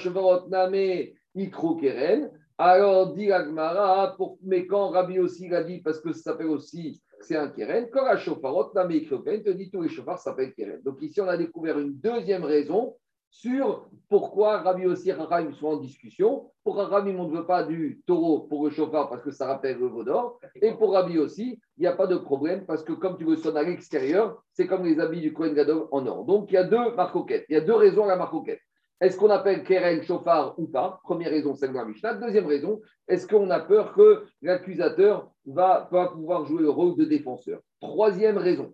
name, 0.50 1.08
ikro 1.36 1.76
Keren. 1.76 2.32
Alors, 2.58 3.14
dit 3.14 3.32
Agmara, 3.32 4.16
mais 4.44 4.66
quand 4.66 4.90
Rabbi 4.90 5.20
aussi 5.20 5.50
l'a 5.50 5.64
dit, 5.64 5.82
parce 5.82 6.00
que 6.00 6.14
ça 6.14 6.32
s'appelle 6.32 6.48
aussi, 6.48 7.02
c'est 7.22 7.36
un 7.36 7.50
Keren, 7.50 7.90
quand 7.92 8.06
la 8.06 8.18
chevarot 8.18 8.72
name, 8.74 8.92
ikro 8.92 9.20
Keren, 9.20 9.44
te 9.44 9.50
dit 9.50 9.70
tous 9.70 9.82
les 9.82 9.90
chauffards 9.90 10.20
s'appellent 10.20 10.54
Keren. 10.54 10.82
Donc 10.82 11.02
ici, 11.02 11.22
on 11.22 11.28
a 11.28 11.38
découvert 11.38 11.78
une 11.78 11.94
deuxième 12.00 12.44
raison 12.44 12.96
sur 13.36 13.90
pourquoi 14.08 14.60
Rabbi 14.60 14.86
aussi 14.86 15.12
Rahim 15.12 15.54
sont 15.54 15.68
en 15.68 15.78
discussion. 15.78 16.50
Pour 16.64 16.78
Rabbi, 16.78 17.12
on 17.12 17.28
ne 17.28 17.36
veut 17.36 17.46
pas 17.46 17.64
du 17.64 18.02
taureau 18.08 18.40
pour 18.40 18.64
le 18.64 18.72
chauffard 18.72 19.10
parce 19.10 19.24
que 19.24 19.32
ça 19.32 19.46
rappelle 19.46 19.78
le 19.78 20.04
d'or. 20.06 20.40
Et 20.62 20.72
pour 20.72 20.94
Rabbi 20.94 21.18
aussi, 21.18 21.60
il 21.78 21.82
n'y 21.82 21.88
a 21.88 21.92
pas 21.92 22.08
de 22.08 22.16
problème 22.16 22.66
parce 22.66 22.82
que 22.82 22.94
comme 22.94 23.18
tu 23.18 23.26
veux 23.26 23.36
sonner 23.36 23.60
à 23.60 23.64
l'extérieur, 23.64 24.42
c'est 24.54 24.68
comme 24.68 24.86
les 24.86 25.00
habits 25.02 25.20
du 25.20 25.34
Kohen 25.34 25.54
Gadol 25.54 25.88
en 25.92 26.08
or. 26.08 26.24
Donc 26.24 26.50
il 26.50 26.54
y 26.54 26.58
a 26.58 26.64
deux 26.64 26.96
marcoquettes. 26.96 27.46
Il 27.50 27.56
y 27.56 27.58
a 27.58 27.62
deux 27.62 27.76
raisons 27.76 28.06
à 28.06 28.08
la 28.08 28.16
marcoquette. 28.16 28.62
Est-ce 29.02 29.18
qu'on 29.18 29.30
appelle 29.30 29.64
Keren 29.66 30.02
chauffard 30.04 30.58
ou 30.58 30.68
pas? 30.68 31.02
Première 31.04 31.30
raison, 31.30 31.54
c'est 31.56 31.68
le 31.68 31.86
Mishnah. 31.86 32.14
Deuxième 32.14 32.46
raison, 32.46 32.80
est-ce 33.10 33.28
qu'on 33.28 33.50
a 33.50 33.60
peur 33.60 33.94
que 33.94 34.24
l'accusateur 34.42 35.30
va, 35.46 35.90
va 35.92 36.08
pouvoir 36.08 36.46
jouer 36.46 36.62
le 36.62 36.70
rôle 36.70 36.96
de 36.96 37.04
défenseur? 37.04 37.60
Troisième 37.82 38.38
raison, 38.38 38.74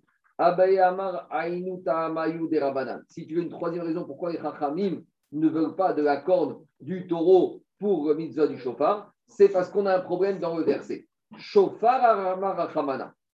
si 3.08 3.28
tu 3.28 3.36
veux 3.36 3.42
une 3.42 3.50
troisième 3.50 3.86
raison 3.86 4.06
pourquoi 4.06 4.32
les 4.32 4.40
Chachamim 4.40 5.04
ne 5.32 5.48
veulent 5.48 5.76
pas 5.76 5.94
de 5.94 6.02
la 6.02 6.18
corne 6.18 6.66
du 6.80 7.08
taureau 7.08 7.64
pour 7.80 8.08
le 8.08 8.16
mitzvah 8.16 8.48
du 8.48 8.58
chauffard, 8.58 9.14
c'est 9.28 9.50
parce 9.50 9.70
qu'on 9.70 9.86
a 9.86 9.96
un 9.96 10.02
problème 10.02 10.40
dans 10.40 10.58
le 10.58 10.64
verset. 10.64 11.08
Chauffard 11.38 12.40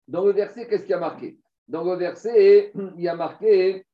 Dans 0.08 0.24
le 0.24 0.32
verset, 0.32 0.68
qu'est-ce 0.68 0.82
qu'il 0.82 0.90
y 0.90 0.94
a 0.94 1.00
marqué? 1.00 1.38
Dans 1.68 1.84
le 1.84 1.96
verset, 1.96 2.72
il 2.96 3.02
y 3.02 3.08
a 3.08 3.16
marqué 3.16 3.84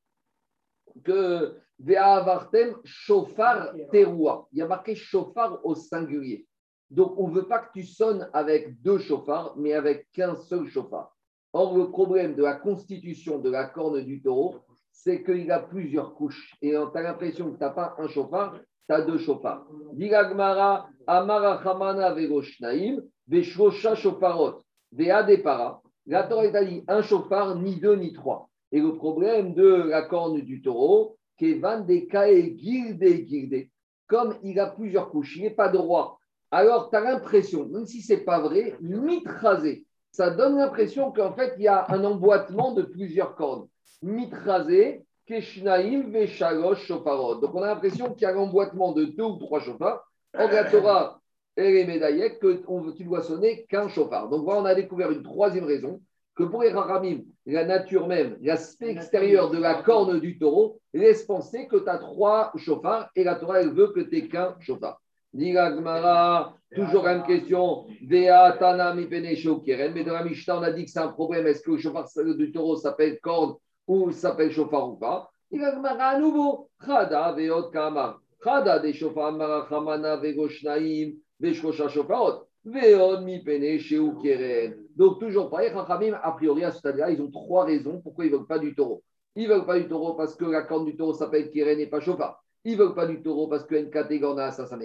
que 1.03 1.57
Ve'avartem 1.79 2.75
chauffard 2.83 3.73
teroua. 3.91 4.47
Il 4.51 4.59
y 4.59 4.61
a 4.61 4.67
marqué 4.67 4.95
chauffard 4.95 5.59
au 5.65 5.75
singulier. 5.75 6.47
Donc, 6.89 7.13
on 7.17 7.27
ne 7.27 7.33
veut 7.33 7.47
pas 7.47 7.59
que 7.59 7.71
tu 7.73 7.83
sonnes 7.83 8.29
avec 8.33 8.81
deux 8.81 8.99
chauffards, 8.99 9.55
mais 9.57 9.73
avec 9.73 10.11
qu'un 10.11 10.35
seul 10.35 10.67
chauffard. 10.67 11.15
Or, 11.53 11.77
le 11.77 11.91
problème 11.91 12.35
de 12.35 12.41
la 12.41 12.55
constitution 12.55 13.37
de 13.37 13.51
la 13.51 13.65
corne 13.65 14.01
du 14.01 14.21
taureau, 14.21 14.55
c'est 14.91 15.23
qu'il 15.23 15.51
a 15.51 15.59
plusieurs 15.59 16.15
couches. 16.15 16.55
Et 16.63 16.71
tu 16.71 16.97
as 16.97 17.01
l'impression 17.01 17.51
que 17.51 17.57
tu 17.57 17.63
n'as 17.63 17.69
pas 17.69 17.95
un 17.99 18.07
chauffard, 18.07 18.59
tu 18.87 18.95
as 18.95 19.01
deux 19.01 19.19
chauffards. 19.19 19.65
Diragmara, 19.93 20.89
Amara 21.05 21.61
Hamana 21.63 22.13
Vegoshnaim, 22.13 23.01
Veshvosha 23.27 23.95
Shofarot, 23.95 24.61
Veadepara. 24.91 25.81
La 26.07 26.23
Torah 26.23 26.43
a 26.43 26.65
dit 26.65 26.83
un 26.87 27.01
chauffard, 27.03 27.55
ni 27.55 27.79
deux, 27.79 27.95
ni 27.95 28.13
trois. 28.13 28.49
Et 28.71 28.79
le 28.79 28.95
problème 28.95 29.53
de 29.53 29.83
la 29.89 30.01
corne 30.01 30.41
du 30.41 30.61
taureau, 30.61 31.17
Kevan 31.37 31.85
de 31.85 31.97
Kae 32.09 32.57
Gilde 32.57 33.27
Gilde, 33.27 33.67
comme 34.07 34.35
il 34.43 34.59
a 34.59 34.67
plusieurs 34.67 35.09
couches, 35.09 35.37
il 35.37 35.43
n'est 35.43 35.49
pas 35.51 35.69
droit. 35.69 36.19
Alors, 36.49 36.89
tu 36.89 36.95
as 36.95 37.01
l'impression, 37.01 37.67
même 37.67 37.85
si 37.85 38.01
ce 38.01 38.13
n'est 38.13 38.19
pas 38.19 38.39
vrai, 38.39 38.75
mitrasé 38.81 39.85
ça 40.13 40.29
donne 40.29 40.57
l'impression 40.57 41.11
qu'en 41.11 41.33
fait, 41.33 41.55
il 41.57 41.63
y 41.63 41.67
a 41.67 41.85
un 41.89 42.03
emboîtement 42.03 42.71
de 42.71 42.83
plusieurs 42.83 43.35
cordes. 43.35 43.67
Mitrasé, 44.03 45.03
Keshnaim, 45.25 46.11
Veshalosh, 46.11 46.85
Shofarot. 46.85 47.35
Donc, 47.41 47.55
on 47.55 47.63
a 47.63 47.67
l'impression 47.67 48.13
qu'il 48.13 48.21
y 48.21 48.25
a 48.25 48.31
l'emboîtement 48.31 48.91
de 48.91 49.05
deux 49.05 49.23
ou 49.23 49.37
trois 49.37 49.59
chauffards. 49.59 50.07
En 50.37 50.47
la 50.47 50.65
Torah 50.65 51.19
et 51.57 51.85
les 51.85 52.37
que 52.39 52.91
tu 52.95 53.03
dois 53.03 53.21
sonner 53.21 53.65
qu'un 53.69 53.87
chauffard. 53.87 54.29
Donc, 54.29 54.43
voilà, 54.43 54.61
on 54.61 54.65
a 54.65 54.75
découvert 54.75 55.11
une 55.11 55.23
troisième 55.23 55.65
raison 55.65 55.99
que 56.35 56.43
pour 56.43 56.63
les 56.63 56.73
la 57.45 57.65
nature 57.65 58.07
même, 58.07 58.37
l'aspect 58.41 58.89
extérieur 58.89 59.51
de 59.51 59.59
la 59.59 59.81
corne 59.83 60.19
du 60.19 60.37
taureau, 60.39 60.79
laisse 60.93 61.23
penser 61.25 61.67
que 61.67 61.77
tu 61.77 61.89
as 61.89 61.97
trois 61.97 62.51
chauffards 62.55 63.09
et 63.15 63.23
la 63.23 63.35
Torah, 63.35 63.61
elle 63.61 63.73
veut 63.73 63.91
que 63.93 63.99
tu 63.99 64.15
n'aies 64.15 64.27
qu'un 64.27 64.55
chauffard. 64.59 65.02
Gmara, 65.35 66.55
toujours 66.75 67.07
une 67.07 67.23
question. 67.23 67.85
Mais 68.07 68.27
dans 68.27 70.13
la 70.13 70.23
Mishnah, 70.23 70.59
on 70.59 70.63
a 70.63 70.71
dit 70.71 70.85
que 70.85 70.91
c'est 70.91 70.99
un 70.99 71.07
problème. 71.07 71.47
Est-ce 71.47 71.61
que 71.61 71.71
le 71.71 71.77
chauffard 71.77 72.07
du 72.37 72.51
taureau 72.51 72.75
s'appelle 72.75 73.19
corne 73.19 73.55
ou 73.87 74.11
s'appelle 74.11 74.51
chauffard 74.51 74.91
ou 74.91 74.95
pas? 74.97 75.29
Gmara 75.51 76.09
à 76.09 76.19
nouveau. 76.19 76.69
Chada 76.85 77.31
veot 77.33 77.71
kama. 77.71 78.19
Chada 78.43 78.79
des 78.79 78.93
chauffards 78.93 79.33
marachamana 79.33 80.17
vegoshnaim 80.17 81.13
veshkosha 81.39 81.89
chauffarot. 81.89 82.47
Veot 82.65 83.21
mi 83.21 83.43
pene 83.43 83.79
ou 83.99 84.13
keren. 84.21 84.75
Donc 84.95 85.19
toujours 85.19 85.49
pareil, 85.49 85.71
Chachamim, 85.73 86.13
a 86.21 86.31
priori 86.31 86.63
à 86.63 86.71
ce 86.71 86.77
stade-là, 86.79 87.09
ils 87.09 87.21
ont 87.21 87.31
trois 87.31 87.65
raisons 87.65 87.99
pourquoi 88.01 88.25
ils 88.25 88.31
ne 88.31 88.37
veulent 88.37 88.47
pas 88.47 88.59
du 88.59 88.75
taureau. 88.75 89.03
Ils 89.35 89.49
ne 89.49 89.53
veulent 89.53 89.65
pas 89.65 89.79
du 89.79 89.87
taureau 89.87 90.13
parce 90.13 90.35
que 90.35 90.45
la 90.45 90.61
corne 90.61 90.85
du 90.85 90.95
taureau 90.95 91.13
s'appelle 91.13 91.49
keren 91.49 91.79
et 91.79 91.87
pas 91.87 91.99
chauffard. 91.99 92.42
Ils 92.65 92.77
ne 92.77 92.83
veulent 92.83 92.95
pas 92.95 93.05
du 93.05 93.21
taureau 93.21 93.47
parce 93.47 93.65
que 93.65 93.75
NKT 93.75 94.23
a 94.23 94.47
un 94.47 94.81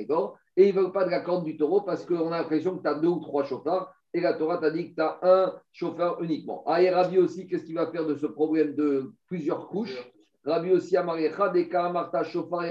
Et 0.56 0.68
ils 0.68 0.74
ne 0.74 0.80
veulent 0.80 0.92
pas 0.92 1.04
de 1.04 1.10
la 1.10 1.20
corne 1.20 1.44
du 1.44 1.56
taureau 1.56 1.82
parce 1.82 2.04
qu'on 2.04 2.32
a 2.32 2.38
l'impression 2.38 2.76
que 2.76 2.82
tu 2.82 2.88
as 2.88 2.94
deux 2.94 3.08
ou 3.08 3.20
trois 3.20 3.44
chauffards. 3.44 3.94
Et 4.14 4.20
la 4.20 4.34
Torah 4.34 4.58
t'a 4.58 4.70
dit 4.70 4.90
que 4.90 4.94
tu 4.94 5.02
as 5.02 5.18
un 5.22 5.54
chauffeur 5.70 6.22
uniquement. 6.22 6.64
Ah, 6.66 6.82
et 6.82 6.90
Rabbi 6.90 7.18
aussi, 7.18 7.46
qu'est-ce 7.46 7.64
qu'il 7.64 7.74
va 7.74 7.90
faire 7.90 8.06
de 8.06 8.16
ce 8.16 8.26
problème 8.26 8.74
de 8.74 9.12
plusieurs 9.26 9.68
couches? 9.68 10.10
Rabbi 10.44 10.72
aussi, 10.72 10.96
Chauffard, 10.96 12.64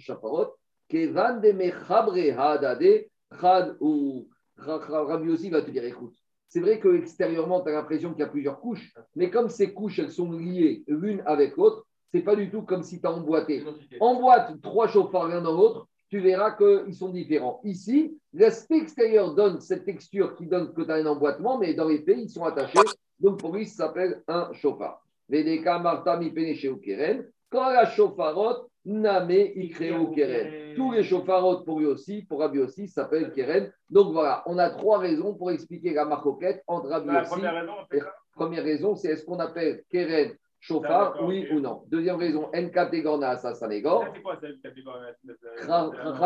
Shaparot, 0.00 0.54
Kevan, 0.88 1.40
de 1.40 1.52
Mechabre, 1.52 2.38
Hadade, 2.38 3.06
Chad, 3.40 3.76
ou 3.80 4.28
Rabbi 4.56 5.50
va 5.50 5.62
te 5.62 5.70
dire 5.70 5.84
écoute, 5.84 6.14
c'est 6.48 6.60
vrai 6.60 6.78
que 6.78 6.96
extérieurement, 6.96 7.62
tu 7.62 7.70
as 7.70 7.72
l'impression 7.72 8.12
qu'il 8.12 8.20
y 8.20 8.22
a 8.22 8.28
plusieurs 8.28 8.60
couches, 8.60 8.94
mais 9.16 9.30
comme 9.30 9.48
ces 9.48 9.74
couches, 9.74 9.98
elles 9.98 10.12
sont 10.12 10.30
liées 10.30 10.84
l'une 10.86 11.22
avec 11.26 11.56
l'autre, 11.56 11.84
c'est 12.14 12.22
pas 12.22 12.36
du 12.36 12.48
tout 12.48 12.62
comme 12.62 12.84
si 12.84 13.00
tu 13.00 13.06
as 13.08 13.12
emboîté. 13.12 13.64
Emboîte 13.98 14.52
trois 14.62 14.86
chauffards 14.86 15.26
l'un 15.26 15.42
dans 15.42 15.56
l'autre, 15.56 15.88
tu 16.08 16.20
verras 16.20 16.52
qu'ils 16.52 16.94
sont 16.94 17.08
différents. 17.08 17.60
Ici, 17.64 18.16
l'aspect 18.32 18.76
extérieur 18.76 19.34
donne 19.34 19.60
cette 19.60 19.84
texture 19.84 20.36
qui 20.36 20.46
donne 20.46 20.72
que 20.72 20.82
tu 20.82 20.92
as 20.92 20.94
un 20.94 21.06
emboîtement, 21.06 21.58
mais 21.58 21.74
dans 21.74 21.88
les 21.88 22.02
faits, 22.02 22.18
ils 22.20 22.30
sont 22.30 22.44
attachés. 22.44 22.78
Donc 23.18 23.40
pour 23.40 23.52
lui, 23.52 23.66
ça 23.66 23.86
s'appelle 23.86 24.22
un 24.28 24.52
chauffard. 24.52 25.02
Vedeka 25.28 25.80
Marta 25.80 26.16
mi 26.16 26.32
ou 26.68 26.76
keren. 26.76 27.26
Quand 27.50 27.70
la 27.70 27.86
chauffarot, 27.86 28.68
name 28.84 29.50
ikreu 29.56 30.14
keren. 30.14 30.76
Tous 30.76 30.92
les 30.92 31.02
chauffarotes 31.02 31.64
pour 31.64 31.80
lui 31.80 31.86
aussi, 31.86 32.22
pour 32.22 32.38
Rabbi 32.38 32.60
aussi, 32.60 32.86
s'appellent 32.86 33.32
keren. 33.32 33.72
Donc 33.90 34.12
voilà, 34.12 34.44
on 34.46 34.56
a 34.58 34.70
trois 34.70 34.98
raisons 34.98 35.34
pour 35.34 35.50
expliquer 35.50 35.94
la 35.94 36.04
marcoquette 36.04 36.62
entre 36.68 36.90
Rabbi 36.90 37.08
aussi. 37.08 37.40
Raison, 37.40 37.72
première 38.36 38.62
raison, 38.62 38.94
c'est 38.94 39.08
est-ce 39.08 39.24
qu'on 39.24 39.40
appelle 39.40 39.82
keren 39.90 40.36
chauffard, 40.64 41.16
oui 41.22 41.46
ou 41.52 41.60
non? 41.60 41.82
Deuxième 41.88 42.16
raison, 42.16 42.48
N 42.52 42.70
catégorna 42.70 43.36
ça, 43.36 43.54
ça 43.54 43.68
négore. 43.68 44.04
C'est 44.14 44.22
quoi 44.22 44.36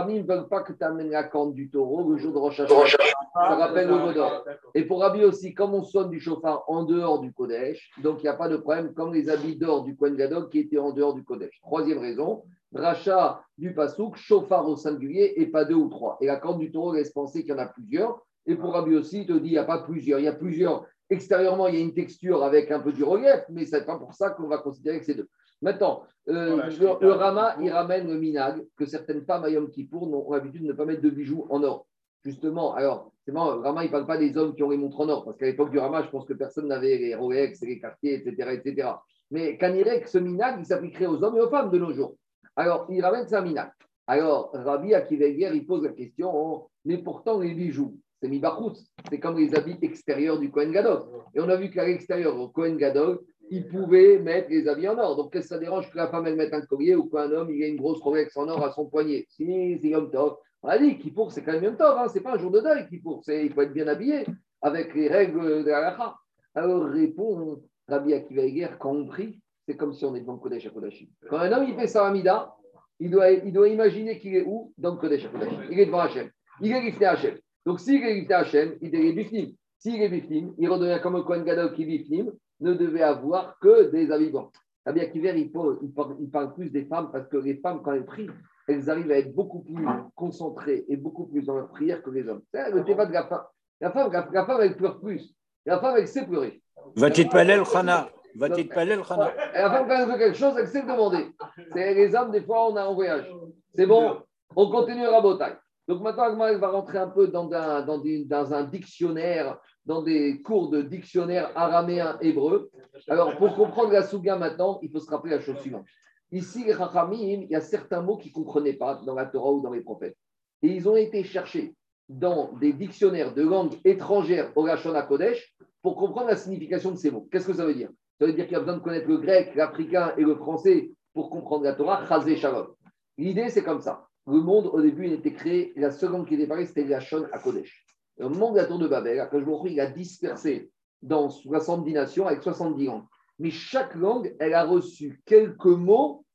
ne 0.07 0.23
veulent 0.23 0.49
pas 0.49 0.63
que 0.63 0.73
tu 0.73 0.85
amènes 0.85 1.11
la 1.11 1.25
corne 1.25 1.55
du 1.55 1.69
taureau 1.69 2.09
le 2.09 2.19
jour 2.19 2.33
de 2.33 2.39
Rosh 2.39 2.61
Hashanah. 2.61 2.87
Ça 3.35 3.57
rappelle 3.57 3.89
le 3.89 3.99
Godor. 3.99 4.45
Et 4.75 4.85
pour 4.85 5.01
Rabbi 5.01 5.25
aussi, 5.25 5.55
comme 5.55 5.75
on 5.75 5.83
sonne 5.83 6.11
du 6.11 6.21
chauffard 6.21 6.65
en 6.69 6.85
dehors 6.85 7.21
du 7.21 7.33
Kodesh, 7.33 7.91
donc 8.03 8.21
il 8.21 8.23
n'y 8.23 8.29
a 8.29 8.35
pas 8.35 8.49
de 8.49 8.57
problème, 8.57 8.95
comme 8.95 9.13
les 9.13 9.29
habits 9.29 9.57
d'or 9.57 9.83
du 9.83 9.97
Kohen 9.97 10.17
qui 10.51 10.61
étaient 10.61 10.79
en 10.79 10.93
dehors 10.93 11.15
du 11.15 11.25
Kodesh. 11.25 11.59
Troisième 11.63 11.99
raison, 11.99 12.45
rachat 12.73 13.43
du 13.57 13.75
Pasouk, 13.75 14.17
chauffard 14.17 14.69
au 14.69 14.77
singulier 14.77 15.35
et 15.37 15.47
pas 15.47 15.65
deux 15.65 15.75
ou 15.75 15.89
trois. 15.89 16.17
Et 16.21 16.27
la 16.27 16.37
corne 16.37 16.59
du 16.59 16.71
taureau 16.71 16.95
laisse 16.95 17.11
penser 17.11 17.43
qu'il 17.43 17.51
y 17.51 17.55
en 17.55 17.59
a 17.59 17.67
plusieurs. 17.67 18.23
Et 18.47 18.55
pour 18.55 18.73
Rabbi 18.73 18.95
aussi, 18.95 19.21
il 19.23 19.27
te 19.27 19.33
dit, 19.33 19.49
il 19.49 19.53
n'y 19.53 19.59
a 19.59 19.65
pas 19.65 19.83
plusieurs. 19.83 20.21
Il 20.21 20.25
y 20.25 20.29
a 20.29 20.33
plusieurs. 20.33 20.87
Extérieurement, 21.11 21.69
il 21.69 21.75
y 21.75 21.79
a 21.79 21.81
une 21.81 21.95
texture 21.95 22.45
avec 22.45 22.71
un 22.71 22.81
peu 22.81 22.93
du 22.93 23.03
relief, 23.03 23.45
mais 23.49 23.65
ce 23.65 23.77
n'est 23.77 23.85
pas 23.85 23.99
pour 23.99 24.13
ça 24.15 24.31
qu'on 24.31 24.47
va 24.47 24.59
considérer 24.59 24.99
que 24.99 25.07
c'est 25.07 25.15
deux. 25.15 25.29
Maintenant, 25.63 26.05
euh, 26.29 26.63
le, 27.01 27.11
Rama, 27.11 27.57
il 27.61 27.71
ramène 27.71 28.07
le 28.07 28.19
minag 28.19 28.65
que 28.77 28.87
certaines 28.87 29.25
femmes 29.25 29.45
à 29.45 29.51
Yom 29.51 29.71
Kippour 29.71 30.29
ont 30.29 30.33
l'habitude 30.33 30.63
de 30.63 30.69
ne 30.69 30.73
pas 30.73 30.85
mettre 30.85 31.03
de 31.03 31.11
bijoux 31.11 31.47
en 31.51 31.63
or. 31.63 31.87
Justement, 32.25 32.75
alors, 32.75 33.13
c'est 33.25 33.33
marrant, 33.33 33.61
Rama, 33.61 33.85
il 33.85 33.87
ne 33.87 33.93
parle 33.93 34.07
pas 34.07 34.19
des 34.19 34.37
hommes 34.37 34.55
qui 34.55 34.63
ont 34.63 34.71
les 34.71 34.77
montres 34.77 35.01
en 35.01 35.09
or, 35.09 35.25
parce 35.25 35.39
qu'à 35.39 35.47
l'époque 35.47 35.71
du 35.71 35.79
Rama, 35.79 36.03
je 36.03 36.11
pense 36.11 36.27
que 36.27 36.35
personne 36.35 36.69
n'avait 36.69 36.99
les 36.99 37.15
Rolex, 37.15 37.63
les 37.63 37.81
quartiers, 37.81 38.15
etc. 38.15 38.61
etc. 38.63 38.89
Mais 39.31 39.57
Kanirek, 39.57 40.09
ce 40.09 40.19
minag, 40.19 40.57
il 40.59 40.67
s'appliquerait 40.67 41.07
aux 41.07 41.23
hommes 41.25 41.37
et 41.37 41.41
aux 41.41 41.51
femmes 41.51 41.71
de 41.71 41.79
nos 41.79 41.93
jours. 41.93 42.17
Alors, 42.55 42.87
il 42.91 43.03
ramène 43.03 43.27
ça 43.27 43.41
minag. 43.41 43.71
Alors, 44.07 44.51
Rabbi 44.53 44.95
Akiveger, 44.95 45.51
il 45.55 45.67
pose 45.67 45.85
la 45.85 45.93
question, 45.93 46.67
mais 46.85 46.99
pourtant 46.99 47.39
les 47.39 47.55
bijoux, 47.55 47.99
c'est 48.21 48.29
Mibachout, 48.29 48.75
c'est 49.09 49.21
comme 49.21 49.39
les 49.39 49.55
habits 49.55 49.79
extérieurs 49.83 50.39
du 50.39 50.51
Kohen 50.51 50.73
Gadol. 50.73 51.05
Et 51.35 51.41
on 51.41 51.49
a 51.49 51.57
vu 51.57 51.71
qu'à 51.71 51.87
l'extérieur, 51.87 52.39
au 52.39 52.49
Kohen 52.49 52.77
Gadol, 52.77 53.21
il 53.51 53.67
pouvait 53.69 54.19
mettre 54.19 54.51
les 54.51 54.69
habits 54.69 54.89
en 54.89 54.99
or. 54.99 55.17
Donc, 55.17 55.33
qu'est-ce 55.33 55.49
que 55.49 55.55
ça 55.55 55.59
dérange 55.59 55.91
que 55.91 55.97
la 55.97 56.09
femme 56.09 56.27
elle 56.27 56.37
mette 56.37 56.53
un 56.53 56.61
collier 56.63 56.95
ou 56.95 57.05
qu'un 57.05 57.31
homme 57.31 57.51
il 57.51 57.63
ait 57.63 57.71
une 57.71 57.77
grosse 57.77 58.01
Rolex 58.01 58.37
en 58.37 58.49
or 58.49 58.65
à 58.65 58.73
son 58.73 58.87
poignet? 58.87 59.27
Si, 59.31 59.79
c'est 59.81 59.89
Yom 59.89 60.11
Tov. 60.11 60.37
On 60.63 60.69
a 60.69 60.79
dit 60.79 60.97
pour 61.11 61.33
c'est 61.33 61.43
quand 61.43 61.53
même 61.53 61.65
Yom 61.65 61.77
Tov, 61.77 61.97
hein. 61.99 62.09
c'est 62.09 62.21
pas 62.21 62.35
un 62.35 62.39
jour 62.39 62.51
de 62.51 62.61
deuil 62.61 62.89
Kippour, 62.89 63.23
il 63.29 63.53
faut 63.53 63.63
être 63.63 63.73
bien 63.73 63.87
habillé 63.87 64.27
avec 64.61 64.95
les 64.95 65.09
règles 65.09 65.65
de 65.65 65.71
la. 65.71 66.17
Alors, 66.55 66.85
répond 66.85 67.63
Rabbi 67.87 68.13
Akiva 68.13 68.43
Eger, 68.43 68.69
quand 68.79 68.93
on 68.93 69.07
prie, 69.07 69.41
c'est 69.67 69.77
comme 69.77 69.95
si 69.95 70.05
on 70.05 70.15
est 70.15 70.21
le 70.21 70.37
Kodesh 70.37 70.69
Kodashim. 70.73 71.07
Quand 71.31 71.39
un 71.39 71.53
homme 71.53 71.69
il 71.69 71.75
fait 71.75 71.87
sa 71.87 72.07
Amida, 72.07 72.55
il 72.99 73.11
doit, 73.11 73.31
il 73.31 73.53
doit 73.53 73.69
imaginer 73.69 74.19
qu'il 74.19 74.35
est 74.35 74.45
où? 74.45 74.73
Dans 74.77 74.93
le 74.93 74.97
Kodesh 74.97 75.31
Kodashim. 75.31 75.63
Il 75.71 75.79
est 75.79 75.87
devant 75.87 76.01
Hachem. 76.01 76.29
Il 76.61 76.73
est 76.73 76.83
Gifne 76.83 77.05
Hachem. 77.05 77.39
Donc, 77.69 77.81
s'il 77.81 78.03
est 78.03 78.33
Hachem, 78.33 78.79
il 78.81 78.95
est 78.95 79.13
Bifnim. 79.13 79.53
S'il 79.79 80.01
est 80.01 80.09
Bifnim, 80.09 80.55
il 80.57 80.71
redevient 80.71 81.03
comme 81.03 81.17
un 81.17 81.23
Kohen 81.23 81.45
Gadol 81.45 81.75
qui 81.75 81.85
Bifnim 81.85 82.33
ne 82.61 82.73
devait 82.73 83.03
avoir 83.03 83.59
que 83.59 83.91
des 83.91 84.11
habits 84.11 84.31
blancs. 84.31 84.51
Rabbi 84.87 85.01
Akiver, 85.01 85.35
il, 85.37 85.51
il, 85.83 86.31
parle, 86.31 86.55
plus 86.55 86.71
des 86.71 86.87
femmes 86.87 87.11
parce 87.13 87.29
que 87.29 87.37
les 87.37 87.57
femmes, 87.57 87.83
quand 87.85 87.93
elles 87.93 88.07
prient, 88.07 88.31
elles 88.69 88.89
arrivent 88.89 89.11
à 89.11 89.19
être 89.19 89.35
beaucoup 89.35 89.61
plus 89.61 89.87
concentrées 90.15 90.87
et 90.89 90.97
beaucoup 90.97 91.27
plus 91.27 91.43
dans 91.43 91.57
leur 91.57 91.69
prière 91.69 92.03
que 92.03 92.09
les 92.09 92.27
hommes. 92.27 92.41
C'est 92.55 92.71
le 92.71 92.81
débat 92.85 93.05
de 93.05 93.13
la 93.13 93.27
femme. 93.27 93.45
La 93.83 93.91
femme, 93.91 94.11
la, 94.13 94.47
femme, 94.47 94.61
elle 94.63 94.75
pleure 94.75 94.99
plus. 94.99 95.35
La 95.67 95.79
femme, 95.79 95.97
elle 95.99 96.09
sait 96.09 96.25
pleurer. 96.25 96.63
Va-t-il 96.97 97.29
parler 97.29 97.57
le 97.57 97.65
khana 97.65 98.09
Va-t-il 98.35 98.67
parler 98.71 98.97
le 98.97 99.03
khana 99.03 99.31
La 99.53 99.71
femme, 99.71 99.87
quand 99.87 99.95
elle 99.95 100.09
veut 100.09 100.17
quelque 100.17 100.39
chose, 100.39 100.55
elle 100.59 100.69
sait 100.69 100.81
le 100.81 100.89
demander. 100.91 101.27
C'est 101.75 101.93
les 101.93 102.15
hommes, 102.15 102.31
des 102.31 102.41
fois, 102.41 102.71
on 102.71 102.77
a 102.77 102.85
un 102.85 102.95
voyage. 102.95 103.31
C'est 103.75 103.85
bon, 103.85 104.23
on 104.57 104.71
continue 104.71 105.05
à 105.05 105.11
rabotaille. 105.11 105.57
Donc 105.89 106.03
maintenant, 106.03 106.47
elle 106.47 106.59
va 106.59 106.69
rentrer 106.69 106.99
un 106.99 107.09
peu 107.09 107.29
dans 107.29 107.51
un, 107.51 108.65
dictionnaire 108.65 109.59
dans 109.87 110.03
des 110.03 110.43
cours 110.43 110.69
de 110.69 110.83
dictionnaire 110.83 111.51
araméen 111.55 112.19
hébreu. 112.21 112.71
Alors, 113.09 113.35
pour 113.39 113.57
comprendre 113.57 113.93
la 113.93 114.03
Souga 114.03 114.37
maintenant, 114.37 114.79
il 114.83 114.91
faut 114.91 115.01
se 115.01 115.11
rappeler 115.11 115.35
la 115.35 115.41
chose 115.41 115.59
suivante. 115.61 115.87
Ici, 116.31 116.67
il 116.67 117.47
y 117.49 117.55
a 117.55 117.61
certains 117.63 118.03
mots 118.03 118.19
qu'ils 118.19 118.33
ne 118.33 118.35
comprenaient 118.35 118.75
pas 118.75 119.01
dans 119.07 119.15
la 119.15 119.25
Torah 119.25 119.51
ou 119.51 119.63
dans 119.63 119.73
les 119.73 119.81
prophètes. 119.81 120.17
Et 120.61 120.69
ils 120.69 120.87
ont 120.87 120.97
été 120.97 121.25
cherchés 121.25 121.75
dans 122.07 122.53
des 122.61 122.75
dictionnaires 122.75 123.33
de 123.33 123.43
langue 123.43 123.75
étrangère 123.83 124.53
au 124.57 124.67
Lachon 124.67 124.93
Kodesh 125.09 125.55
pour 125.81 125.97
comprendre 125.97 126.29
la 126.29 126.37
signification 126.37 126.91
de 126.91 126.97
ces 126.97 127.11
mots. 127.11 127.27
Qu'est-ce 127.33 127.47
que 127.47 127.55
ça 127.55 127.65
veut 127.65 127.75
dire? 127.75 127.89
Ça 128.19 128.27
veut 128.27 128.35
dire 128.35 128.45
qu'il 128.45 128.55
y 128.55 128.57
a 128.57 128.61
besoin 128.61 128.77
de 128.77 128.83
connaître 128.83 129.09
le 129.09 129.17
grec, 129.17 129.55
l'africain 129.55 130.13
et 130.19 130.23
le 130.23 130.35
français 130.35 130.91
pour 131.15 131.31
comprendre 131.31 131.65
la 131.65 131.73
Torah, 131.73 132.05
Chazé 132.07 132.37
Shalom. 132.37 132.75
L'idée, 133.17 133.49
c'est 133.49 133.63
comme 133.63 133.81
ça. 133.81 134.08
Le 134.29 134.41
monde, 134.41 134.67
au 134.67 134.83
début, 134.83 135.07
il 135.07 135.15
était 135.15 135.33
créé, 135.33 135.73
la 135.77 135.91
seconde 135.91 136.27
qui 136.27 136.35
était 136.35 136.47
parlée, 136.47 136.67
c'était 136.67 136.85
Lachon 136.85 137.27
à 137.33 137.39
Kodesh. 137.39 137.85
Au 138.21 138.29
moment 138.29 138.53
de 138.53 138.59
la 138.59 138.67
tour 138.67 138.79
de 138.79 138.87
Babel, 138.87 139.27
il 139.67 139.81
a 139.81 139.87
dispersé 139.87 140.71
dans 141.01 141.31
70 141.31 141.93
nations 141.95 142.27
avec 142.27 142.43
70 142.43 142.85
langues. 142.85 143.05
Mais 143.39 143.51
chaque 143.51 143.95
langue, 143.95 144.37
elle 144.39 144.53
a 144.53 144.65
reçu 144.65 145.23
quelques 145.25 145.65
mots 145.65 146.27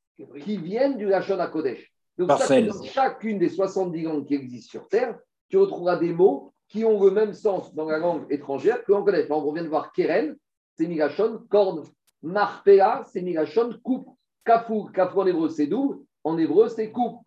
qui 0.41 0.58
viennent 0.58 0.97
du 0.97 1.06
Lachon 1.06 1.39
à 1.39 1.47
Kodesh. 1.47 1.93
Donc, 2.17 2.32
chacune, 2.38 2.71
chacune, 2.84 3.39
des 3.39 3.49
70 3.49 4.01
langues 4.03 4.25
qui 4.25 4.36
existent 4.36 4.71
sur 4.71 4.88
Terre, 4.88 5.19
tu 5.49 5.58
retrouveras 5.58 5.97
des 5.97 6.13
mots 6.13 6.51
qui 6.69 6.86
ont 6.86 7.03
le 7.03 7.12
même 7.12 7.34
sens 7.34 7.75
dans 7.75 7.86
la 7.86 7.99
langue 7.99 8.25
étrangère 8.32 8.84
que 8.84 8.91
l'on 8.91 9.03
connaît. 9.03 9.32
on 9.32 9.51
vient 9.51 9.63
de 9.63 9.69
voir 9.69 9.91
Keren, 9.91 10.36
c'est 10.75 10.88
Migashon, 10.88 11.43
corde. 11.49 11.86
Marpea, 12.23 13.03
c'est 13.12 13.21
Migashon, 13.21 13.77
coupe. 13.84 14.10
Kafou, 14.45 14.86
Kafou 14.86 15.21
en 15.21 15.27
hébreu, 15.27 15.49
c'est 15.49 15.67
double. 15.67 15.99
En 16.24 16.38
hébreu, 16.38 16.70
c'est 16.70 16.92
coupe, 16.92 17.20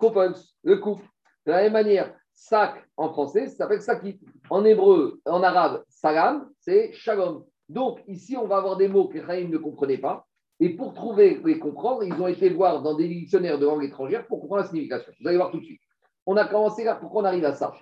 le 0.63 0.77
coupe. 0.77 1.03
De 1.45 1.53
la 1.53 1.63
même 1.63 1.73
manière, 1.75 2.15
sac 2.33 2.85
en 2.97 3.11
français, 3.11 3.47
ça 3.47 3.57
s'appelle 3.57 3.83
sakit. 3.83 4.21
En 4.51 4.65
hébreu, 4.65 5.21
en 5.27 5.43
arabe, 5.43 5.85
salam, 5.89 6.49
c'est 6.59 6.93
shalom. 6.93 7.45
Donc 7.69 8.01
ici, 8.07 8.37
on 8.37 8.47
va 8.47 8.57
avoir 8.59 8.77
des 8.77 8.89
mots 8.89 9.09
que 9.09 9.19
Raïm 9.19 9.51
ne 9.51 9.59
comprenait 9.59 9.99
pas. 9.99 10.27
Et 10.59 10.71
pour 10.71 10.95
trouver 10.95 11.41
et 11.47 11.59
comprendre, 11.59 12.03
ils 12.05 12.15
ont 12.15 12.27
été 12.27 12.49
voir 12.49 12.83
dans 12.83 12.95
des 12.95 13.09
dictionnaires 13.09 13.59
de 13.59 13.67
langue 13.67 13.85
étrangère 13.85 14.27
pour 14.27 14.41
comprendre 14.41 14.63
la 14.63 14.69
signification. 14.69 15.13
Vous 15.21 15.29
allez 15.29 15.37
voir 15.37 15.51
tout 15.51 15.61
de 15.61 15.65
suite. 15.65 15.81
On 16.25 16.37
a 16.37 16.47
commencé 16.47 16.83
là, 16.83 16.97
pourquoi 16.97 17.23
on 17.23 17.25
arrive 17.27 17.45
à 17.45 17.53
ça? 17.53 17.73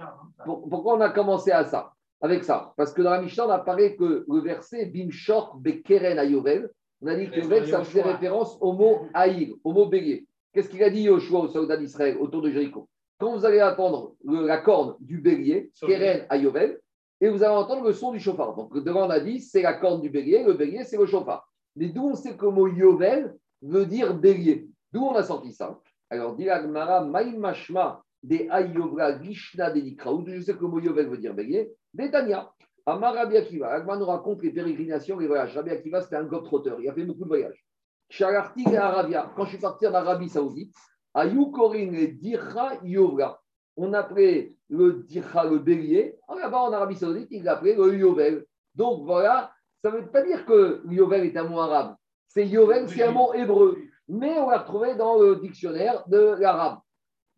Pourquoi 0.45 0.97
on 0.97 1.01
a 1.01 1.11
commencé 1.11 1.53
à 1.53 1.65
ça 1.65 1.93
Avec 2.21 2.45
ça? 2.45 2.75
Parce 2.77 2.93
que 2.93 3.01
dans 3.01 3.11
la 3.11 3.23
Mishnah, 3.23 3.47
on 3.47 3.51
apparaît 3.51 3.95
que 3.95 4.25
le 4.29 4.41
verset 4.41 4.87
Bimshor 4.87 5.57
Bekeren 5.57 6.19
Ayovel, 6.19 6.69
on 7.01 7.07
a 7.07 7.15
dit 7.15 7.31
que 7.31 7.41
Yovel, 7.41 7.69
ça 7.69 7.85
faisait 7.85 8.03
référence 8.03 8.59
au 8.61 8.73
mot 8.73 9.07
Aïr, 9.15 9.55
au 9.63 9.73
mot 9.73 9.87
bélier. 9.87 10.27
Qu'est-ce 10.55 10.69
qu'il 10.69 10.85
a 10.85 10.91
dit 10.91 11.03
Yoshua 11.03 11.41
aux 11.41 11.49
soldats 11.49 11.77
d'Israël 11.77 12.17
autour 12.19 12.41
de 12.41 12.49
Jéricho? 12.49 12.89
Quand 13.19 13.37
vous 13.37 13.45
allez 13.45 13.61
entendre 13.61 14.15
la 14.25 14.59
corne 14.59 14.95
du 15.01 15.19
bélier, 15.21 15.73
Keren 15.81 16.27
à 16.29 16.37
Yovel, 16.37 16.81
et 17.21 17.29
vous 17.29 17.43
allez 17.43 17.55
entendre 17.55 17.85
le 17.85 17.93
son 17.93 18.13
du 18.13 18.21
chauffard. 18.21 18.55
Donc, 18.55 18.73
devant 18.85 19.09
on 19.09 19.11
a 19.11 19.19
dit, 19.19 19.41
c'est 19.41 19.63
la 19.63 19.75
corne 19.75 20.01
du 20.01 20.11
bélier, 20.11 20.45
le 20.45 20.53
bélier, 20.53 20.85
c'est 20.85 20.97
le 20.97 21.07
chauffard. 21.07 21.49
Mais 21.75 21.89
d'où 21.89 22.05
on 22.05 22.15
sait 22.15 22.37
que 22.37 22.45
le 22.45 22.53
mot 22.53 22.69
Yovel 22.69 23.35
veut 23.63 23.85
dire 23.85 24.15
bélier? 24.15 24.69
D'où 24.93 25.03
on 25.03 25.15
a 25.17 25.25
sorti 25.25 25.53
ça? 25.53 25.81
Alors, 26.09 26.37
dit 26.37 26.49
Agmara, 26.49 27.05
Mashma 27.05 28.05
de 28.23 28.47
Ayovra 28.49 29.21
Gishna 29.21 29.71
de 29.71 29.81
je 29.81 30.41
sais 30.41 30.55
que 30.55 30.61
le 30.61 30.69
mot 30.69 30.79
Yovel 30.79 31.09
veut 31.09 31.19
dire 31.19 31.35
bélier, 31.35 31.73
Betania. 31.93 32.53
Amar 32.87 33.15
Rabbi 33.15 33.39
Akiva, 33.39 33.83
nous 33.83 34.05
raconte 34.05 34.43
les 34.43 34.51
pérégrinations, 34.51 35.19
les 35.19 35.27
voyages. 35.27 35.57
Rabbi 35.57 35.71
Akiva, 35.71 36.01
c'était 36.01 36.17
un 36.17 36.25
globe-trotteur, 36.25 36.81
il 36.81 36.89
a 36.89 36.93
fait 36.93 37.05
beaucoup 37.05 37.25
de 37.25 37.29
voyages. 37.29 37.65
Shalarti 38.09 38.65
et 38.71 38.77
Arabia, 38.77 39.33
quand 39.37 39.45
je 39.45 39.51
suis 39.51 39.59
parti 39.59 39.87
en 39.87 39.95
Arabie 39.95 40.29
Saoudite, 40.29 40.75
Ayukorin 41.15 41.93
et 41.95 42.09
Dirha 42.09 42.73
Yovra. 42.83 43.41
On 43.77 43.93
appelait 43.93 44.55
le 44.69 45.05
Dirha 45.09 45.45
le 45.45 45.59
bélier. 45.59 46.19
Là-bas, 46.29 46.63
en 46.63 46.73
Arabie 46.73 46.97
Saoudite, 46.97 47.29
il 47.31 47.45
l'appelait 47.45 47.75
le 47.75 47.97
Yovel. 47.97 48.45
Donc 48.75 49.05
voilà, 49.05 49.53
ça 49.83 49.91
ne 49.91 49.99
veut 49.99 50.11
pas 50.11 50.23
dire 50.23 50.45
que 50.45 50.83
Yovel 50.89 51.27
est 51.27 51.37
un 51.37 51.45
mot 51.45 51.61
arabe. 51.61 51.95
C'est 52.29 52.47
Yovel, 52.47 52.89
c'est 52.89 53.05
un 53.05 53.13
mot 53.13 53.33
hébreu. 53.35 53.79
Mais 54.09 54.39
on 54.39 54.51
l'a 54.51 54.59
retrouvé 54.59 54.95
dans 54.95 55.19
le 55.19 55.37
dictionnaire 55.37 56.05
de 56.09 56.35
l'arabe. 56.39 56.79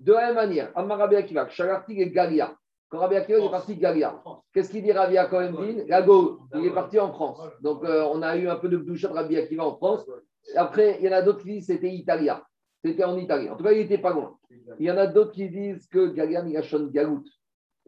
De 0.00 0.12
la 0.12 0.26
même 0.26 0.34
manière, 0.34 0.72
Ammar 0.74 0.98
Rabbi 0.98 1.16
Akiva, 1.16 1.48
et 1.88 2.10
Galia. 2.10 2.54
Quand 2.88 2.98
Rabbi 2.98 3.16
est 3.16 3.50
parti 3.50 3.74
de 3.74 3.80
Galia, 3.80 4.22
qu'est-ce 4.52 4.70
qu'il 4.70 4.82
dit 4.82 4.92
Rabbi 4.92 5.18
Akiva 5.18 5.50
il 5.50 6.66
est 6.66 6.74
parti 6.74 6.98
en 6.98 7.12
France. 7.12 7.40
Donc 7.60 7.84
euh, 7.84 8.06
on 8.12 8.22
a 8.22 8.36
eu 8.36 8.48
un 8.48 8.56
peu 8.56 8.68
de 8.68 8.76
douche 8.76 9.02
de 9.02 9.08
Rabbi 9.08 9.36
Akiva 9.36 9.64
en 9.64 9.76
France. 9.76 10.04
Après, 10.54 10.98
il 11.00 11.06
y 11.06 11.08
en 11.08 11.12
a 11.12 11.22
d'autres 11.22 11.42
qui 11.42 11.52
disent 11.52 11.66
que 11.66 11.72
c'était 11.72 11.92
Italia. 11.92 12.46
C'était 12.84 13.04
en 13.04 13.16
Italie. 13.16 13.50
En 13.50 13.56
tout 13.56 13.64
cas, 13.64 13.72
il 13.72 13.78
n'était 13.78 13.98
pas 13.98 14.12
loin. 14.12 14.38
Il 14.78 14.86
y 14.86 14.90
en 14.90 14.96
a 14.96 15.06
d'autres 15.06 15.32
qui 15.32 15.48
disent 15.48 15.86
que 15.88 16.12
il 16.14 16.20
a 16.20 16.62
Galout. 16.90 17.24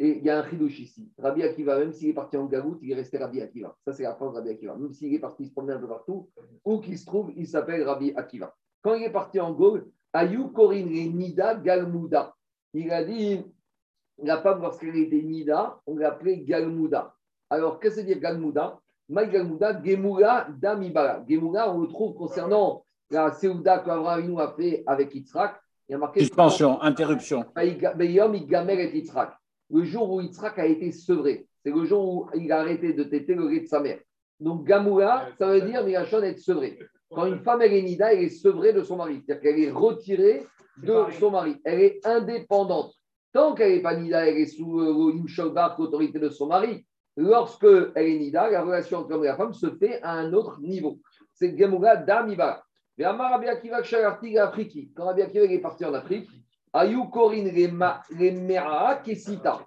Et 0.01 0.19
il 0.19 0.25
y 0.25 0.31
a 0.31 0.39
un 0.39 0.49
chidouche 0.49 0.79
ici. 0.79 1.11
Rabbi 1.19 1.43
Akiva, 1.43 1.77
même 1.77 1.93
s'il 1.93 2.11
est 2.11 2.15
parti 2.15 2.37
en 2.37 2.47
Galout, 2.47 2.79
il 2.83 2.93
est 2.93 2.95
resté 2.95 3.19
Rabbi 3.19 3.41
Akiva. 3.41 3.77
Ça, 3.85 3.93
c'est 3.93 4.05
la 4.05 4.13
de 4.13 4.25
Rabbi 4.25 4.51
Akiva. 4.51 4.77
Même 4.77 4.93
s'il 4.93 5.13
est 5.13 5.19
parti 5.19 5.47
se 5.47 5.53
promener 5.53 5.75
un 5.75 5.81
peu 5.81 5.89
partout, 5.89 6.31
où 6.65 6.79
qu'il 6.79 6.97
se 6.97 7.05
trouve, 7.05 7.33
il 7.37 7.49
s'appelle 7.49 7.83
Rabbi 7.83 8.13
Akiva. 8.15 8.55
Quand 8.81 8.95
il 8.95 9.03
est 9.03 9.13
parti 9.13 9.41
en 9.41 9.53
Gaule, 9.53 9.91
Ayou 10.13 10.49
Korin 10.49 10.85
Nida 10.85 11.57
Galmouda. 11.57 12.35
Il 12.75 12.93
a 12.93 13.03
dit, 13.03 13.45
la 14.23 14.41
femme, 14.41 14.63
lorsqu'elle 14.63 14.97
était 14.97 15.21
Nida, 15.21 15.81
on 15.87 15.97
l'appelait 15.97 16.39
Galmouda. 16.39 17.15
Alors, 17.51 17.81
qu'est-ce 17.81 17.97
que 17.97 18.01
c'est 18.03 18.07
dire 18.07 18.21
Galmouda? 18.21 18.81
Maï 19.09 19.31
Galmouda, 19.31 19.83
Gemula 19.83 20.49
Damibala. 20.59 21.25
Gemula, 21.29 21.73
on 21.73 21.81
le 21.81 21.89
trouve 21.89 22.15
concernant 22.15 22.85
la 23.11 23.33
Seouda 23.33 23.79
qu'Abraham 23.79 24.39
a 24.39 24.53
fait 24.53 24.83
avec 24.87 25.15
Yitzhak, 25.15 25.61
il 25.89 25.93
y 25.93 25.95
a 25.95 25.99
marqué. 25.99 26.21
Suspension, 26.21 26.81
interruption. 26.83 27.47
Le 29.71 29.85
jour 29.85 30.13
où 30.13 30.21
Yitzhak 30.21 30.59
a 30.59 30.67
été 30.67 30.93
sevré, 30.93 31.47
c'est 31.65 31.71
le 31.71 31.85
jour 31.85 32.09
où 32.09 32.27
il 32.35 32.53
a 32.53 32.61
arrêté 32.61 32.93
de 32.93 33.05
téter 33.05 33.35
le 33.35 33.49
lait 33.49 33.61
de 33.61 33.67
sa 33.67 33.81
mère. 33.81 33.99
Donc 34.41 34.67
Gamoula, 34.67 35.29
ça 35.39 35.47
veut 35.47 35.63
dire 35.63 35.85
Migashon 35.85 36.23
être 36.23 36.39
sevré. 36.39 36.79
Quand 37.11 37.27
une 37.27 37.41
femme 37.41 37.63
est 37.63 37.83
nida, 37.83 38.13
elle 38.13 38.25
est 38.25 38.29
sevrée 38.29 38.73
de 38.73 38.83
son 38.83 38.97
mari, 38.97 39.23
c'est-à-dire 39.25 39.43
qu'elle 39.43 39.61
est 39.61 39.71
retirée 39.71 40.47
de 40.83 41.07
son 41.19 41.31
mari. 41.31 41.57
Elle 41.65 41.81
est 41.81 42.07
indépendante. 42.07 42.93
Tant 43.33 43.55
qu'elle 43.55 43.73
n'est 43.73 43.83
pas 43.83 43.97
nida, 43.97 44.27
elle 44.27 44.37
est 44.37 44.47
sous 44.47 44.81
euh, 44.81 45.13
l'autorité 45.79 46.19
de 46.19 46.29
son 46.29 46.47
mari. 46.47 46.87
Lorsque 47.21 47.67
elle 47.97 48.07
est 48.07 48.19
nida, 48.21 48.49
la 48.49 48.63
relation 48.63 48.99
entre 48.99 49.11
l'homme 49.11 49.25
et 49.25 49.27
la 49.27 49.37
femme 49.37 49.53
se 49.53 49.75
fait 49.75 50.01
à 50.03 50.13
un 50.13 50.33
autre 50.33 50.61
niveau. 50.61 51.01
C'est 51.35 51.53
Gamoula 51.53 51.97
d'Amiba. 51.97 52.63
Mais 52.97 53.07
Amar 53.07 53.33
Rabbi 53.33 53.49
Akiva 53.49 53.83
Quand 53.83 55.05
Rabbi 55.05 55.23
est 55.23 55.59
parti 55.59 55.85
en 55.85 55.95
Afrique, 55.95 56.31
Ayou 56.73 57.07
Korin 57.07 57.51
Kesita. 59.03 59.67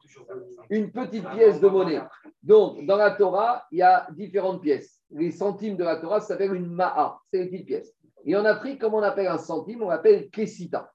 Une 0.69 0.93
petite 0.93 1.27
pièce 1.31 1.59
de 1.59 1.67
monnaie. 1.67 2.01
Donc, 2.41 2.85
dans 2.85 2.95
la 2.95 3.11
Torah, 3.11 3.65
il 3.69 3.79
y 3.79 3.81
a 3.81 4.07
différentes 4.11 4.61
pièces. 4.61 5.01
Les 5.09 5.31
centimes 5.31 5.75
de 5.75 5.83
la 5.83 5.97
Torah, 5.97 6.21
ça 6.21 6.27
s'appelle 6.27 6.53
une 6.55 6.67
Ma'a. 6.67 7.19
C'est 7.33 7.41
une 7.41 7.49
petite 7.49 7.65
pièce. 7.65 7.93
Et 8.23 8.33
en 8.33 8.45
Afrique, 8.45 8.79
comme 8.79 8.93
on 8.93 9.03
appelle 9.03 9.27
un 9.27 9.37
centime, 9.37 9.83
on 9.83 9.89
l'appelle 9.89 10.29
Kesita. 10.29 10.89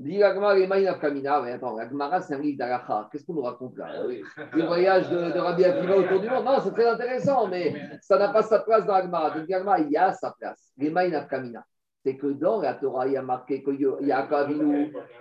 Dit 0.00 0.16
l'Agmara 0.16 0.54
les 0.54 0.66
Maïna 0.66 0.94
Kamina. 0.94 1.42
Mais 1.42 1.52
attends, 1.52 1.76
l'Agmara, 1.76 2.22
c'est 2.22 2.34
un 2.34 2.38
livre 2.38 2.56
d'Alacha. 2.56 3.08
Qu'est-ce 3.12 3.24
qu'on 3.26 3.34
nous 3.34 3.42
raconte 3.42 3.76
là? 3.76 3.86
Le 4.06 4.64
voyage 4.64 5.10
de, 5.10 5.30
de 5.30 5.38
Rabbi 5.38 5.62
Akiva 5.62 5.96
autour 5.98 6.20
du 6.20 6.28
monde. 6.30 6.44
Non, 6.46 6.58
c'est 6.64 6.72
très 6.72 6.88
intéressant, 6.88 7.46
mais 7.48 7.74
ça 8.00 8.18
n'a 8.18 8.28
pas 8.28 8.42
sa 8.42 8.60
place 8.60 8.86
dans 8.86 8.94
l'Agmara. 8.94 9.30
Donc, 9.30 9.46
l'Agmara, 9.46 9.80
il 9.80 9.90
y 9.90 9.98
a 9.98 10.10
sa 10.12 10.34
place. 10.38 10.72
Les 10.78 10.88
Maïna 10.88 11.24
Kamina. 11.24 11.62
C'est 12.02 12.16
que 12.16 12.28
dans 12.28 12.62
la 12.62 12.72
Torah, 12.72 13.06
il 13.08 13.12
y 13.12 13.16
a 13.18 13.22
marqué 13.22 13.62
que 13.62 13.72
Yaakov 14.02 14.50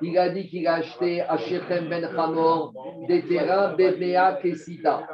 il 0.01 0.17
a 0.17 0.29
dit 0.29 0.47
qu'il 0.47 0.65
a 0.65 0.75
acheté 0.75 1.19
à 1.23 1.35
Shechem 1.35 1.89
Ben 1.89 2.05
Hamor 2.05 2.73
des 3.05 3.21
terrains 3.27 3.75
Mea 3.75 4.39
Kesita. 4.41 5.05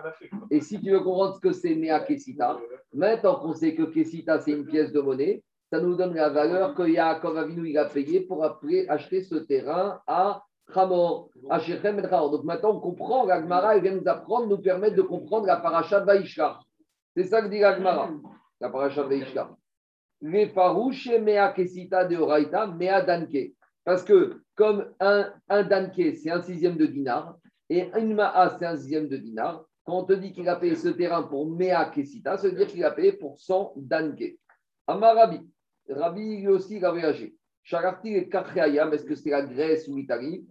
Et 0.51 0.61
si 0.61 0.79
tu 0.79 0.91
veux 0.91 0.99
comprendre 0.99 1.33
ce 1.33 1.39
que 1.39 1.51
c'est 1.53 1.73
Mea 1.73 2.01
Kesita, 2.01 2.59
maintenant 2.93 3.39
qu'on 3.39 3.53
sait 3.53 3.73
que 3.73 3.81
Kesita, 3.81 4.39
c'est 4.41 4.51
une 4.51 4.67
pièce 4.67 4.91
de 4.91 5.01
monnaie, 5.01 5.41
ça 5.75 5.81
nous 5.81 5.95
donne 5.95 6.15
la 6.15 6.29
valeur 6.29 6.73
que 6.73 6.83
Yaakov 6.83 7.37
Avinu 7.37 7.69
il 7.69 7.77
a 7.77 7.83
payé 7.83 8.21
pour 8.21 8.45
après 8.45 8.87
acheter 8.87 9.21
ce 9.21 9.35
terrain 9.35 9.99
à 10.07 10.41
Hamor, 10.73 11.29
à 11.49 11.59
Shechem 11.59 11.99
Hamor. 11.99 12.31
Donc 12.31 12.45
maintenant, 12.45 12.77
on 12.77 12.79
comprend, 12.79 13.25
l'Agmara, 13.25 13.75
elle 13.75 13.81
vient 13.81 13.95
nous 13.95 14.07
apprendre, 14.07 14.47
nous 14.47 14.57
permettre 14.57 14.95
de 14.95 15.01
comprendre 15.01 15.45
la 15.45 15.57
paracha 15.57 15.99
de 15.99 16.05
Vaishka. 16.05 16.59
C'est 17.13 17.25
ça 17.25 17.41
que 17.41 17.47
dit 17.47 17.59
l'Agmara, 17.59 18.09
la 18.61 18.69
paracha 18.69 19.03
de 19.03 19.09
Vaishka. 19.09 19.49
Les 20.21 20.47
farouches 20.47 21.19
mea 21.21 21.51
kesita 21.51 22.05
de 22.05 22.15
oraita, 22.15 22.67
mea 22.67 23.01
danke. 23.01 23.51
Parce 23.83 24.05
que 24.05 24.39
comme 24.55 24.93
un, 25.01 25.29
un 25.49 25.63
danke, 25.63 26.15
c'est 26.15 26.31
un 26.31 26.41
sixième 26.41 26.77
de 26.77 26.85
dinar, 26.85 27.35
et 27.69 27.89
une 27.97 28.15
ma'a, 28.15 28.55
c'est 28.57 28.65
un 28.65 28.77
sixième 28.77 29.09
de 29.09 29.17
dinar, 29.17 29.65
quand 29.83 29.97
on 29.97 30.03
te 30.05 30.13
dit 30.13 30.31
qu'il 30.31 30.47
a 30.47 30.55
payé 30.55 30.75
ce 30.75 30.87
terrain 30.87 31.23
pour 31.23 31.45
mea 31.51 31.83
kesita, 31.93 32.37
ça 32.37 32.47
veut 32.47 32.55
dire 32.55 32.67
qu'il 32.67 32.85
a 32.85 32.91
payé 32.91 33.11
pour 33.11 33.37
100 33.41 33.73
danke. 33.75 34.37
Amarabi, 34.87 35.41
Rabbi 35.89 36.37
lui 36.37 36.47
aussi, 36.47 36.77
il 36.77 36.85
a 36.85 36.91
voyagé. 36.91 37.35
Chararti 37.63 38.15
et 38.15 38.29
Kachreayam, 38.29 38.93
est-ce 38.93 39.05
que 39.05 39.15
c'est 39.15 39.31
la 39.31 39.41
Grèce 39.41 39.87
ou 39.87 39.95
l'Italie? 39.95 40.45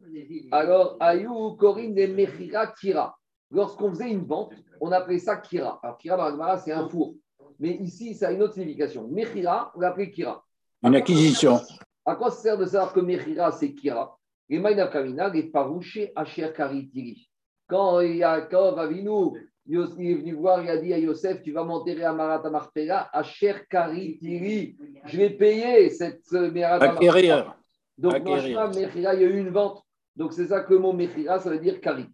Alors, 0.51 0.97
Ayou, 0.99 1.53
Corinne 1.53 1.97
et 1.97 2.09
Mechira, 2.09 2.67
Kira. 2.69 3.17
Lorsqu'on 3.51 3.91
faisait 3.91 4.11
une 4.11 4.25
vente, 4.25 4.53
on 4.81 4.91
appelait 4.91 5.21
ça 5.21 5.37
Kira. 5.37 5.79
Alors, 5.83 5.97
Kira 5.99 6.33
dans 6.33 6.37
la 6.37 6.59
c'est 6.59 6.73
un 6.73 6.89
four. 6.89 7.15
Mais 7.61 7.77
ici, 7.77 8.15
ça 8.15 8.29
a 8.29 8.33
une 8.33 8.43
autre 8.43 8.55
signification. 8.55 9.07
Mechira, 9.07 9.71
on 9.77 9.81
l'appelait 9.81 10.11
Kira. 10.11 10.45
Une 10.83 10.97
acquisition. 10.97 11.61
À 12.05 12.17
quoi 12.17 12.31
ça 12.31 12.43
sert 12.43 12.59
de 12.59 12.67
savoir 12.67 12.93
que 12.93 13.01
Mechira, 13.01 13.53
c'est 13.53 13.75
Kira? 13.75 14.19
Les 14.49 14.59
Maïna 14.59 14.89
Kamina, 14.89 15.29
les 15.29 15.45
Parouché, 15.45 16.13
Asher 16.17 16.53
Karitiri. 16.55 17.31
Quand 17.69 18.01
Yaakov 18.01 18.79
Avinu, 18.79 19.33
il 19.67 19.79
est 19.79 20.15
venu 20.15 20.35
voir, 20.35 20.63
il 20.63 20.69
a 20.69 20.77
dit 20.77 20.93
à 20.93 20.99
Yosef, 20.99 21.43
tu 21.43 21.53
vas 21.53 21.65
m'enterrer 21.65 22.05
à 22.05 22.13
Marata 22.13 22.51
Marpera, 22.51 23.09
Asher 23.13 23.55
Karitiri. 23.69 24.77
Je 25.07 25.17
vais 25.17 25.31
payer 25.31 25.89
cette 25.91 26.23
Acquérir. 26.35 27.57
Donc, 27.97 28.23
Mechira, 28.23 28.71
il 28.75 29.03
y 29.03 29.07
a 29.07 29.15
eu 29.15 29.39
une 29.39 29.51
vente. 29.51 29.83
Donc, 30.17 30.33
c'est 30.33 30.47
ça 30.49 30.61
que 30.61 30.75
le 30.75 30.81
mot 30.81 30.93
Mechira, 30.93 31.39
ça 31.39 31.51
veut 31.51 31.59
dire 31.59 31.81
Kari. 31.81 32.07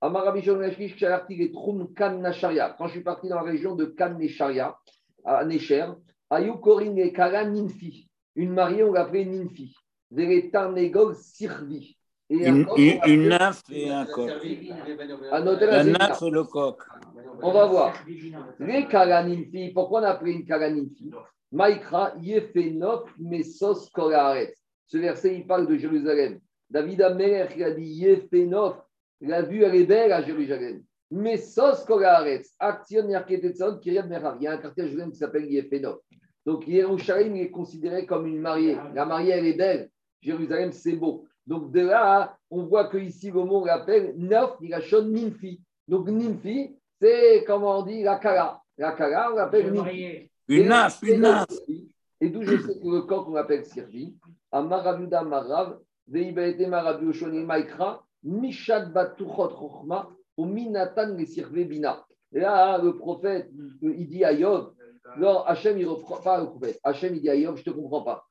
Quand 0.00 0.32
je 2.86 2.90
suis 2.90 3.02
parti 3.02 3.28
dans 3.28 3.36
la 3.36 3.42
région 3.42 3.74
de 3.74 3.84
Kan 3.84 4.14
Nesharia, 4.14 4.76
à 5.24 5.44
Nesher, 5.44 5.86
Ayou 6.30 6.54
Korin 6.58 6.96
et 6.96 7.12
Kara 7.12 7.44
Ninfi. 7.44 8.08
Une 8.36 8.52
mariée, 8.52 8.84
on 8.84 8.92
l'appelait 8.92 9.24
Ninfi. 9.24 9.74
Tarnegol 10.52 11.16
Sirvi. 11.16 11.97
Une, 12.30 12.66
une, 12.76 13.00
une 13.06 13.28
nymphe 13.28 13.62
et 13.70 13.90
un 13.90 14.04
coq. 14.04 14.30
La 15.30 15.84
nymphe 15.84 16.22
et 16.22 16.30
le 16.30 16.44
coq. 16.44 16.82
On 17.42 17.52
va 17.52 17.66
voir. 17.66 17.94
Les 18.58 18.86
Karaninfi, 18.86 19.70
pourquoi 19.72 20.00
on 20.00 20.04
a 20.04 20.10
appelé 20.10 20.32
une 20.32 20.44
Karaninfi 20.44 21.10
Maïkra, 21.50 22.14
Yefenov, 22.20 23.04
Mesos, 23.18 23.88
Koraret. 23.90 24.54
Ce 24.86 24.98
verset, 24.98 25.36
il 25.36 25.46
parle 25.46 25.66
de 25.66 25.76
Jérusalem. 25.76 26.40
David 26.68 27.00
Amer, 27.00 27.48
il 27.56 27.64
a 27.64 27.70
dit 27.70 27.84
Yefenov, 27.84 28.82
la 29.20 29.42
vue, 29.42 29.62
elle 29.62 29.76
est 29.76 29.86
belle 29.86 30.12
à 30.12 30.22
Jérusalem. 30.22 30.82
Mais 31.10 31.38
Sos 31.38 31.84
Kogaretz, 31.86 32.54
Action 32.58 33.08
Yarketetson, 33.08 33.78
Kiryat 33.80 34.06
Merhar. 34.06 34.36
Il 34.38 34.42
y 34.42 34.46
a 34.46 34.52
un 34.52 34.58
quartier 34.58 34.82
à 34.82 34.86
Jérusalem 34.86 35.12
qui 35.12 35.18
s'appelle 35.18 35.50
Yefenov. 35.50 36.00
Donc 36.44 36.68
Yerushalayim 36.68 37.34
est 37.36 37.50
considéré 37.50 38.04
comme 38.04 38.26
une 38.26 38.40
mariée. 38.40 38.76
La 38.94 39.06
mariée, 39.06 39.32
elle 39.32 39.46
est 39.46 39.56
belle. 39.56 39.90
Jérusalem, 40.20 40.72
c'est 40.72 40.92
beau. 40.92 41.26
Donc 41.48 41.72
de 41.72 41.80
là, 41.80 42.36
on 42.50 42.64
voit 42.64 42.88
que 42.88 42.98
ici 42.98 43.30
le 43.30 43.42
mot 43.42 43.64
l'appelle 43.64 44.14
Neuf, 44.18 44.50
il 44.60 44.74
a 44.74 44.80
Ninfi. 45.00 45.62
Donc 45.88 46.06
Ninfi, 46.06 46.76
c'est 47.00 47.42
comment 47.46 47.78
on 47.78 47.82
dit 47.82 48.02
la 48.02 48.16
Kala. 48.16 48.60
La 48.76 48.92
Kala, 48.92 49.32
on 49.32 49.36
l'appelle 49.36 49.72
Ninfi. 49.72 50.30
Une 50.46 50.68
nymphe, 50.68 51.02
une 51.02 51.22
nymphe. 51.22 51.46
Et 52.20 52.28
d'où 52.28 52.42
je 52.42 52.58
sais 52.58 52.78
que 52.78 52.86
le 52.86 53.00
coq, 53.02 53.28
on 53.28 53.32
l'appelle 53.32 53.64
Sirvi. 53.64 54.14
Amaravuda 54.52 55.22
Marav, 55.22 55.78
Veibaete 56.06 56.68
Marabu 56.68 57.08
Oshoni 57.08 57.42
Maikra, 57.42 58.02
Mishad 58.24 58.92
Batuchot 58.92 59.48
Chochma, 59.48 60.10
ou 60.36 60.44
Minatan 60.44 61.14
les 61.16 61.64
Bina. 61.64 62.04
Et 62.30 62.40
là, 62.40 62.76
le 62.76 62.94
prophète, 62.94 63.50
il 63.80 64.06
dit 64.06 64.22
à 64.22 64.32
Yov, 64.34 64.72
non, 65.16 65.42
Hachem, 65.44 65.78
il 65.78 65.86
reprend 65.86 66.20
pas 66.20 66.40
le 66.40 66.46
prophète. 66.46 66.78
Hachem, 66.84 67.14
il 67.14 67.22
dit 67.22 67.30
à 67.30 67.34
Yov, 67.34 67.56
je 67.56 67.60
ne 67.60 67.64
te 67.64 67.70
comprends 67.70 68.02
pas. 68.02 68.26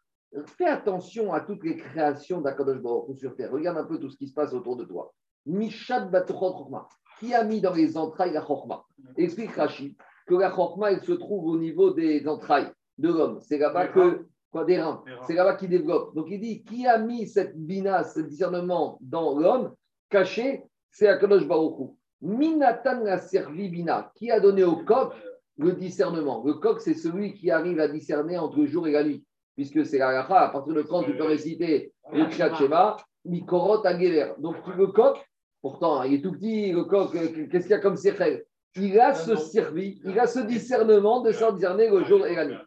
Fais 0.57 0.67
attention 0.67 1.33
à 1.33 1.41
toutes 1.41 1.63
les 1.63 1.77
créations 1.77 2.41
d'Akadosh 2.41 2.81
Baruch 2.81 3.17
sur 3.17 3.35
terre. 3.35 3.51
Regarde 3.51 3.77
un 3.77 3.85
peu 3.85 3.99
tout 3.99 4.09
ce 4.09 4.17
qui 4.17 4.27
se 4.27 4.33
passe 4.33 4.53
autour 4.53 4.75
de 4.75 4.83
toi. 4.83 5.13
Mishad 5.45 6.11
Batuchot 6.11 6.57
Chochma. 6.57 6.87
Qui 7.19 7.33
a 7.33 7.43
mis 7.43 7.61
dans 7.61 7.73
les 7.73 7.97
entrailles 7.97 8.33
la 8.33 8.45
Chochma 8.45 8.83
Explique 9.15 9.55
Rachid 9.55 9.95
que 10.27 10.35
la 10.35 10.53
Chochma, 10.53 10.91
elle 10.91 11.03
se 11.03 11.13
trouve 11.13 11.45
au 11.45 11.57
niveau 11.57 11.91
des 11.91 12.27
entrailles 12.27 12.71
de 12.97 13.09
l'homme. 13.09 13.39
C'est 13.41 13.57
là-bas 13.57 13.87
que 13.87 14.27
Quoi, 14.51 14.63
des 14.63 14.79
reins. 14.79 15.03
C'est 15.25 15.33
là-bas 15.33 15.55
qu'il 15.55 15.69
développe. 15.69 16.15
Donc 16.15 16.27
il 16.29 16.39
dit 16.39 16.63
qui 16.63 16.87
a 16.87 16.97
mis 16.97 17.27
cette 17.27 17.57
bina, 17.57 18.03
ce 18.03 18.21
discernement 18.21 18.97
dans 19.01 19.37
l'homme 19.37 19.73
caché? 20.09 20.63
C'est 20.89 21.07
Akadosh 21.07 21.45
Baruch 21.45 21.91
Minatan 22.21 23.05
a 23.05 23.17
servi 23.17 23.69
bina. 23.69 24.11
Qui 24.15 24.31
a 24.31 24.39
donné 24.39 24.63
au 24.63 24.77
coq 24.77 25.13
le 25.57 25.73
discernement? 25.73 26.43
Le 26.45 26.53
coq, 26.53 26.79
c'est 26.79 26.93
celui 26.93 27.33
qui 27.33 27.51
arrive 27.51 27.79
à 27.79 27.87
discerner 27.87 28.37
entre 28.37 28.59
le 28.59 28.67
jour 28.67 28.87
et 28.87 28.91
la 28.91 29.03
nuit. 29.03 29.25
Puisque 29.57 29.87
c'est 29.87 29.97
la 29.97 30.19
à 30.19 30.49
partir 30.49 30.71
de 30.71 30.83
quand 30.83 31.01
tu 31.01 31.17
peux 31.17 31.23
réciter 31.23 31.91
le 32.13 32.29
Tchatchema, 32.29 32.95
Mikorot 33.25 33.83
Agever. 33.87 34.33
Donc 34.37 34.55
le 34.77 34.85
coq, 34.87 35.17
pourtant, 35.63 36.03
il 36.03 36.13
est 36.13 36.21
tout 36.21 36.31
petit, 36.31 36.71
le 36.71 36.83
coq, 36.83 37.11
qu'est-ce 37.11 37.63
qu'il 37.63 37.71
y 37.71 37.73
a 37.73 37.79
comme 37.79 37.97
sechel 37.97 38.45
Il 38.75 38.99
a 38.99 39.15
ce 39.15 39.35
servi, 39.35 39.99
il 40.05 40.19
a 40.19 40.27
ce 40.27 40.41
discernement 40.41 41.21
de 41.21 41.31
s'en 41.31 41.53
discerner 41.53 41.89
le 41.89 42.03
jour 42.03 42.23
et 42.27 42.35
la 42.35 42.45
nuit. 42.45 42.57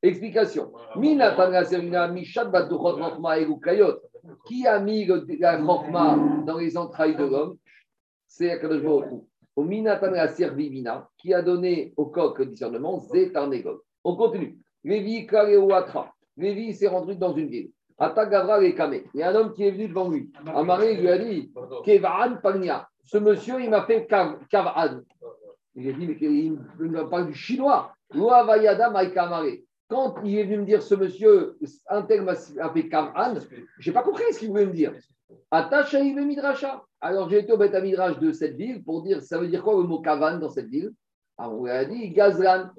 Explication. 0.00 0.70
Qui 4.46 4.66
a 4.68 4.78
mis 4.78 5.06
la 5.06 5.58
Chokma 5.58 6.18
dans 6.46 6.58
les 6.58 6.76
entrailles 6.76 7.16
de 7.16 7.24
l'homme? 7.24 7.56
C'est 8.28 8.52
Akadosh 8.52 8.82
Baruch 8.82 9.24
Au 9.56 9.64
Minatan 9.64 10.12
la 10.12 10.28
Servivina, 10.28 11.08
qui 11.18 11.34
a 11.34 11.42
donné 11.42 11.94
au 11.96 12.06
coq 12.06 12.38
le 12.38 12.46
discernement, 12.46 13.00
Zetarnegol. 13.00 13.80
On 14.04 14.14
continue. 14.14 14.56
Lévi 16.38 16.72
s'est 16.72 16.88
rendu 16.88 17.16
dans 17.16 17.34
une 17.34 17.48
ville. 17.48 17.70
Atagavra 17.98 18.62
et 18.62 18.74
Kame. 18.74 19.00
Il 19.12 19.20
y 19.20 19.22
a 19.22 19.30
un 19.30 19.34
homme 19.34 19.52
qui 19.52 19.64
est 19.64 19.72
venu 19.72 19.88
devant 19.88 20.08
lui. 20.08 20.30
Amaré 20.46 20.94
lui 20.94 21.08
a 21.08 21.18
dit 21.18 21.52
Kevan 21.84 22.40
Pagnia. 22.40 22.88
Ce 23.04 23.18
monsieur, 23.18 23.60
il 23.60 23.70
m'a 23.70 23.84
fait 23.84 24.06
Kavan. 24.06 24.36
Il 25.74 25.88
a 25.88 25.92
dit 25.92 26.06
Mais 26.06 26.16
il 26.16 26.90
me 26.90 27.08
parle 27.08 27.26
du 27.26 27.34
chinois. 27.34 27.92
Quand 29.88 30.14
il 30.24 30.38
est 30.38 30.44
venu 30.44 30.58
me 30.58 30.64
dire 30.64 30.82
ce 30.82 30.94
monsieur, 30.94 31.58
un 31.88 32.02
tel 32.02 32.22
m'a 32.22 32.36
fait 32.36 32.88
Kavan, 32.88 33.34
je 33.78 33.90
n'ai 33.90 33.94
pas 33.94 34.02
compris 34.02 34.22
ce 34.32 34.38
qu'il 34.38 34.50
voulait 34.50 34.66
me 34.66 34.72
dire. 34.72 34.92
Attache 35.50 35.94
à 35.94 36.02
Midrasha. 36.02 36.84
Alors 37.00 37.28
j'ai 37.28 37.38
été 37.40 37.52
au 37.52 37.56
Beth 37.56 37.74
Midrash 37.82 38.18
de 38.18 38.32
cette 38.32 38.56
ville 38.56 38.82
pour 38.84 39.02
dire 39.02 39.22
ça 39.22 39.38
veut 39.38 39.48
dire 39.48 39.62
quoi 39.62 39.74
le 39.74 39.82
mot 39.82 40.00
Kavan 40.00 40.38
dans 40.38 40.48
cette 40.48 40.68
ville? 40.68 40.92
Alors 41.36 41.58
on 41.58 41.64
lui 41.64 41.70
a 41.70 41.84
dit 41.84 42.10
Gazran. 42.10 42.70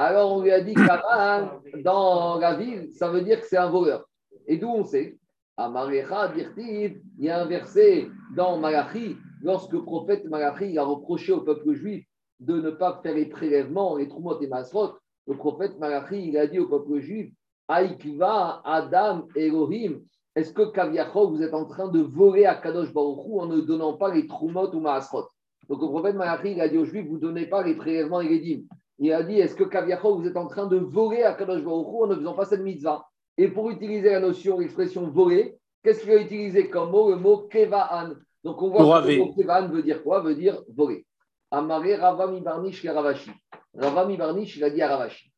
Alors 0.00 0.36
on 0.36 0.42
lui 0.42 0.52
a 0.52 0.60
dit 0.60 0.74
Kavan 0.74 1.60
dans 1.82 2.38
la 2.38 2.54
ville, 2.54 2.88
ça 2.92 3.10
veut 3.10 3.22
dire 3.22 3.40
que 3.40 3.46
c'est 3.48 3.56
un 3.56 3.68
voleur. 3.68 4.08
Et 4.46 4.56
d'où 4.56 4.68
on 4.68 4.84
sait? 4.84 5.18
Amarecha 5.56 6.32
il 6.56 7.00
y 7.18 7.28
a 7.28 7.42
un 7.42 7.46
verset 7.46 8.06
dans 8.36 8.58
Malachi, 8.58 9.16
lorsque 9.42 9.72
le 9.72 9.82
prophète 9.82 10.24
Malachi 10.26 10.78
a 10.78 10.84
reproché 10.84 11.32
au 11.32 11.40
peuple 11.40 11.72
juif 11.72 12.06
de 12.38 12.60
ne 12.60 12.70
pas 12.70 13.00
faire 13.02 13.16
les 13.16 13.26
prélèvements, 13.26 13.96
les 13.96 14.06
troumot 14.06 14.40
et 14.40 14.46
masrot, 14.46 14.92
le 15.26 15.34
prophète 15.34 15.76
Malachi, 15.80 16.28
il 16.28 16.38
a 16.38 16.46
dit 16.46 16.60
au 16.60 16.68
peuple 16.68 17.00
juif 17.00 17.32
Aïkiva, 17.66 18.62
Adam, 18.64 19.26
Elohim, 19.34 19.98
est-ce 20.36 20.52
que 20.52 20.70
Kaviachov, 20.70 21.30
vous 21.30 21.42
êtes 21.42 21.54
en 21.54 21.64
train 21.64 21.88
de 21.88 22.02
voler 22.02 22.44
à 22.44 22.54
Kadosh 22.54 22.94
Baruch 22.94 23.26
en 23.36 23.46
ne 23.46 23.62
donnant 23.62 23.94
pas 23.94 24.14
les 24.14 24.28
Trumot 24.28 24.72
ou 24.72 24.78
Maasrot 24.78 25.26
Donc 25.68 25.82
le 25.82 25.88
prophète 25.88 26.14
Malachi, 26.14 26.52
il 26.52 26.60
a 26.60 26.68
dit 26.68 26.78
aux 26.78 26.84
juifs 26.84 27.08
Vous 27.08 27.16
ne 27.16 27.22
donnez 27.22 27.46
pas 27.46 27.64
les 27.64 27.74
prélèvements 27.74 28.20
et 28.20 28.28
les 28.28 28.38
dîmes. 28.38 28.68
Il 28.98 29.12
a 29.12 29.22
dit 29.22 29.38
Est-ce 29.38 29.54
que 29.54 29.64
Kaviachov, 29.64 30.20
vous 30.20 30.26
êtes 30.26 30.36
en 30.36 30.46
train 30.46 30.66
de 30.66 30.76
voler 30.76 31.22
à 31.22 31.34
Kadosh 31.34 31.62
Baruch 31.62 31.86
en 31.86 32.06
ne 32.08 32.16
faisant 32.16 32.34
pas 32.34 32.44
cette 32.44 32.62
mitzvah? 32.62 33.06
Et 33.36 33.48
pour 33.48 33.70
utiliser 33.70 34.10
la 34.10 34.20
notion, 34.20 34.58
l'expression 34.58 35.08
voler, 35.08 35.58
Qu'est-ce 35.82 36.02
qu'il 36.02 36.10
a 36.10 36.20
utilisé 36.20 36.68
comme 36.68 36.90
mot? 36.90 37.10
Le 37.10 37.16
mot 37.16 37.48
keva'an. 37.48 38.14
Donc 38.44 38.60
on 38.62 38.70
voit 38.70 39.02
que 39.02 39.08
le 39.08 39.18
mot 39.18 39.32
keva'an 39.32 39.68
veut 39.68 39.82
dire 39.82 40.02
quoi? 40.02 40.20
Veut 40.20 40.34
dire 40.34 40.60
voler. 40.74 41.06
Amaré 41.50 41.94
Ravami 41.96 42.40
Barnish 42.40 42.84
Ravashi. 42.84 43.30
Ravami 43.74 44.16
Barnish, 44.16 44.56
il 44.56 44.64
a 44.64 44.70
dit 44.70 44.82
à 44.82 44.88
Ravashi. 44.88 45.32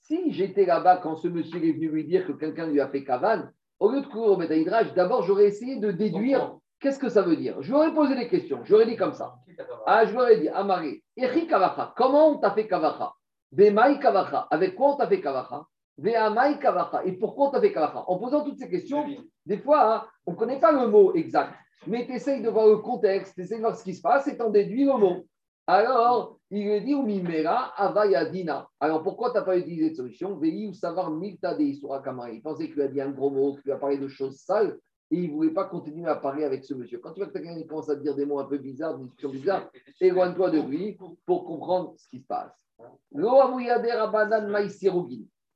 Si 0.00 0.32
j'étais 0.32 0.66
là-bas 0.66 0.98
quand 0.98 1.16
ce 1.16 1.28
monsieur 1.28 1.64
est 1.64 1.72
venu 1.72 1.88
lui 1.88 2.04
dire 2.04 2.26
que 2.26 2.32
quelqu'un 2.32 2.66
lui 2.66 2.80
a 2.80 2.88
fait 2.88 3.04
kavan, 3.04 3.48
au 3.78 3.90
lieu 3.90 4.00
de 4.00 4.06
courir 4.06 4.32
au 4.32 4.36
Bétaïdrage, 4.36 4.94
d'abord 4.94 5.22
j'aurais 5.22 5.46
essayé 5.46 5.76
de 5.76 5.90
déduire 5.90 6.56
qu'est-ce 6.80 6.98
que 6.98 7.08
ça 7.08 7.22
veut 7.22 7.36
dire? 7.36 7.60
Je 7.60 7.68
lui 7.68 7.74
aurais 7.74 7.94
posé 7.94 8.14
des 8.14 8.28
questions. 8.28 8.60
Je 8.64 8.68
lui 8.68 8.74
aurais 8.74 8.86
dit 8.86 8.96
comme 8.96 9.14
ça. 9.14 9.36
Ah, 9.86 10.04
je 10.04 10.12
lui 10.12 10.18
aurais 10.18 10.40
dit, 10.40 10.48
Amaré, 10.48 11.02
Eri 11.16 11.46
Kavacha, 11.46 11.94
comment 11.96 12.30
on 12.30 12.38
t'a 12.38 12.50
fait 12.50 12.66
Kavacha? 12.66 13.12
Bemaï 13.52 13.98
Kavacha, 13.98 14.46
avec 14.50 14.74
quoi 14.74 14.94
on 14.94 14.96
t'a 14.96 15.06
fait 15.06 15.20
Kavacha? 15.20 15.64
Ve'amai 15.98 16.58
Kavacha, 16.58 17.04
et 17.04 17.12
pourquoi 17.12 17.48
on 17.48 17.50
t'a 17.50 17.60
fait 17.60 17.72
Kavacha? 17.72 18.04
En 18.06 18.18
posant 18.18 18.44
toutes 18.44 18.58
ces 18.58 18.68
questions, 18.68 19.04
des 19.46 19.58
fois, 19.58 19.94
hein, 19.94 20.06
on 20.26 20.32
ne 20.32 20.36
connaît 20.36 20.60
pas 20.60 20.72
le 20.72 20.88
mot 20.88 21.14
exact 21.14 21.54
mais 21.86 22.06
tu 22.06 22.12
essayes 22.12 22.42
de 22.42 22.48
voir 22.48 22.66
le 22.66 22.78
contexte, 22.78 23.34
tu 23.34 23.42
essayes 23.42 23.58
de 23.58 23.62
voir 23.62 23.76
ce 23.76 23.84
qui 23.84 23.94
se 23.94 24.02
passe 24.02 24.26
et 24.28 24.36
tu 24.36 24.42
en 24.42 24.50
déduis 24.50 24.84
le 24.84 24.96
mot. 24.96 25.26
Alors, 25.66 26.38
il 26.50 26.64
lui 26.64 26.80
dit 26.82 26.94
Mimera 26.94 27.72
Avayadina. 27.76 28.68
Alors, 28.78 29.02
pourquoi 29.02 29.30
tu 29.30 29.36
n'as 29.36 29.42
pas 29.42 29.56
utilisé 29.56 29.88
cette 29.88 29.96
solution? 29.96 30.36
Vei 30.36 30.66
ou 30.68 30.72
savoir 30.72 31.10
Milta 31.10 31.54
de 31.54 31.62
Il 31.62 32.42
pensait 32.42 32.70
qu'il 32.70 32.82
a 32.82 32.88
dit 32.88 33.00
un 33.00 33.10
gros 33.10 33.30
mot, 33.30 33.56
qu'il 33.56 33.72
a 33.72 33.76
parlé 33.76 33.98
de 33.98 34.08
choses 34.08 34.36
sales 34.36 34.78
et 35.10 35.16
il 35.18 35.30
ne 35.30 35.34
voulait 35.34 35.50
pas 35.50 35.64
continuer 35.64 36.08
à 36.08 36.16
parler 36.16 36.44
avec 36.44 36.64
ce 36.64 36.74
monsieur. 36.74 36.98
Quand 36.98 37.12
tu 37.12 37.20
vois 37.20 37.28
que 37.28 37.32
quelqu'un 37.32 37.60
commence 37.68 37.88
à 37.88 37.96
dire 37.96 38.14
des 38.14 38.26
mots 38.26 38.40
un 38.40 38.44
peu 38.44 38.58
bizarres, 38.58 38.98
des 38.98 39.04
discussions 39.04 39.30
bizarres, 39.30 39.70
éloigne-toi 40.00 40.50
de 40.50 40.60
lui 40.60 40.98
pour 41.24 41.44
comprendre 41.44 41.94
ce 41.96 42.08
qui 42.08 42.20
se 42.20 42.26
passe. 42.26 42.52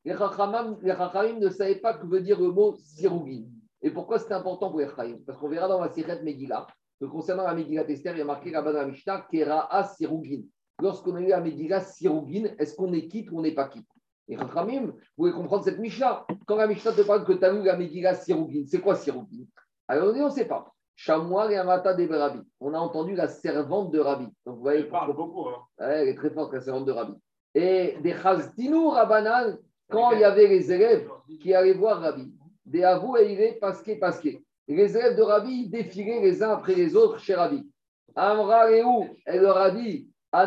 Les 0.04 0.14
Chachamim 0.14 1.38
ne 1.40 1.50
savaient 1.50 1.80
pas 1.80 1.94
que 1.94 2.06
veut 2.06 2.20
dire 2.20 2.40
le 2.40 2.50
mot 2.50 2.76
sirugin. 2.76 3.44
Et 3.82 3.90
pourquoi 3.90 4.18
c'est 4.18 4.32
important 4.32 4.70
pour 4.70 4.80
Ephraim 4.80 5.18
Parce 5.26 5.38
qu'on 5.38 5.48
verra 5.48 5.68
dans 5.68 5.80
la 5.80 5.90
Sirette 5.90 6.22
Megillah 6.22 6.66
que 7.00 7.06
concernant 7.06 7.44
la 7.44 7.54
Megillah 7.54 7.88
Esther, 7.88 8.14
il 8.14 8.18
y 8.18 8.22
a 8.22 8.26
marqué 8.26 8.50
là-bas 8.50 8.72
dans 8.72 8.80
la 8.80 8.86
Mishnah 8.86 9.26
Kera'a 9.30 9.84
Sirugin. 9.84 10.42
Lorsqu'on 10.80 11.16
a 11.16 11.20
eu 11.20 11.28
la 11.28 11.40
Megillah 11.40 11.80
Sirugin, 11.80 12.54
est-ce 12.58 12.74
qu'on 12.74 12.92
est 12.92 13.08
quitte 13.08 13.30
ou 13.30 13.38
on 13.38 13.42
n'est 13.42 13.54
pas 13.54 13.68
quitte? 13.68 13.88
Et 14.30 14.36
Rachamim, 14.36 14.86
vous 14.86 14.92
pouvez 15.16 15.32
comprendre 15.32 15.64
cette 15.64 15.80
Mishnah. 15.80 16.24
Quand 16.46 16.56
la 16.56 16.68
Mishnah 16.68 16.92
te 16.92 17.02
parle 17.02 17.24
que 17.24 17.32
tu 17.32 17.44
as 17.44 17.52
eu 17.52 17.64
la 17.64 17.76
Megillah 17.76 18.14
Sirugin, 18.14 18.62
c'est 18.64 18.80
quoi 18.80 18.94
Sirugin? 18.94 19.44
Alors 19.88 20.10
on 20.10 20.12
dit, 20.12 20.20
on 20.20 20.26
ne 20.26 20.30
sait 20.30 20.44
pas. 20.44 20.72
Chamois 20.94 21.50
et 21.50 21.56
Amata 21.56 21.94
de 21.94 22.06
Rabbi. 22.06 22.38
On 22.60 22.72
a 22.72 22.78
entendu 22.78 23.16
la 23.16 23.26
servante 23.26 23.90
de 23.90 23.98
Rabbi. 23.98 24.26
Donc 24.46 24.56
vous 24.56 24.62
voyez, 24.62 24.80
elle 24.80 24.88
parle 24.88 25.16
beaucoup. 25.16 25.48
Hein. 25.48 25.56
elle 25.78 26.08
est 26.08 26.14
très 26.14 26.30
forte, 26.30 26.54
la 26.54 26.60
servante 26.60 26.84
de 26.84 26.92
Rabbi. 26.92 27.14
Et 27.56 27.96
des 28.02 28.14
Chaztinu 28.14 28.86
Rabbanan, 28.86 29.58
quand 29.88 30.12
il 30.12 30.20
y 30.20 30.24
avait 30.24 30.46
les 30.46 30.70
élèves 30.70 31.10
qui 31.40 31.52
allaient 31.52 31.74
voir 31.74 32.00
Rabbi, 32.00 32.32
des 32.64 32.84
avou 32.84 33.16
et 33.16 33.32
il 33.32 33.40
est 33.40 33.54
pasqué, 33.54 33.96
pasqué. 33.96 34.44
Les 34.68 34.96
élèves 34.96 35.16
de 35.16 35.22
Rabbi 35.22 35.68
défilaient 35.68 36.20
les 36.20 36.40
uns 36.40 36.52
après 36.52 36.76
les 36.76 36.94
autres 36.94 37.18
chez 37.18 37.34
Rabbi. 37.34 37.68
Amra 38.14 38.70
où 38.84 39.08
elle 39.26 39.42
leur 39.42 39.56
a 39.56 39.72
dit 39.72 40.08
Ça 40.32 40.46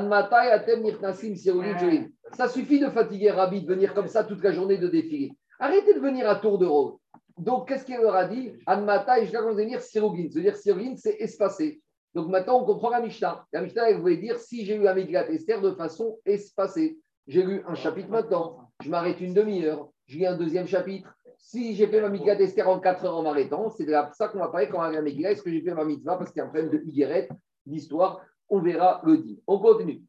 suffit 2.48 2.80
de 2.80 2.90
fatiguer 2.90 3.32
Rabbi 3.32 3.62
de 3.62 3.68
venir 3.68 3.94
comme 3.94 4.08
ça 4.08 4.24
toute 4.24 4.44
la 4.44 4.52
journée 4.52 4.78
de 4.78 4.88
défiler. 4.88 5.32
Arrêtez 5.60 5.94
de 5.94 6.00
venir 6.00 6.30
à 6.30 6.36
tour 6.36 6.58
de 6.58 6.66
rôle. 6.66 6.94
Donc, 7.38 7.68
qu'est-ce 7.68 7.86
qu'elle 7.86 8.02
leur 8.02 8.16
a 8.16 8.26
dit? 8.26 8.54
Anmatai, 8.66 9.26
je 9.26 9.56
vais 9.56 9.66
dire 9.66 9.82
Sirugin. 9.82 10.30
C'est-à-dire 10.32 10.56
Sirugin, 10.56 10.96
c'est 10.96 11.18
espacé. 11.20 11.82
Donc 12.14 12.30
maintenant, 12.30 12.62
on 12.62 12.66
comprend 12.66 12.90
la 12.90 13.02
Mishnah. 13.02 13.46
La 13.52 13.62
Mishnah, 13.62 13.90
elle 13.90 14.00
voulait 14.00 14.18
dire 14.18 14.38
si 14.38 14.66
j'ai 14.66 14.76
eu 14.76 14.88
un 14.88 14.94
Megillat 14.94 15.32
Esther 15.32 15.62
de 15.62 15.72
façon 15.72 16.20
espacée. 16.26 17.00
J'ai 17.28 17.44
lu 17.44 17.64
un 17.68 17.74
chapitre 17.74 18.10
maintenant, 18.10 18.70
je 18.84 18.90
m'arrête 18.90 19.20
une 19.20 19.34
demi-heure, 19.34 19.90
je 20.08 20.18
lis 20.18 20.28
un 20.28 20.38
deuxième 20.38 20.68
chapitre, 20.68 21.10
si 21.38 21.74
j'ai 21.74 21.88
fait 21.88 22.02
ma 22.02 22.10
mitzvah 22.10 22.36
d'Esther 22.36 22.70
en 22.70 22.80
4 22.80 23.06
heures 23.06 23.18
en 23.18 23.24
m'arrêtant, 23.24 23.70
c'est 23.70 23.86
de 23.86 23.94
ça 24.14 24.28
qu'on 24.28 24.40
va 24.40 24.50
parler 24.50 24.70
quand 24.70 24.78
on 24.78 24.82
va 24.82 24.92
la 24.92 25.02
Megillah. 25.02 25.32
Est-ce 25.32 25.42
que 25.42 25.50
j'ai 25.50 25.62
fait 25.62 25.74
ma 25.74 25.86
mitzvah? 25.86 26.18
Parce 26.18 26.32
qu'il 26.32 26.40
y 26.40 26.42
a 26.42 26.46
un 26.46 26.50
problème 26.50 26.70
de 26.70 26.84
Higueret, 26.86 27.30
d'histoire 27.66 28.22
On 28.54 28.62
verra 28.62 29.02
le 29.04 29.18
dit. 29.18 29.42
On 29.48 29.58
continue. 29.58 30.04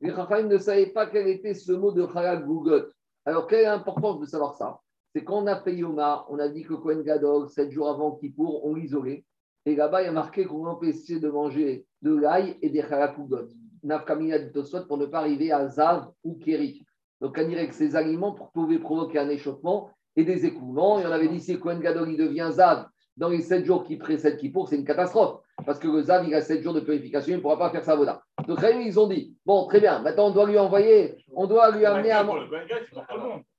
Les 0.00 0.10
Chachamim 0.10 0.48
ne 0.48 0.58
savaient 0.58 0.86
pas 0.86 1.06
quel 1.06 1.28
était 1.28 1.54
ce 1.54 1.70
mot 1.70 1.92
de 1.92 2.04
Chalak 2.12 2.44
Gugot. 2.44 2.86
Alors, 3.24 3.46
quelle 3.46 3.60
est 3.60 3.68
l'importance 3.68 4.18
de 4.18 4.26
savoir 4.26 4.56
ça? 4.56 4.80
C'est 5.14 5.22
quand 5.22 5.44
on 5.44 5.46
a 5.46 5.54
fait 5.60 5.76
Yoma, 5.76 6.26
on 6.30 6.40
a 6.40 6.48
dit 6.48 6.64
que 6.64 6.74
Kohen 6.74 7.04
Gadol, 7.04 7.48
7 7.48 7.70
jours 7.70 7.88
avant 7.88 8.16
Kippour, 8.16 8.66
on 8.66 8.74
l'isolait. 8.74 9.24
Et 9.66 9.76
là-bas, 9.76 10.02
il 10.02 10.06
y 10.06 10.08
a 10.08 10.12
marqué 10.12 10.46
qu'on 10.46 10.66
empêchait 10.66 11.20
de 11.20 11.28
manger 11.28 11.86
de 12.02 12.12
l'ail 12.12 12.58
et 12.60 12.68
des 12.68 12.82
Chalak 12.82 13.16
Gugot. 13.16 13.46
Nafkamina 13.84 14.40
dit 14.40 14.50
pour 14.88 14.98
ne 14.98 15.06
pas 15.06 15.20
arriver 15.20 15.52
à 15.52 15.68
Zav 15.68 16.08
ou 16.24 16.34
Keri. 16.44 16.84
Donc, 17.20 17.38
on 17.40 17.48
dirait 17.48 17.68
que 17.68 17.74
ces 17.76 17.94
aliments 17.94 18.32
pouvaient 18.52 18.80
provoquer 18.80 19.20
un 19.20 19.28
échauffement 19.28 19.90
et 20.16 20.24
des 20.24 20.44
écoulements. 20.44 20.98
Et 20.98 21.06
on 21.06 21.12
avait 21.12 21.28
dit 21.28 21.38
si 21.38 21.56
Cohen 21.60 21.78
Gadol 21.78 22.10
il 22.10 22.16
devient 22.16 22.48
Zav 22.50 22.88
dans 23.16 23.28
les 23.28 23.40
7 23.40 23.64
jours 23.64 23.84
qui 23.84 23.96
précèdent 23.96 24.36
Kippour, 24.36 24.68
c'est 24.68 24.76
une 24.76 24.84
catastrophe. 24.84 25.40
Parce 25.64 25.78
que 25.78 25.88
le 25.88 26.02
Zav, 26.02 26.26
il 26.26 26.34
a 26.34 26.42
7 26.42 26.62
jours 26.62 26.74
de 26.74 26.80
purification, 26.80 27.32
il 27.32 27.36
ne 27.36 27.40
pourra 27.40 27.58
pas 27.58 27.70
faire 27.70 27.84
sa 27.84 27.96
voda. 27.96 28.22
Donc, 28.46 28.58
ils 28.62 29.00
ont 29.00 29.08
dit 29.08 29.34
bon, 29.44 29.66
très 29.66 29.80
bien, 29.80 30.00
maintenant 30.00 30.26
on 30.28 30.30
doit 30.30 30.46
lui 30.46 30.58
envoyer, 30.58 31.16
on 31.34 31.46
doit 31.46 31.70
lui 31.70 31.86
amener 31.86 32.10
à. 32.10 32.24
Non. 32.24 32.34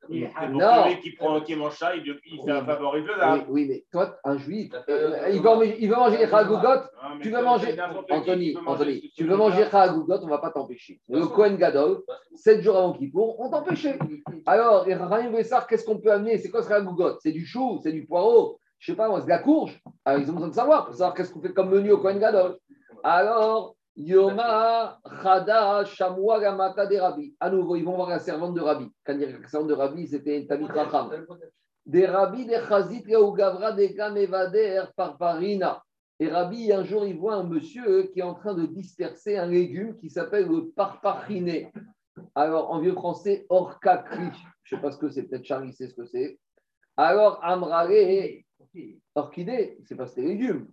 Celui 0.09 0.99
qui, 1.01 1.11
prend, 1.11 1.41
qui 1.41 1.55
mange 1.55 1.75
ça, 1.75 1.95
il, 1.95 2.03
il 2.05 2.39
oui. 2.39 2.65
favorise 2.65 3.05
le 3.05 3.33
oui, 3.33 3.43
oui, 3.49 3.67
mais 3.67 3.83
toi, 3.91 4.17
un 4.23 4.37
juif, 4.37 4.71
euh, 4.87 5.29
il, 5.33 5.41
veut, 5.41 5.49
il, 5.79 5.89
veut, 5.89 5.95
manger 5.95 6.17
les 6.17 6.27
chagougot, 6.27 6.87
tu 7.21 7.29
veux 7.29 7.43
manger. 7.43 7.75
Anthony, 8.09 8.55
Anthony, 8.65 9.11
tu 9.15 9.25
veux 9.25 9.35
manger 9.35 9.65
chagougot, 9.69 10.19
on 10.21 10.25
ne 10.25 10.29
va 10.29 10.37
pas 10.37 10.51
t'empêcher. 10.51 11.01
Le 11.09 11.25
Kohen 11.27 11.57
Gadol, 11.57 12.03
7 12.35 12.61
jours 12.61 12.77
avant 12.77 12.93
Kippour, 12.93 13.39
on 13.39 13.49
t'empêchait. 13.49 13.99
Alors, 14.45 14.85
les 14.85 14.95
Rahim 14.95 15.31
Vessar, 15.31 15.67
qu'est-ce 15.67 15.85
qu'on 15.85 15.97
peut 15.97 16.11
amener? 16.11 16.37
C'est 16.37 16.49
quoi 16.49 16.63
ce 16.63 16.69
chagougot 16.69 17.19
C'est 17.19 17.33
du 17.33 17.45
chou, 17.45 17.79
c'est 17.83 17.91
du 17.91 18.05
poireau, 18.05 18.59
je 18.79 18.91
ne 18.91 18.95
sais 18.95 18.97
pas, 18.97 19.19
c'est 19.19 19.25
de 19.25 19.29
la 19.29 19.39
courge. 19.39 19.81
Alors, 20.05 20.21
ils 20.21 20.29
ont 20.29 20.33
besoin 20.33 20.49
de 20.49 20.53
savoir 20.53 20.85
pour 20.85 20.93
savoir 20.93 21.13
qu'est-ce 21.13 21.33
qu'on 21.33 21.41
fait 21.41 21.53
comme 21.53 21.69
menu 21.69 21.91
au 21.91 21.97
Kohen 21.97 22.19
Gadol. 22.19 22.57
Alors, 23.03 23.75
Yoma 23.95 24.99
Chada 25.23 25.83
Shamua 25.85 26.39
Gamata 26.39 26.85
de 26.85 26.97
Rabbi. 26.97 27.35
À 27.39 27.49
nouveau, 27.49 27.75
ils 27.75 27.83
vont 27.83 27.95
voir 27.95 28.09
la 28.09 28.19
servante 28.19 28.53
de 28.53 28.61
Rabbi. 28.61 28.87
Quand 29.03 29.13
il 29.13 29.21
y 29.21 29.25
a 29.25 29.39
la 29.39 29.47
servante 29.47 29.69
de 29.69 29.73
Rabbi, 29.73 30.07
c'était 30.07 30.45
Tamit 30.45 30.67
Racham. 30.67 31.25
Des 31.85 32.05
Rabbi, 32.05 32.45
des 32.45 32.59
Chazit, 32.67 33.03
Gavra, 33.03 33.71
des 33.71 33.95
Kamevader, 33.95 34.83
Parparina. 34.95 35.81
Et 36.19 36.27
Rabbi, 36.27 36.71
un 36.71 36.83
jour, 36.83 37.05
il 37.05 37.17
voit 37.17 37.35
un 37.35 37.43
monsieur 37.43 38.03
qui 38.13 38.19
est 38.19 38.23
en 38.23 38.33
train 38.35 38.53
de 38.53 38.65
disperser 38.65 39.37
un 39.37 39.47
légume 39.47 39.97
qui 39.97 40.09
s'appelle 40.09 40.47
le 40.47 40.69
parpariné. 40.69 41.71
Alors, 42.35 42.71
en 42.71 42.79
vieux 42.79 42.93
français, 42.93 43.45
orcacri. 43.49 44.29
Je 44.63 44.75
ne 44.75 44.79
sais 44.79 44.81
pas 44.81 44.91
ce 44.91 44.97
que 44.97 45.09
c'est, 45.09 45.23
peut-être 45.23 45.45
Charlie 45.45 45.73
sait 45.73 45.87
ce 45.87 45.95
que 45.95 46.05
c'est. 46.05 46.39
Alors, 46.97 47.39
Amrare, 47.43 47.87
orchidée, 49.15 49.77
c'est 49.85 49.95
pas 49.95 50.07
ce 50.07 50.19
légume. 50.19 50.67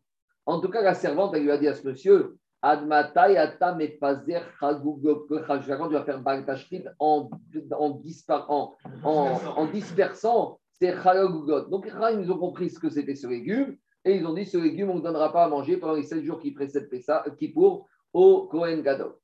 En 0.46 0.61
tout 0.61 0.68
cas, 0.68 0.82
la 0.82 0.94
servante, 0.94 1.34
elle 1.34 1.44
lui 1.44 1.50
a 1.50 1.59
dit 1.59 1.68
à 1.68 1.74
ce 1.74 1.86
monsieur 1.86 2.36
Admatai 2.62 3.36
atam 3.36 3.80
et 3.82 3.88
pazer 3.88 4.40
Quand 4.59 4.80
tu 4.80 5.94
vas 5.94 6.05
faire 6.05 6.20
Bagtashrit 6.22 6.84
en, 6.98 7.28
en, 7.78 8.74
en, 9.05 9.38
en, 9.57 9.66
dispersant, 9.66 10.59
c'est 10.72 10.94
chagogot. 11.02 11.68
Donc, 11.68 11.86
ils 11.86 12.32
ont 12.32 12.38
compris 12.38 12.70
ce 12.70 12.78
que 12.78 12.88
c'était 12.88 13.14
ce 13.14 13.26
légume 13.26 13.76
et 14.05 14.16
ils 14.16 14.26
ont 14.26 14.32
dit 14.32 14.46
ce 14.46 14.57
légume, 14.57 14.90
on 14.90 14.96
ne 14.96 15.02
donnera 15.02 15.30
pas 15.30 15.44
à 15.44 15.48
manger 15.48 15.76
pendant 15.76 15.94
les 15.94 16.05
7 16.05 16.24
jours 16.24 16.40
qui 16.40 16.52
précèdent 16.52 16.88
Pessa, 16.88 17.24
qui 17.38 17.48
pour 17.48 17.86
au 18.14 18.46
Kohen 18.46 18.82
Gadol. 18.82 19.14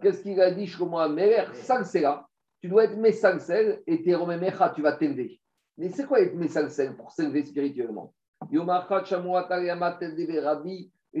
Qu'est-ce 0.00 0.22
qu'il 0.22 0.40
a 0.40 0.50
dit, 0.52 0.66
Shlomo 0.66 0.98
Ameler? 0.98 1.44
Salsela. 1.54 2.27
Tu 2.60 2.68
dois 2.68 2.84
être 2.84 2.96
Mesalsel 2.96 3.82
et 3.86 4.02
Teromemecha, 4.02 4.72
tu 4.74 4.82
vas 4.82 4.92
t'élever. 4.92 5.40
Mais 5.76 5.90
c'est 5.90 6.06
quoi 6.06 6.20
être 6.20 6.34
Mesalsel 6.34 6.96
pour 6.96 7.12
s'élever 7.12 7.44
spirituellement? 7.44 8.12
Une 8.50 8.66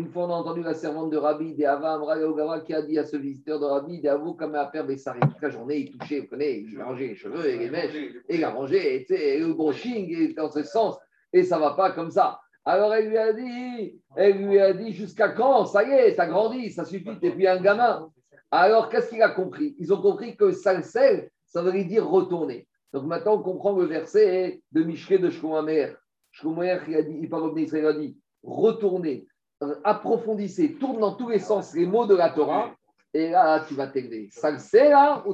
fois, 0.06 0.26
on 0.26 0.30
a 0.30 0.34
entendu 0.34 0.62
la 0.62 0.74
servante 0.74 1.10
de 1.10 1.16
Rabbi, 1.16 1.54
des 1.54 1.64
Ava 1.64 2.60
qui 2.64 2.74
a 2.74 2.82
dit 2.82 2.98
à 2.98 3.04
ce 3.04 3.16
visiteur 3.16 3.58
de 3.58 3.64
Rabbi, 3.64 4.00
des 4.00 4.08
Avou, 4.08 4.34
comme 4.34 4.54
à 4.54 4.70
faire 4.70 4.86
Bessari, 4.86 5.20
toute 5.20 5.40
la 5.40 5.50
journée, 5.50 5.78
il 5.78 5.98
touchait, 5.98 6.20
vous 6.20 6.26
connaissez, 6.26 6.66
il 6.70 6.82
rangeait 6.82 7.08
les 7.08 7.14
cheveux 7.14 7.48
et 7.48 7.56
les 7.56 7.70
mèches, 7.70 7.94
et 8.28 8.36
il 8.36 8.44
a 8.44 8.50
rangé, 8.50 9.06
et, 9.10 9.38
le 9.38 9.54
brushing, 9.54 10.14
et 10.14 10.34
dans 10.34 10.50
ce 10.50 10.62
sens, 10.62 10.96
et 11.32 11.42
ça 11.42 11.58
va 11.58 11.70
pas 11.70 11.92
comme 11.92 12.10
ça. 12.10 12.38
Alors 12.64 12.94
elle 12.94 13.08
lui 13.08 13.16
a 13.16 13.32
dit, 13.32 13.98
elle 14.14 14.46
lui 14.46 14.60
a 14.60 14.74
dit, 14.74 14.92
jusqu'à 14.92 15.30
quand? 15.30 15.64
Ça 15.64 15.82
y 15.82 15.90
est, 15.90 16.14
ça 16.14 16.26
grandi, 16.26 16.70
ça 16.70 16.84
suffit, 16.84 17.18
t'es 17.18 17.30
plus 17.30 17.46
un 17.46 17.60
gamin. 17.60 18.10
Alors 18.50 18.88
qu'est-ce 18.88 19.10
qu'il 19.10 19.22
a 19.22 19.30
compris? 19.30 19.76
Ils 19.78 19.92
ont 19.92 20.00
compris 20.00 20.36
que 20.36 20.52
salsel, 20.52 21.30
ça 21.46 21.62
veut 21.62 21.84
dire 21.84 22.08
retourner. 22.08 22.66
Donc 22.92 23.04
maintenant, 23.04 23.34
on 23.34 23.42
comprend 23.42 23.72
le 23.72 23.84
verset 23.84 24.62
de 24.72 24.82
Michelet 24.82 25.18
de 25.18 25.30
Shkomamer. 25.30 25.94
Shlomoyer, 26.30 26.78
il 26.88 26.96
a 26.96 27.02
dit, 27.02 27.18
il 27.20 27.86
a 27.86 27.92
dit, 27.92 28.16
retournez, 28.42 29.26
euh, 29.62 29.74
approfondissez, 29.84 30.74
tourne 30.74 31.00
dans 31.00 31.14
tous 31.14 31.28
les 31.28 31.38
sens 31.38 31.74
les 31.74 31.86
mots 31.86 32.06
de 32.06 32.14
la 32.14 32.30
Torah, 32.30 32.70
et 33.14 33.30
là, 33.30 33.64
tu 33.66 33.74
vas 33.74 33.86
t'élever. 33.86 34.28
là, 34.42 35.24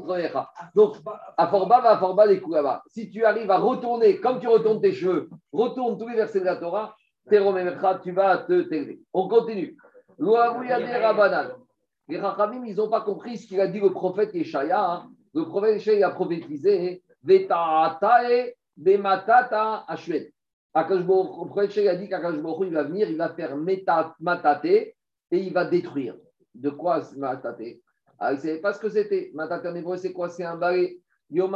Donc, 0.74 0.96
à 1.36 1.48
Forba, 1.48 1.80
va 1.80 2.22
à 2.22 2.26
les 2.26 2.40
là 2.48 2.82
Si 2.86 3.10
tu 3.10 3.24
arrives 3.24 3.50
à 3.50 3.58
retourner, 3.58 4.20
comme 4.20 4.38
tu 4.38 4.46
retournes 4.46 4.80
tes 4.80 4.92
cheveux, 4.92 5.28
retourne 5.52 5.98
tous 5.98 6.08
les 6.08 6.16
versets 6.16 6.40
de 6.40 6.44
la 6.44 6.56
Torah, 6.56 6.96
tu 7.28 8.12
vas 8.12 8.38
te 8.38 8.62
t'élever. 8.62 9.00
On 9.12 9.28
continue. 9.28 9.76
Les 12.08 12.18
Rachamim, 12.18 12.64
ils 12.66 12.76
n'ont 12.76 12.90
pas 12.90 13.00
compris 13.00 13.38
ce 13.38 13.46
qu'il 13.46 13.60
a 13.60 13.66
dit 13.66 13.80
le 13.80 13.90
prophète 13.90 14.34
Yeshaya. 14.34 14.90
Hein. 14.90 15.10
Le 15.34 15.44
prophète 15.46 15.74
Yeshaya 15.76 16.08
a 16.08 16.10
prophétisé 16.10 17.02
Veta'atae 17.22 18.54
bematata 18.76 19.84
ashvet. 19.88 20.32
Le 20.74 21.46
prophète 21.46 21.70
Yeshaya 21.70 21.92
a 21.92 21.96
dit 21.96 22.08
qu'Akashbohu, 22.08 22.66
il 22.66 22.74
va 22.74 22.82
venir, 22.82 23.08
il 23.08 23.16
va 23.16 23.30
faire 23.30 23.56
matate 23.56 24.64
et 24.64 24.96
il 25.30 25.52
va 25.52 25.64
détruire. 25.64 26.16
De 26.54 26.70
quoi 26.70 27.02
matate? 27.16 27.80
Ah, 28.18 28.32
Il 28.32 28.36
ne 28.36 28.40
savait 28.40 28.60
pas 28.60 28.72
ce 28.72 28.78
que 28.78 28.88
c'était. 28.88 29.30
Matate 29.34 29.66
en 29.66 29.74
hébreu, 29.74 29.96
c'est 29.96 30.12
quoi? 30.12 30.28
C'est 30.28 30.44
un 30.44 30.56
balai. 30.56 31.00
Donc 31.30 31.48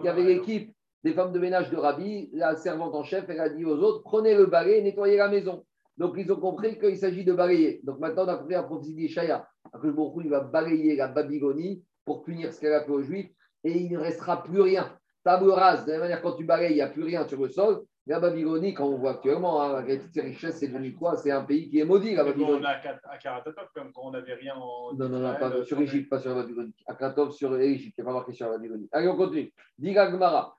il 0.00 0.04
y 0.04 0.08
avait 0.08 0.22
l'équipe 0.22 0.74
des 1.04 1.14
femmes 1.14 1.32
de 1.32 1.38
ménage 1.38 1.70
de 1.70 1.76
Rabbi, 1.76 2.30
la 2.32 2.54
servante 2.56 2.94
en 2.94 3.02
chef, 3.02 3.24
elle 3.28 3.40
a 3.40 3.48
dit 3.48 3.64
aux 3.64 3.78
autres 3.78 4.02
prenez 4.02 4.34
le 4.34 4.46
balai 4.46 4.78
et 4.78 4.82
nettoyez 4.82 5.16
la 5.16 5.28
maison. 5.28 5.64
Donc 5.98 6.14
ils 6.16 6.30
ont 6.32 6.40
compris 6.40 6.78
qu'il 6.78 6.96
s'agit 6.96 7.24
de 7.24 7.32
balayer. 7.32 7.80
Donc 7.84 7.98
maintenant 7.98 8.24
on 8.24 8.28
a 8.28 8.36
compris 8.36 8.54
la 8.54 8.62
prophétie 8.62 8.94
d'Ishaya. 8.94 9.46
Que 9.80 9.88
il 10.22 10.30
va 10.30 10.40
balayer 10.40 10.96
la 10.96 11.08
Babylonie 11.08 11.84
pour 12.04 12.24
punir 12.24 12.52
ce 12.52 12.60
qu'elle 12.60 12.74
a 12.74 12.84
fait 12.84 12.90
aux 12.90 13.02
Juifs 13.02 13.30
et 13.64 13.72
il 13.72 13.90
ne 13.90 13.98
restera 13.98 14.42
plus 14.42 14.60
rien. 14.60 14.96
Table 15.24 15.50
rase, 15.50 15.84
de 15.84 15.92
la 15.92 15.98
même 15.98 16.02
manière 16.02 16.22
quand 16.22 16.32
tu 16.32 16.44
balayes, 16.44 16.72
il 16.72 16.76
n'y 16.76 16.82
a 16.82 16.88
plus 16.88 17.04
rien 17.04 17.26
sur 17.28 17.40
le 17.40 17.48
sol. 17.48 17.84
La 18.06 18.18
Babylonie, 18.18 18.74
quand 18.74 18.86
on 18.86 18.96
voit 18.96 19.12
actuellement, 19.12 19.62
hein, 19.62 19.74
avec 19.74 20.02
toutes 20.02 20.12
ces 20.12 20.22
richesses, 20.22 20.58
c'est 20.58 20.66
devenu 20.66 20.92
quoi? 20.92 21.16
C'est 21.16 21.30
un 21.30 21.44
pays 21.44 21.70
qui 21.70 21.78
est 21.78 21.84
maudit, 21.84 22.16
la 22.16 22.24
Babylonie. 22.24 22.58
On 22.60 22.64
a 22.64 22.70
à 22.70 23.18
Karatatov, 23.18 23.68
comme 23.74 23.92
quand 23.92 24.02
on 24.04 24.10
n'avait 24.10 24.34
rien 24.34 24.56
en. 24.56 24.92
Non, 24.94 25.08
non, 25.08 25.20
non, 25.20 25.34
pas 25.36 25.64
sur 25.64 25.78
l'Égypte, 25.78 26.10
pas 26.10 26.18
sur 26.18 26.30
la 26.30 26.42
Babylonie. 26.42 26.74
À 26.88 26.94
Karatatov, 26.94 27.30
sur 27.32 27.52
l'Égypte, 27.52 27.94
il 27.96 28.02
n'y 28.02 28.08
a 28.08 28.12
pas 28.12 28.18
marqué 28.18 28.32
sur 28.32 28.46
la 28.46 28.56
Babylonie. 28.56 28.88
Allez, 28.90 29.06
on 29.06 29.16
continue. 29.16 29.52
Diga 29.78 30.10
Gmara. 30.10 30.56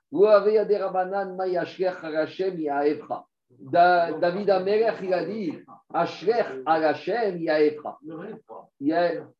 David 3.60 4.50
Amelech, 4.50 4.96
il 5.02 5.14
a 5.14 5.24
dit 5.24 5.58
Ashrech 5.92 6.46
al 6.66 6.84
Hashem 6.84 7.42
Yaefra. 7.42 7.98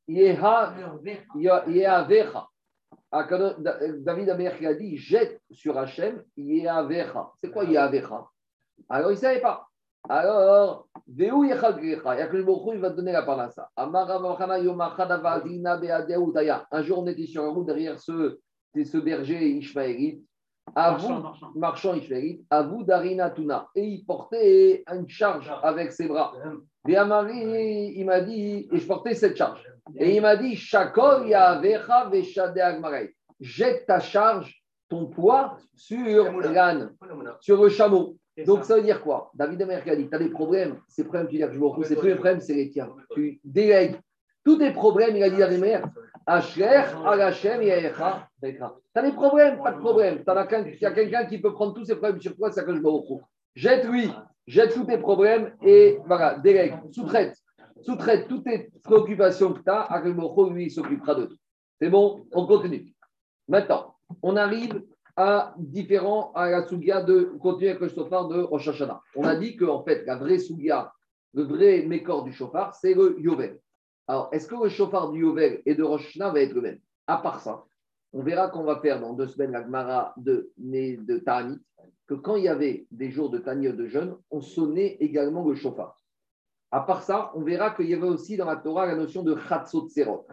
Yehavecha. 0.06 2.48
David 4.00 4.30
Amelech, 4.30 4.62
a 4.62 4.74
dit 4.74 4.96
Jette 4.96 5.40
sur 5.50 5.78
Hachem 5.78 6.22
Yehavecha. 6.36 7.30
C'est 7.42 7.50
quoi 7.50 7.64
Yehavecha? 7.64 8.26
Alors, 8.88 9.10
il 9.10 9.14
ne 9.14 9.18
savait 9.18 9.40
pas. 9.40 9.66
Alors, 10.08 10.88
Veu 11.06 11.46
Yechagrecha. 11.46 12.16
Yakel 12.16 12.40
il 12.40 12.80
va 12.80 12.90
te 12.90 12.96
donner 12.96 13.12
la 13.12 13.22
parnassa. 13.22 13.70
Un 13.76 13.90
jour, 16.82 16.98
on 16.98 17.06
était 17.06 17.26
sur 17.26 17.42
la 17.42 17.48
route 17.50 17.66
derrière 17.66 17.98
ce, 17.98 18.38
ce 18.74 18.98
berger 18.98 19.48
ishmaélite. 19.48 20.24
À 20.74 20.96
vous, 20.96 21.22
marchand 21.54 21.94
ishmaélite, 21.94 22.44
à 22.50 22.62
vous 22.62 22.84
Darina 22.84 23.30
Tuna. 23.30 23.68
Et 23.74 23.84
il 23.84 24.04
portait 24.04 24.82
une 24.90 25.08
charge 25.08 25.52
avec 25.62 25.92
ses 25.92 26.08
bras. 26.08 26.32
Et 26.88 26.96
Amari, 26.96 27.92
il 27.96 28.04
m'a 28.04 28.20
dit, 28.20 28.68
et 28.70 28.78
je 28.78 28.86
portais 28.86 29.14
cette 29.14 29.36
charge. 29.36 29.62
Et 29.96 30.16
il 30.16 30.22
m'a 30.22 30.36
dit, 30.36 30.58
Yavecha. 31.28 32.10
Jette 33.40 33.86
ta 33.86 34.00
charge, 34.00 34.62
ton 34.88 35.06
poids, 35.06 35.58
sur 35.74 36.40
l'âne, 36.40 36.94
sur 37.40 37.62
le 37.62 37.68
chameau. 37.68 38.16
Donc 38.46 38.64
ça 38.64 38.76
veut 38.76 38.82
dire 38.82 39.00
quoi? 39.02 39.30
David 39.34 39.62
Amer 39.62 39.82
a 39.86 39.96
dit, 39.96 40.08
tu 40.08 40.14
as 40.14 40.18
des 40.18 40.28
problèmes, 40.28 40.80
ces 40.88 41.04
problèmes, 41.04 41.28
tu 41.28 41.36
dis 41.36 41.42
que 41.42 41.52
je 41.52 41.58
me 41.58 41.66
retrouve, 41.66 41.84
ces 41.84 41.94
problèmes, 41.94 42.40
c'est 42.40 42.54
les 42.54 42.70
tiens. 42.70 42.90
Tu 43.14 43.40
délègues 43.44 43.96
tous 44.44 44.58
tes 44.58 44.72
problèmes, 44.72 45.16
il 45.16 45.22
a 45.22 45.30
dit 45.30 45.36
David 45.36 45.62
Amer, 45.62 45.88
Asher, 46.26 46.84
Alachem, 47.06 47.62
Yaecha, 47.62 48.28
Tu 48.42 48.58
as 48.94 49.02
des 49.02 49.12
problèmes, 49.12 49.62
pas 49.62 49.72
de 49.72 49.78
problème. 49.78 50.24
Il 50.26 50.80
y 50.80 50.86
a 50.86 50.92
quelqu'un 50.92 51.26
qui 51.26 51.38
peut 51.38 51.52
prendre 51.52 51.74
tous 51.74 51.84
ces 51.84 51.96
problèmes 51.96 52.20
sur 52.20 52.34
toi, 52.36 52.50
c'est 52.50 52.64
que 52.64 52.74
je 52.74 52.80
me 52.80 52.88
retrouve. 52.88 53.22
Jette-lui, 53.54 54.10
jette 54.46 54.74
tous 54.74 54.84
tes 54.84 54.98
problèmes 54.98 55.54
et 55.62 55.98
voilà, 56.06 56.38
délègue, 56.38 56.74
sous-traite. 56.92 57.36
Sous-traite 57.84 58.28
toutes 58.28 58.44
tes 58.44 58.70
préoccupations 58.82 59.52
que 59.52 59.60
tu 59.60 59.70
as, 59.70 59.82
à 59.82 60.02
lui, 60.02 60.70
s'occupera 60.70 61.14
de 61.14 61.26
tout. 61.26 61.36
C'est 61.80 61.90
bon? 61.90 62.26
On 62.32 62.46
continue. 62.46 62.94
Maintenant, 63.46 63.96
on 64.22 64.36
arrive 64.36 64.82
à 65.16 65.54
différents, 65.58 66.32
à 66.32 66.50
la 66.50 66.66
Sougia 66.66 67.02
de, 67.02 67.34
continuer 67.40 67.70
avec 67.70 67.82
le 67.82 67.88
chauffard 67.88 68.28
de 68.28 68.40
Rosh 68.40 68.68
Hashanah. 68.68 69.00
On 69.16 69.24
a 69.24 69.36
dit 69.36 69.56
que, 69.56 69.66
en 69.66 69.84
fait, 69.84 70.04
la 70.06 70.16
vraie 70.16 70.38
Sougia, 70.38 70.92
le 71.34 71.42
vrai 71.42 71.82
mécor 71.82 72.24
du 72.24 72.32
chauffard, 72.32 72.74
c'est 72.74 72.94
le 72.94 73.20
Yovel. 73.20 73.60
Alors, 74.08 74.30
est-ce 74.32 74.48
que 74.48 74.54
le 74.62 74.70
chauffard 74.70 75.10
du 75.10 75.20
Yovel 75.20 75.60
et 75.66 75.74
de 75.74 75.82
Rosh 75.82 76.06
Hashanah 76.08 76.30
va 76.30 76.40
être 76.40 76.54
le 76.54 76.62
même? 76.62 76.78
À 77.06 77.18
part 77.18 77.40
ça, 77.40 77.64
on 78.14 78.22
verra 78.22 78.48
qu'on 78.48 78.64
va 78.64 78.80
faire 78.80 79.00
dans 79.00 79.12
deux 79.12 79.26
semaines 79.26 79.52
la 79.52 79.62
Gemara 79.62 80.14
de, 80.16 80.50
de 80.56 81.18
Ta'anit, 81.18 81.60
que 82.06 82.14
quand 82.14 82.36
il 82.36 82.44
y 82.44 82.48
avait 82.48 82.86
des 82.90 83.10
jours 83.10 83.28
de 83.28 83.38
Tanit 83.38 83.72
de 83.72 83.86
jeûne, 83.88 84.16
on 84.30 84.40
sonnait 84.40 84.96
également 85.00 85.46
le 85.46 85.54
chauffard. 85.54 86.03
À 86.70 86.80
part 86.80 87.02
ça, 87.02 87.30
on 87.34 87.42
verra 87.42 87.70
qu'il 87.70 87.88
y 87.88 87.94
avait 87.94 88.08
aussi 88.08 88.36
dans 88.36 88.46
la 88.46 88.56
Torah 88.56 88.86
la 88.86 88.96
notion 88.96 89.22
de 89.22 89.36
Chatzot 89.36 89.88
Serot. 89.88 90.26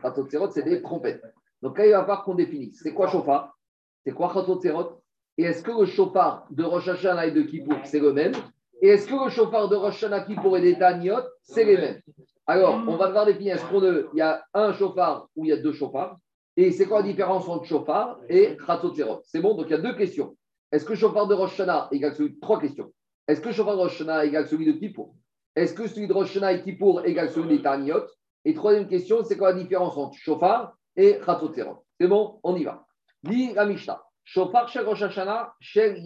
C'est 0.51 0.63
des 0.63 0.81
trompettes. 0.81 1.21
Donc 1.61 1.77
là, 1.77 1.85
il 1.85 1.91
va 1.91 2.01
falloir 2.01 2.23
qu'on 2.23 2.35
définisse. 2.35 2.79
C'est 2.81 2.93
quoi 2.93 3.07
chauffard? 3.07 3.55
C'est 4.03 4.11
quoi 4.11 4.31
Chatzot 4.33 4.59
Serot 4.59 5.01
Et 5.37 5.43
est-ce 5.43 5.61
que 5.61 5.71
le 5.71 5.85
chauffard 5.85 6.47
de 6.49 6.63
Rosh 6.63 6.87
Hashanah 6.87 7.27
et 7.27 7.31
de 7.31 7.43
Kippour, 7.43 7.77
c'est 7.83 7.99
le 7.99 8.13
même? 8.13 8.33
Et 8.81 8.87
est-ce 8.87 9.07
que 9.07 9.23
le 9.23 9.29
chauffard 9.29 9.69
de 9.69 9.75
Rosh 9.75 10.03
Hashanah, 10.03 10.21
Kippour 10.21 10.57
et 10.57 10.61
des 10.61 10.79
Taniot, 10.79 11.21
c'est 11.43 11.63
les 11.63 11.77
mêmes? 11.77 12.01
Alors, 12.47 12.81
on 12.87 12.97
va 12.97 13.07
devoir 13.07 13.25
définir. 13.25 13.55
Est-ce 13.55 13.65
qu'il 13.65 14.17
y 14.17 14.21
a 14.21 14.43
un 14.53 14.73
chauffard 14.73 15.29
ou 15.35 15.45
il 15.45 15.49
y 15.49 15.53
a 15.53 15.57
deux 15.57 15.73
chauffards? 15.73 16.17
Et 16.57 16.71
c'est 16.71 16.87
quoi 16.87 17.01
la 17.01 17.07
différence 17.07 17.47
entre 17.47 17.65
chauffard 17.65 18.19
et 18.27 18.57
Chatzot 18.65 18.95
Serot 18.95 19.21
C'est 19.23 19.41
bon, 19.41 19.55
donc 19.55 19.67
il 19.67 19.71
y 19.71 19.75
a 19.75 19.77
deux 19.81 19.95
questions. 19.95 20.35
Est-ce 20.71 20.85
que 20.85 20.93
le 20.93 20.97
chauffard 20.97 21.27
de 21.27 21.35
Rosh 21.35 21.61
égale 21.91 22.15
celui 22.15 22.33
de 22.33 22.39
trois 22.39 22.59
questions 22.59 22.91
Est-ce 23.27 23.41
que 23.41 23.49
le 23.49 23.53
chauffard 23.53 23.77
de 23.77 23.89
celui 23.89 24.65
de 24.65 24.71
Kippour? 24.71 25.13
Est-ce 25.55 25.73
que 25.73 25.87
celui 25.87 26.07
de 26.07 26.13
Rosh 26.13 26.29
Hashanah 26.31 26.53
et 26.53 26.61
Kippour 26.61 27.05
égale 27.05 27.29
celui 27.29 27.57
des 27.57 27.61
Taniot 27.61 28.05
Et 28.45 28.53
troisième 28.53 28.87
question, 28.87 29.23
c'est 29.23 29.37
quoi 29.37 29.51
la 29.51 29.59
différence 29.59 29.97
entre 29.97 30.17
chauffard 30.17 30.75
et 30.95 31.19
Chatzot 31.25 31.53
Serot 31.53 31.85
C'est 31.99 32.07
bon, 32.07 32.39
on 32.43 32.55
y 32.55 32.63
va. 32.63 32.85
Dit 33.23 33.53
la 33.53 33.65
Mishnah. 33.65 34.01
Chauffard 34.23 34.69
chez 34.69 34.79
Rosh 34.79 35.01
Hashanah, 35.01 35.53
chez. 35.59 36.01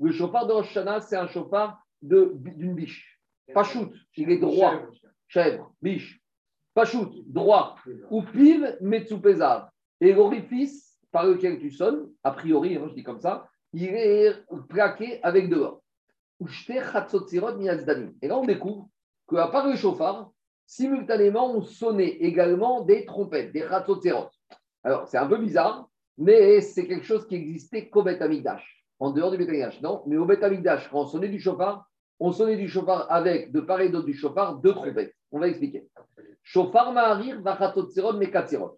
Le 0.00 0.12
chauffard 0.12 0.46
de 0.46 0.52
Rosh 0.52 0.76
c'est 1.00 1.16
un 1.16 1.28
chauffard 1.28 1.80
d'une 2.02 2.74
biche. 2.74 3.20
Pas 3.54 3.62
il 4.16 4.30
est 4.30 4.38
droit. 4.38 4.74
Chèvre, 5.28 5.72
biche. 5.80 6.20
Pas 6.74 6.84
droit. 7.26 7.76
Ou 8.10 8.22
piv, 8.22 8.76
metsupezav. 8.80 9.68
Et 10.00 10.12
l'orifice 10.12 10.98
par 11.10 11.26
lequel 11.26 11.58
tu 11.58 11.70
sonnes, 11.70 12.10
a 12.22 12.30
priori, 12.32 12.76
hein, 12.76 12.86
je 12.88 12.94
dis 12.94 13.02
comme 13.02 13.20
ça, 13.20 13.48
il 13.72 13.84
est 13.84 14.32
plaqué 14.68 15.22
avec 15.22 15.48
dehors. 15.48 15.82
Et 16.40 18.28
là, 18.28 18.38
on 18.38 18.44
découvre 18.44 18.88
qu'à 19.28 19.48
part 19.48 19.66
le 19.66 19.76
chauffard, 19.76 20.30
simultanément, 20.66 21.52
on 21.52 21.62
sonnait 21.62 22.08
également 22.20 22.82
des 22.82 23.04
trompettes, 23.04 23.52
des 23.52 23.64
ratotérot. 23.64 24.28
Alors, 24.84 25.08
c'est 25.08 25.18
un 25.18 25.26
peu 25.26 25.38
bizarre, 25.38 25.88
mais 26.16 26.60
c'est 26.60 26.86
quelque 26.86 27.04
chose 27.04 27.26
qui 27.26 27.34
existait 27.34 27.88
qu'au 27.88 28.02
Beth 28.02 28.22
en 29.00 29.10
dehors 29.10 29.30
du 29.30 29.38
Beth 29.38 29.82
Non, 29.82 30.02
mais 30.06 30.16
au 30.16 30.24
Beth 30.24 30.40
quand 30.40 31.00
on 31.00 31.06
sonnait 31.06 31.28
du 31.28 31.40
chauffard, 31.40 31.88
on 32.20 32.32
sonnait 32.32 32.56
du 32.56 32.68
chauffard 32.68 33.06
avec, 33.10 33.52
de 33.52 33.60
part 33.60 33.80
et 33.80 33.88
d'autre 33.88 34.06
du 34.06 34.14
chauffard, 34.14 34.56
deux 34.56 34.74
trompettes. 34.74 35.14
On 35.30 35.38
va 35.38 35.48
expliquer. 35.48 35.86
Chauffard 36.42 36.92
Maharir. 36.92 37.40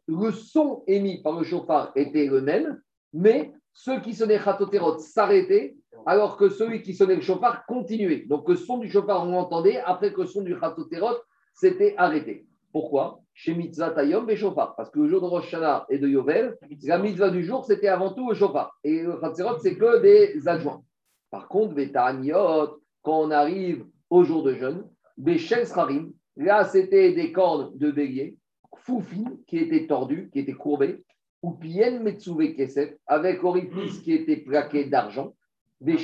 Le 0.07 0.31
son 0.33 0.83
émis 0.87 1.23
par 1.23 1.39
le 1.39 1.45
chauffard 1.45 1.93
était 1.95 2.27
le 2.27 2.41
même, 2.43 2.81
mais 3.13 3.53
ceux 3.73 4.01
qui 4.01 4.15
sonnaient 4.15 4.39
Chatoterot 4.39 4.99
s'arrêtaient, 4.99 5.77
alors 6.07 6.37
que 6.37 6.49
celui 6.49 6.83
qui 6.83 6.95
sonnait 6.95 7.17
le 7.17 7.21
chauffard 7.21 7.65
continuait. 7.67 8.25
Donc 8.27 8.49
le 8.49 8.57
son 8.57 8.79
du 8.79 8.91
chauffard, 8.91 9.27
on 9.27 9.33
l'entendait, 9.33 9.79
après 9.79 10.13
que 10.13 10.23
le 10.23 10.27
son 10.27 10.43
du 10.43 10.57
Chatoterot 10.59 11.17
s'était 11.55 11.95
arrêté. 11.97 12.47
Pourquoi? 12.73 13.21
Chez 13.35 13.55
Mitzvah 13.55 13.91
Tayom 13.91 14.29
et 14.29 14.37
chauffard. 14.37 14.77
Parce 14.77 14.91
que 14.91 15.01
le 15.01 15.09
jour 15.09 15.21
de 15.21 15.27
Rosh 15.27 15.47
Hashanah 15.49 15.87
et 15.89 15.99
de 15.99 16.09
Yovel, 16.09 16.57
la 16.85 16.99
mitzvah 16.99 17.31
du 17.31 17.45
jour, 17.45 17.65
c'était 17.65 17.89
avant 17.89 18.13
tout 18.13 18.29
le 18.29 18.35
chauffard. 18.35 18.79
Et 18.85 19.03
le 19.03 19.19
Chatoterot, 19.21 19.59
c'est 19.59 19.77
que 19.77 20.01
des 20.01 20.47
adjoints. 20.47 20.83
Par 21.31 21.49
contre, 21.49 21.75
Betaniot, 21.75 22.81
quand 23.03 23.21
on 23.21 23.31
arrive 23.31 23.85
au 24.09 24.25
jour 24.25 24.43
de 24.43 24.55
jeûne, 24.55 24.85
Bechel 25.17 25.67
Srarim, 25.67 26.13
là, 26.37 26.65
c'était 26.65 27.13
des 27.13 27.33
cornes 27.33 27.77
de 27.77 27.91
bélier, 27.91 28.37
Foufin, 28.77 29.25
qui 29.47 29.59
étaient 29.59 29.87
tordues, 29.87 30.31
qui 30.33 30.41
étaient 30.41 30.53
courbées, 30.53 31.05
ou 31.43 31.53
Pien 31.53 32.01
Metsuve 32.01 32.55
Kesef, 32.55 32.95
avec 33.07 33.45
orifice 33.45 34.01
qui 34.01 34.13
était 34.13 34.37
plaqué 34.37 34.85
d'argent. 34.85 35.35
Les 35.83 35.99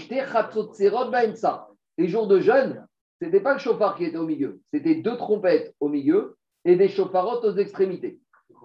jours 2.09 2.27
de 2.27 2.41
jeûne, 2.41 2.87
ce 3.21 3.25
n'était 3.25 3.41
pas 3.41 3.55
le 3.55 3.59
chauffard 3.59 3.97
qui 3.97 4.05
était 4.05 4.17
au 4.17 4.27
milieu, 4.27 4.61
c'était 4.73 4.97
deux 4.97 5.17
trompettes 5.17 5.75
au 5.81 5.89
milieu 5.89 6.37
et 6.65 6.77
des 6.77 6.89
chauffarottes 6.89 7.45
aux 7.45 7.57
extrémités. 7.57 8.19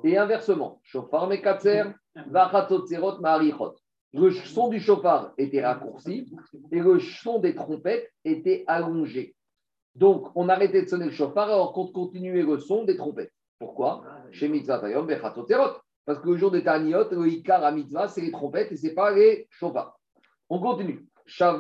Et 0.04 0.18
inversement, 0.18 0.80
chauffard 0.84 1.28
Mekatser, 1.28 1.84
Vachatzotserot 2.16 3.20
Maharichot. 3.20 3.76
Le 4.14 4.32
son 4.32 4.68
du 4.70 4.80
chauffard 4.80 5.34
était 5.38 5.66
raccourci 5.66 6.30
et 6.72 6.80
le 6.80 7.00
son 7.00 7.40
des 7.40 7.56
trompettes 7.56 8.12
était 8.26 8.64
allongé. 8.68 9.36
Donc, 9.96 10.28
on 10.36 10.50
arrêtait 10.50 10.84
de 10.84 10.88
sonner 10.88 11.06
le 11.06 11.12
chauffard 11.12 11.50
alors 11.50 11.74
qu'on 11.74 11.88
continuait 11.88 12.44
le 12.44 12.60
son 12.60 12.84
des 12.84 12.98
trompettes. 12.98 13.34
Pourquoi? 13.60 14.04
Chez 14.32 14.50
Mitzvah 14.50 14.82
parce 16.06 16.20
que 16.20 16.30
le 16.30 16.38
jour 16.38 16.52
des 16.52 16.64
Taniot, 16.64 17.10
le 17.12 17.28
Ikar 17.28 17.64
à 17.64 17.72
mitzvah, 17.72 18.08
c'est 18.08 18.22
les 18.22 18.32
trompettes 18.32 18.72
et 18.72 18.76
ce 18.76 18.88
n'est 18.88 18.94
pas 18.94 19.12
les 19.12 19.48
chauffards. 19.52 20.01
On 20.54 20.60
continue. 20.60 21.08
Sache 21.26 21.60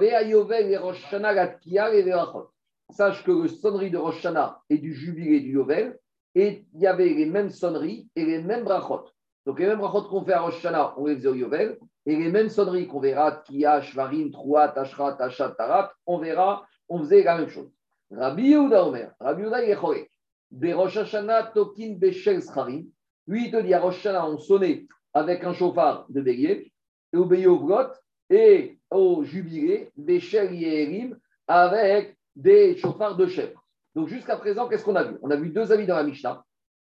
que 3.23 3.31
le 3.31 3.47
sonnerie 3.47 3.89
de 3.89 3.97
Rosh 3.97 4.27
et 4.69 4.77
du 4.79 4.93
jubilé 4.93 5.39
du 5.39 5.53
Yovel, 5.53 5.97
et 6.35 6.65
il 6.73 6.81
y 6.81 6.87
avait 6.87 7.07
les 7.07 7.25
mêmes 7.25 7.51
sonneries 7.51 8.09
et 8.17 8.25
les 8.25 8.43
mêmes 8.43 8.65
brachot. 8.65 9.05
Donc 9.45 9.59
les 9.59 9.67
mêmes 9.67 9.77
brachot 9.77 10.09
qu'on 10.09 10.25
fait 10.25 10.33
à 10.33 10.41
Rosh 10.41 10.67
on 10.97 11.05
les 11.05 11.15
faisait 11.15 11.29
au 11.29 11.35
Yovel, 11.35 11.79
et 12.05 12.17
les 12.17 12.29
mêmes 12.29 12.49
sonneries 12.49 12.85
qu'on 12.85 12.99
verra, 12.99 13.31
Tia, 13.31 13.81
Shvarim, 13.81 14.29
Troua, 14.29 14.67
Tashra, 14.67 15.13
Tashat, 15.13 15.51
Tarat, 15.51 15.93
on 16.05 16.17
verra, 16.17 16.67
on 16.89 16.99
faisait 16.99 17.23
la 17.23 17.37
même 17.37 17.47
chose. 17.47 17.71
Rabbi 18.11 18.49
Yehuda 18.49 18.85
Omer, 18.85 19.13
Rabbi 19.21 19.43
Yehuda 19.43 19.63
est 19.63 20.09
Des 20.51 20.73
Rosh 20.73 20.97
Hashanah, 20.97 21.51
Tokin, 21.53 21.95
Beshel, 21.97 22.41
Scharim. 22.41 22.87
Lui, 23.25 23.45
il 23.45 23.51
te 23.51 23.61
dit 23.61 23.73
à 23.73 23.79
Rosh 23.79 23.99
Hashanah, 23.99 24.27
on 24.27 24.37
sonnait 24.37 24.85
avec 25.13 25.45
un 25.45 25.53
chauffard 25.53 26.07
de 26.09 26.19
bélier, 26.19 26.73
et 27.13 27.17
au 27.17 27.23
Beyovrot, 27.23 27.93
et 28.29 28.80
au 28.91 29.23
jubilé, 29.23 29.89
Beshel, 29.97 30.53
Yerim, 30.53 31.17
avec 31.47 32.17
des 32.35 32.77
chauffards 32.77 33.17
de 33.17 33.25
chèvre. 33.25 33.63
Donc 33.95 34.07
jusqu'à 34.07 34.37
présent, 34.37 34.67
qu'est-ce 34.67 34.85
qu'on 34.85 34.95
a 34.95 35.03
vu? 35.03 35.17
On 35.21 35.31
a 35.31 35.35
vu 35.35 35.49
deux 35.49 35.71
avis 35.71 35.87
dans 35.87 35.95
la 35.95 36.03
Mishnah. 36.03 36.43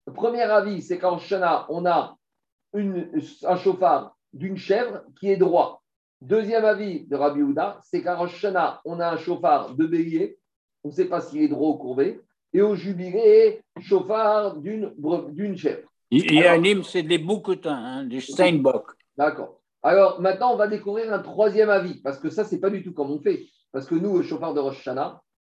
Le 0.08 0.14
premier 0.14 0.43
avis, 0.43 0.82
c'est 0.82 0.97
qu'en 0.97 1.18
Shana, 1.18 1.66
on 1.70 1.86
a 1.86 2.16
un 2.74 3.56
chauffard 3.58 4.16
d'une 4.34 4.58
chèvre 4.58 5.01
qui 5.20 5.30
est 5.32 5.38
droit. 5.38 5.82
Deuxième 6.22 6.66
avis 6.66 7.06
de 7.06 7.16
Rabbi 7.16 7.41
Houda, 7.41 7.80
c'est 7.84 8.01
qu'à 8.01 8.16
Rosh 8.16 8.45
on 8.86 8.99
a 8.99 9.10
un 9.12 9.18
chauffard 9.18 9.76
de 9.76 9.86
bélier, 9.86 10.38
on 10.84 10.89
ne 10.89 10.93
sait 10.93 11.06
pas 11.06 11.22
s'il 11.22 11.41
est 11.41 11.47
droit 11.47 11.70
ou 11.70 11.78
courbé, 11.78 12.22
et 12.53 12.62
au 12.62 12.76
jubilé, 12.76 13.62
chauffard 13.82 14.58
d'une 14.58 15.58
chèvre. 15.58 15.88
Il 16.10 16.34
y 16.34 16.43
a 16.43 16.53
un 16.53 16.64
hymne, 16.64 16.84
c'est 16.84 17.03
des 17.03 17.18
bouquetins, 17.18 17.76
hein, 17.76 18.06
du 18.06 18.22
Steinbock. 18.22 18.91
D'accord. 19.18 19.62
Alors 19.86 20.19
maintenant, 20.19 20.51
on 20.51 20.57
va 20.57 20.67
découvrir 20.67 21.13
un 21.13 21.19
troisième 21.19 21.69
avis, 21.69 22.01
parce 22.01 22.17
que 22.17 22.31
ça, 22.31 22.43
ce 22.43 22.55
n'est 22.55 22.59
pas 22.59 22.71
du 22.71 22.81
tout 22.81 22.91
comme 22.91 23.11
on 23.11 23.19
fait. 23.19 23.45
Parce 23.71 23.86
que 23.86 23.93
nous, 23.93 24.17
le 24.17 24.23
chauffard 24.23 24.55
de 24.55 24.59
Rosh 24.59 24.89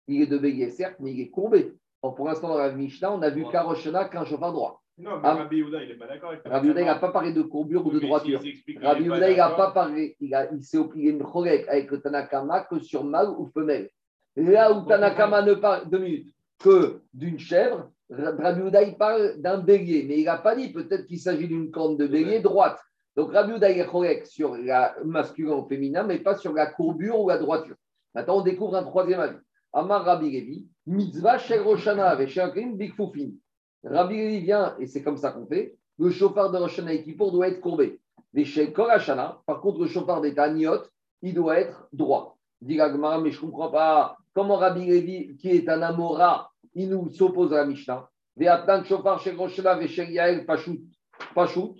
il 0.08 0.20
est 0.20 0.26
de 0.26 0.36
bélier, 0.36 0.68
certes, 0.68 0.96
mais 1.00 1.12
il 1.12 1.20
est 1.22 1.30
courbé. 1.30 1.72
pour 2.02 2.28
l'instant, 2.28 2.48
dans 2.48 2.58
la 2.58 2.70
Mishnah, 2.70 3.12
on 3.12 3.22
a 3.22 3.30
vu 3.30 3.46
qu'à 3.50 3.62
Rosh 3.62 3.88
qu'un 4.10 4.26
chauffard 4.26 4.52
droit. 4.52 4.82
Non, 4.98 5.20
mais 5.22 5.28
Rabbi 5.28 5.56
Yehuda, 5.56 5.82
il 5.82 5.88
n'est 5.88 5.94
pas 5.94 6.06
d'accord 6.06 6.30
avec 6.30 6.46
Rabbi 6.46 6.66
Yehuda, 6.66 6.80
il 6.82 6.86
n'a 6.86 6.96
pas 6.96 7.12
parlé 7.12 7.32
de 7.32 7.40
courbure 7.40 7.86
ou 7.86 7.90
de 7.90 7.98
droiture. 7.98 8.42
Rabbi 8.82 9.04
Yehuda, 9.04 9.30
il 9.30 9.36
n'a 9.38 9.50
pas 9.50 9.70
parlé, 9.70 10.16
il, 10.20 10.48
il 10.52 10.62
s'est 10.62 10.78
opposé 10.78 11.08
une 11.08 11.22
chorek 11.22 11.66
avec 11.68 11.90
le 11.90 12.02
Tanakama 12.02 12.64
que 12.64 12.78
sur 12.78 13.04
mâle 13.04 13.30
ou 13.38 13.46
femelle. 13.46 13.88
Là 14.36 14.70
où 14.70 14.86
Tanakama 14.86 15.42
ne 15.42 15.54
parle, 15.54 15.88
deux 15.88 15.98
minutes, 15.98 16.34
que 16.58 17.00
d'une 17.14 17.38
chèvre, 17.38 17.90
Rabbi 18.10 18.60
Yehuda, 18.60 18.82
il 18.82 18.96
parle 18.98 19.40
d'un 19.40 19.58
bélier. 19.58 20.04
Mais 20.06 20.18
il 20.18 20.24
n'a 20.24 20.36
pas 20.36 20.54
dit, 20.54 20.74
peut-être 20.74 21.06
qu'il 21.06 21.20
s'agit 21.20 21.48
d'une 21.48 21.70
corne 21.70 21.96
de 21.96 22.06
bélier 22.06 22.40
droite. 22.40 22.78
Donc 23.16 23.32
Rabbi 23.32 23.52
Yehuda, 23.52 24.24
sur 24.26 24.56
la 24.56 24.94
masculin 25.04 25.56
ou 25.56 25.66
féminin, 25.66 26.02
mais 26.02 26.18
pas 26.18 26.36
sur 26.36 26.52
la 26.52 26.66
courbure 26.66 27.20
ou 27.20 27.28
la 27.30 27.38
droiture. 27.38 27.76
Maintenant, 28.14 28.38
on 28.38 28.42
découvre 28.42 28.76
un 28.76 28.82
troisième 28.82 29.20
avis. 29.20 29.38
Amar 29.72 30.04
Rabbi 30.04 30.30
Levi, 30.30 30.66
mitzvah 30.86 31.38
shel 31.38 31.60
Roshana 31.60 32.08
avec 32.08 32.34
bikfoufin. 32.76 33.32
Rabbi 33.84 34.16
Levi 34.16 34.40
vient, 34.40 34.74
et 34.78 34.86
c'est 34.86 35.02
comme 35.02 35.16
ça 35.16 35.32
qu'on 35.32 35.46
fait, 35.46 35.76
le 35.98 36.10
chauffard 36.10 36.50
de 36.50 36.58
Roshana 36.58 36.92
et 36.92 37.04
Kippour 37.04 37.32
doit 37.32 37.48
être 37.48 37.60
courbé. 37.60 38.00
Mais 38.32 38.44
chez 38.44 38.66
par 38.66 39.60
contre, 39.60 39.80
le 39.80 39.86
chauffard 39.86 40.20
des 40.20 40.34
Taniot, 40.34 40.82
il 41.22 41.34
doit 41.34 41.58
être 41.58 41.88
droit. 41.92 42.36
Dit 42.60 42.78
mais 42.78 43.30
je 43.30 43.36
ne 43.36 43.50
comprends 43.50 43.70
pas 43.70 44.16
comment 44.34 44.56
Rabbi 44.56 44.86
Levi, 44.86 45.36
qui 45.36 45.50
est 45.50 45.68
un 45.68 45.82
Amora, 45.82 46.50
il 46.74 46.90
nous 46.90 47.08
s'oppose 47.10 47.52
à 47.52 47.58
la 47.58 47.66
Mishnah. 47.66 48.08
Ve'atan 48.36 48.84
chauffard 48.84 49.20
chez 49.20 49.32
Roshana, 49.32 49.74
Veshel 49.76 50.10
Yael, 50.10 50.44
Pachout. 50.44 50.80
Pachout. 51.34 51.76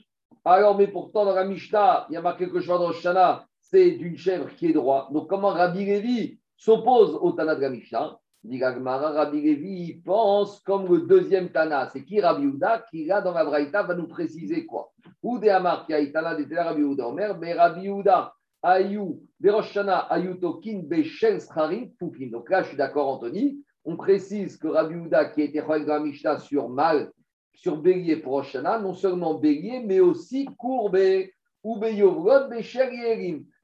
Alors, 0.49 0.79
mais 0.79 0.87
pourtant, 0.87 1.25
dans 1.25 1.35
la 1.35 1.45
Mishnah, 1.45 2.07
il 2.09 2.13
y 2.13 2.17
a 2.17 2.23
marqué 2.23 2.49
que 2.49 2.61
chauffard 2.61 2.79
de 2.79 2.85
Roshana, 2.85 3.45
c'est 3.61 3.91
d'une 3.91 4.17
chèvre 4.17 4.49
qui 4.55 4.67
est 4.67 4.73
droit. 4.73 5.09
Donc, 5.13 5.29
comment 5.29 5.49
Rabbi 5.49 5.85
Levi 5.85 6.39
s'oppose 6.57 7.19
au 7.21 7.33
Tana 7.33 7.57
de 7.57 7.63
la 7.63 7.71
Mishnah? 7.71 8.17
Dit 8.45 8.63
Rabbi 8.63 9.43
Levi 9.43 9.95
pense 10.05 10.61
comme 10.61 10.87
le 10.87 11.01
deuxième 11.01 11.49
Tana. 11.49 11.89
C'est 11.89 12.05
qui 12.05 12.21
Rabbi 12.21 12.45
Uda 12.45 12.85
qui, 12.89 13.07
là, 13.07 13.21
dans 13.23 13.33
la 13.33 13.45
Braïta, 13.45 13.83
va 13.83 13.97
nous 13.97 14.07
préciser 14.07 14.65
quoi? 14.67 14.93
Ou 15.21 15.41
de 15.41 15.49
Amar 15.49 15.85
qui 15.85 15.95
a 15.95 16.07
Tana 16.13 16.37
de 16.37 16.55
Rabbi 16.55 16.83
Uda 16.83 17.09
Omer, 17.09 17.37
mais 17.37 17.55
Rabbi 17.55 17.89
Uda, 17.89 18.33
Ayou, 18.63 19.21
Beroshana, 19.41 19.99
Ayutokin, 19.99 20.83
Beshel, 20.85 21.41
Schari, 21.41 21.91
Poufin. 21.99 22.29
Donc 22.31 22.49
là, 22.51 22.63
je 22.63 22.69
suis 22.69 22.77
d'accord, 22.77 23.09
Anthony. 23.09 23.59
On 23.85 23.97
précise 23.97 24.57
que 24.59 24.69
Rabbi 24.69 24.95
Uda, 24.95 25.25
qui 25.25 25.43
était 25.43 25.61
dans 25.61 25.87
la 25.87 25.99
Mishnah 25.99 26.39
sur 26.39 26.69
mal, 26.69 27.11
sur 27.57 27.79
bélier 27.79 28.17
pour 28.17 28.35
Roshana, 28.35 28.79
non 28.79 28.95
seulement 28.95 29.35
bélier, 29.35 29.83
mais 29.85 30.01
aussi 30.01 30.47
courbé. 30.57 31.33
Ou 31.65 31.79
Beyovrod. 31.81 32.55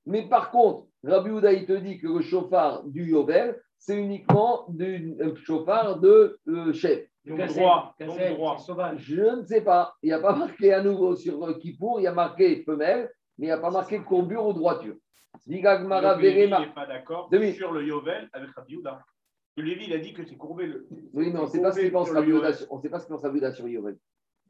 Mais 0.07 0.29
par 0.29 0.51
contre, 0.51 0.87
Rabbi 1.05 1.31
Houda, 1.31 1.53
il 1.53 1.67
te 1.67 1.73
dit 1.73 1.99
que 1.99 2.09
le 2.09 2.21
chauffard 2.21 2.83
du 2.85 3.05
Yovel, 3.05 3.61
c'est 3.79 3.97
uniquement 3.97 4.67
un 4.69 5.35
chauffard 5.37 6.01
de 6.01 6.41
euh, 6.49 6.73
chef. 6.73 7.07
droit, 7.25 7.95
Je 8.97 9.41
ne 9.41 9.45
sais 9.45 9.61
pas. 9.61 9.95
Il 10.03 10.07
n'y 10.07 10.13
a 10.13 10.19
pas 10.19 10.35
marqué 10.35 10.73
à 10.73 10.83
nouveau 10.83 11.15
sur 11.15 11.45
euh, 11.45 11.55
Kippour, 11.55 12.01
il 12.01 12.05
y 12.05 12.07
a 12.09 12.13
marqué 12.13 12.65
femelle, 12.65 13.09
mais 13.39 13.47
il 13.47 13.49
n'y 13.49 13.53
a 13.53 13.59
pas 13.59 13.71
marqué 13.71 14.01
courbure 14.01 14.47
ou 14.49 14.53
droiture. 14.53 14.97
Digagmara 15.47 16.17
n'est 16.17 16.49
pas 16.75 16.87
d'accord 16.87 17.29
sur 17.55 17.73
le 17.73 17.85
Yovel 17.85 18.29
avec 18.33 18.51
Rabbi 18.51 18.77
Houda. 18.77 19.01
Lévi, 19.57 19.85
il 19.87 19.93
a 19.93 19.99
dit 19.99 20.15
que 20.15 20.25
c'est 20.25 20.37
courbé. 20.37 20.67
Le... 20.67 20.87
Oui, 21.13 21.31
mais 21.31 21.39
on 21.39 21.43
ne 21.43 21.49
sait 21.49 21.61
pas 21.61 21.73
ce 21.73 21.81
qu'il 21.81 21.93
pense 21.93 22.09
On 22.71 22.81
sait 22.81 22.89
pas 22.89 22.99
ce 22.99 23.07
qu'il 23.07 23.15
pense 23.15 23.55
sur 23.55 23.69
Yovel. 23.69 23.99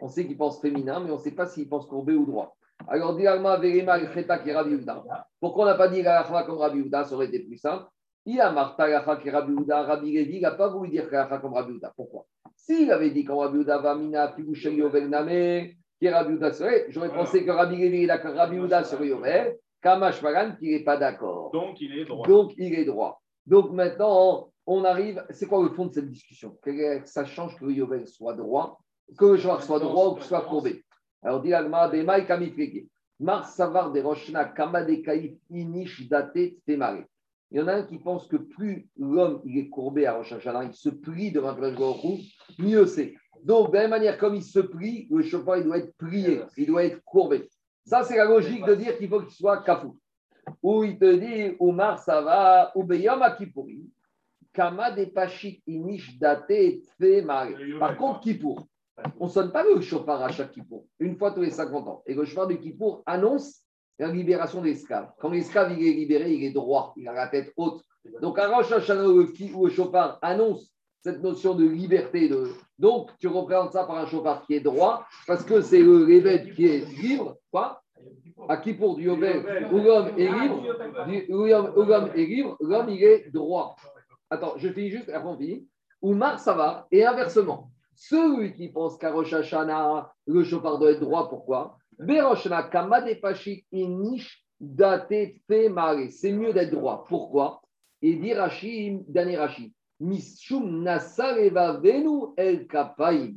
On 0.01 0.09
sait 0.09 0.27
qu'il 0.27 0.37
pense 0.37 0.61
féminin, 0.61 1.01
mais 1.01 1.11
on 1.11 1.17
ne 1.17 1.21
sait 1.21 1.33
pas 1.33 1.47
s'il 1.47 1.69
pense 1.69 1.87
courbé 1.87 2.15
ou 2.15 2.25
droit. 2.25 2.57
Alors, 2.89 3.17
dit 3.17 3.27
Alma, 3.27 3.57
Verema, 3.59 3.99
Cheta, 4.13 4.39
qui 4.39 4.51
est 4.51 4.55
Rabbi 4.55 4.75
Uda. 4.75 5.05
Pourquoi 5.41 5.65
on 5.65 5.67
n'a 5.67 5.75
pas 5.75 5.89
dit 5.89 6.03
Galacha 6.03 6.45
comme 6.45 6.59
Rabbi 6.59 6.79
Uda 6.79 7.05
Ça 7.05 7.15
aurait 7.15 7.27
été 7.27 7.41
plus 7.41 7.59
simple. 7.59 7.87
Il 8.25 8.41
a 8.41 8.51
Marta, 8.53 8.89
Galacha, 8.89 9.17
qui 9.17 9.29
est 9.29 9.33
Rabbi 9.33 9.53
Uda. 9.53 9.83
Rabbi 9.83 10.13
Levi, 10.13 10.37
il 10.37 10.43
n'a 10.43 10.53
pas 10.53 10.69
voulu 10.69 10.91
dire 10.91 11.09
Galacha 11.11 11.39
comme 11.39 11.55
Rabbi 11.55 11.75
Uda. 11.75 11.93
Pourquoi? 11.97 12.27
S'il 12.57 12.91
avait 12.91 13.11
dit 13.11 13.25
comme 13.25 13.39
Rabbi 13.39 13.59
Uda, 13.59 13.79
Vamina, 13.79 14.29
Pibouchel, 14.29 14.75
Yovel, 14.75 15.09
Name, 15.09 15.69
qui 15.99 16.07
est 16.07 16.11
Rabbi 16.13 16.35
Uda 16.35 16.53
serait, 16.53 16.87
j'aurais 16.89 17.13
pensé 17.13 17.45
que 17.45 17.51
Rabbi 17.51 17.77
Levi 17.77 18.05
est 18.05 18.07
d'accord, 18.07 18.35
Rabbi 18.35 18.57
Uda 18.57 18.85
sur 18.85 19.05
Yovel, 19.05 19.57
Kamash 19.83 20.23
Magan, 20.23 20.55
qui 20.59 20.71
n'est 20.71 20.85
pas 20.85 20.97
d'accord. 20.97 21.51
Donc, 21.53 21.81
il 21.81 21.99
est 21.99 22.05
droit. 22.05 22.27
Donc, 22.27 22.53
il 22.57 22.75
est 22.75 22.85
droit. 22.85 23.21
Donc, 23.47 23.73
maintenant, 23.73 24.52
on 24.67 24.85
arrive. 24.85 25.25
C'est 25.31 25.47
quoi 25.47 25.63
le 25.63 25.71
fond 25.71 25.87
de 25.87 25.95
cette 25.95 26.11
discussion? 26.11 26.57
Que 26.63 27.01
Ça 27.05 27.25
change 27.25 27.59
que 27.59 27.65
le 27.65 27.73
Yovel 27.73 28.07
soit 28.07 28.35
droit, 28.35 28.81
que 29.19 29.25
le 29.25 29.37
joueur 29.37 29.63
soit 29.63 29.81
droit 29.81 30.11
ou 30.11 30.15
qu'il 30.15 30.25
soit 30.25 30.43
courbé? 30.43 30.85
Alors, 31.23 31.41
dit 31.41 31.55
Alma, 31.55 31.89
des 31.89 32.03
maïs 32.03 32.27
kamifrege. 32.27 32.87
Mars 33.21 33.55
savar 33.55 33.93
des 33.93 34.03
rochna 34.03 34.45
kamade 34.45 35.03
kaif 35.03 35.33
inish 35.51 36.09
date 36.09 36.57
temare. 36.67 37.05
Il 37.53 37.59
y 37.59 37.61
en 37.63 37.69
a 37.69 37.75
un 37.75 37.83
qui 37.83 37.99
pense 37.99 38.27
que 38.27 38.37
plus 38.37 38.89
l'homme 38.97 39.43
il 39.45 39.59
est 39.59 39.69
courbé 39.69 40.07
à 40.07 40.15
Rosh 40.15 40.33
Hashanah, 40.33 40.65
il 40.65 40.73
se 40.73 40.89
plie 40.89 41.31
devant 41.31 41.55
le 41.55 41.71
Baruch 41.71 42.21
mieux 42.59 42.87
c'est. 42.87 43.15
Donc, 43.45 43.71
de 43.71 43.75
la 43.75 43.83
même 43.83 43.91
manière, 43.91 44.19
comme 44.19 44.35
il 44.35 44.43
se 44.43 44.59
plie, 44.59 45.07
le 45.11 45.23
chauffeur 45.23 45.59
il 45.59 45.65
doit 45.65 45.79
être 45.79 45.95
plié, 45.97 46.43
il 46.57 46.67
doit 46.67 46.85
être 46.85 47.03
courbé. 47.05 47.49
Ça, 47.85 48.05
c'est 48.05 48.17
la 48.17 48.25
logique 48.25 48.65
de 48.65 48.75
dire 48.75 48.97
qu'il 48.97 49.09
faut 49.09 49.21
qu'il 49.21 49.35
soit 49.35 49.63
kafou. 49.63 49.99
Ou 50.63 50.85
il 50.85 50.99
te 50.99 51.15
dit, 51.15 51.57
Oumar 51.61 51.99
Sava, 51.99 52.73
ou 52.75 52.85
Beyam 52.85 53.21
Akipouri, 53.23 53.85
Kama 54.53 54.91
de 54.91 55.07
Pashit 55.07 55.63
Inish 55.67 56.19
Tfemare. 56.19 57.49
Par 57.79 57.97
contre, 57.97 58.21
Kippour, 58.21 58.67
on 59.19 59.27
ne 59.27 59.31
sonne 59.31 59.53
pas 59.53 59.65
le 59.65 59.81
chauffard 59.81 60.23
à 60.23 60.29
chaque 60.29 60.53
Kippour, 60.53 60.85
une 60.99 61.17
fois 61.17 61.33
tous 61.33 61.41
les 61.41 61.51
50 61.51 61.89
ans. 61.89 62.03
Et 62.07 62.15
le 62.15 62.25
chauffard 62.25 62.47
de 62.47 62.55
Kippour 62.55 63.03
annonce 63.07 63.63
la 63.99 64.09
libération 64.09 64.61
de 64.61 64.67
l'esclave. 64.67 65.13
Quand 65.19 65.31
l'esclave 65.31 65.73
il 65.73 65.87
est 65.87 65.93
libéré, 65.93 66.33
il 66.33 66.45
est 66.45 66.53
droit, 66.53 66.93
il 66.97 67.09
a 67.09 67.13
la 67.13 67.29
tête 67.29 67.53
haute. 67.57 67.83
Donc 68.21 68.39
à 68.39 68.49
Rosh 68.49 68.73
Hashanah, 68.73 69.07
où 69.07 69.67
le 69.67 69.71
chauffard 69.71 70.19
annonce 70.23 70.73
cette 71.03 71.23
notion 71.23 71.55
de 71.55 71.67
liberté. 71.67 72.29
De... 72.29 72.49
Donc 72.79 73.11
tu 73.19 73.29
représentes 73.29 73.73
ça 73.73 73.85
par 73.85 73.97
un 73.97 74.07
chauffard 74.07 74.45
qui 74.47 74.55
est 74.55 74.61
droit, 74.61 75.07
parce 75.27 75.45
que 75.45 75.61
c'est 75.61 75.83
le 75.83 76.05
l'évêque 76.05 76.55
qui 76.55 76.67
est 76.67 76.87
libre. 77.01 77.37
Quoi? 77.51 77.81
À 78.49 78.57
Kippour 78.57 78.97
du 78.97 79.05
Yovel, 79.05 79.69
où 79.73 79.79
l'homme 79.79 80.11
est 80.19 80.29
libre, 80.29 80.63
l'homme 81.29 82.11
est 82.15 82.27
libre, 82.27 82.57
l'homme 82.61 82.89
il 82.89 83.05
est 83.05 83.31
droit. 83.31 83.77
Attends, 84.33 84.55
je 84.57 84.69
finis 84.71 84.89
juste, 84.89 85.11
après 85.11 85.29
on 85.29 85.37
finit. 85.37 85.69
Ou 86.01 86.15
Mar, 86.15 86.41
ça 86.41 86.55
va, 86.55 86.87
et 86.91 87.05
inversement. 87.05 87.71
Celui 87.95 88.55
qui 88.55 88.71
pense 88.71 88.97
qu'à 88.97 89.13
Rosh 89.13 89.35
Hashanah, 89.35 90.11
le 90.27 90.43
chauffard 90.43 90.79
doit 90.79 90.93
être 90.93 91.01
droit, 91.01 91.29
pourquoi? 91.29 91.77
C'est 91.99 92.07
mieux 96.33 96.55
d'être 96.55 96.71
droit. 96.71 97.05
Pourquoi? 97.07 97.61
Et 98.01 98.15
dit 98.15 98.33
Rachim, 98.33 99.03
Dani 99.07 99.37
Rachim, 99.37 99.69
Mishum 100.01 100.89
El 102.39 102.67
Kapaim. 102.67 103.33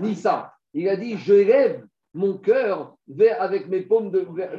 Nissa. 0.00 0.52
Il 0.74 0.86
a 0.90 0.96
dit 0.96 1.16
Je 1.16 1.32
lève 1.32 1.86
mon 2.12 2.36
cœur 2.36 2.94
vers, 3.08 3.40
avec 3.40 3.68
mes 3.68 3.80
paumes 3.80 4.10
de, 4.10 4.26
vers, 4.34 4.52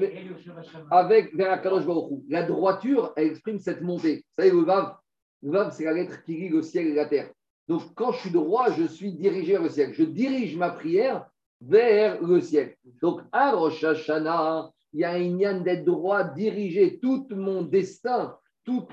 avec, 0.89 1.35
vers 1.35 1.61
Baruch 1.61 1.85
La 2.29 2.43
droiture, 2.43 3.13
elle 3.15 3.27
exprime 3.27 3.59
cette 3.59 3.81
montée. 3.81 4.23
Vous 4.37 4.43
savez, 4.43 4.51
le 4.51 4.63
Vav, 4.63 4.95
Vav 5.43 5.71
c'est 5.71 5.85
la 5.85 5.93
lettre 5.93 6.23
qui 6.23 6.35
lie 6.35 6.49
le 6.49 6.61
ciel 6.61 6.87
et 6.87 6.93
la 6.93 7.05
terre. 7.05 7.31
Donc, 7.67 7.81
quand 7.95 8.11
je 8.13 8.19
suis 8.19 8.31
droit, 8.31 8.71
je 8.71 8.83
suis 8.83 9.11
dirigé 9.13 9.53
vers 9.53 9.63
le 9.63 9.69
ciel. 9.69 9.93
Je 9.93 10.03
dirige 10.03 10.55
ma 10.55 10.69
prière 10.69 11.27
vers 11.59 12.21
le 12.21 12.39
ciel. 12.39 12.75
Donc, 13.01 13.21
à 13.31 13.51
Rosh 13.51 13.83
Hashanah, 13.83 14.71
il 14.93 15.01
y 15.01 15.03
a 15.03 15.11
un 15.11 15.37
lien 15.37 15.59
d'être 15.59 15.83
droit, 15.83 16.23
diriger 16.23 16.99
tout 16.99 17.27
mon 17.31 17.61
destin, 17.61 18.37
tout 18.63 18.87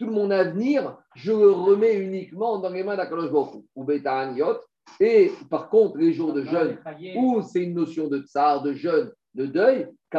mon 0.00 0.30
avenir, 0.30 0.96
je 1.14 1.32
le 1.32 1.50
remets 1.50 1.96
uniquement 1.96 2.58
dans 2.58 2.70
les 2.70 2.84
mains 2.84 2.96
d'Akadosh 2.96 3.30
Baruch 3.30 3.64
ou 3.74 3.84
Betaniot. 3.84 4.58
Et 5.00 5.30
par 5.50 5.68
contre, 5.68 5.98
les 5.98 6.12
jours 6.12 6.32
de 6.32 6.44
jeûne, 6.44 6.78
où 7.16 7.42
c'est 7.42 7.62
une 7.62 7.74
notion 7.74 8.08
de 8.08 8.20
tsar, 8.20 8.62
de 8.62 8.72
jeûne, 8.72 9.12
de 9.34 9.46
deuil, 9.46 9.88
il 10.12 10.18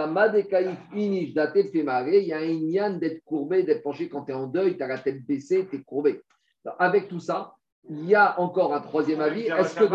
y 2.28 2.34
a 2.34 2.38
un 2.38 2.44
ignan 2.44 2.98
d'être 2.98 3.24
courbé, 3.24 3.64
d'être 3.64 3.84
penché 3.84 4.08
quand 4.10 4.24
tu 4.24 4.32
es 4.32 4.36
en 4.36 4.48
deuil, 4.48 4.78
tu 4.78 4.84
as 4.84 4.88
la 4.88 4.98
tête 4.98 5.26
baissée, 5.26 5.68
tu 5.70 5.78
es 5.78 5.82
courbé. 5.82 6.22
Avec 6.78 7.08
tout 7.08 7.20
ça, 7.20 7.56
il 7.90 8.06
y 8.06 8.16
a 8.16 8.40
encore 8.40 8.74
un 8.74 8.82
troisième 8.82 9.22
avis. 9.22 9.44
Est-ce 9.44 9.76
que 9.76 9.86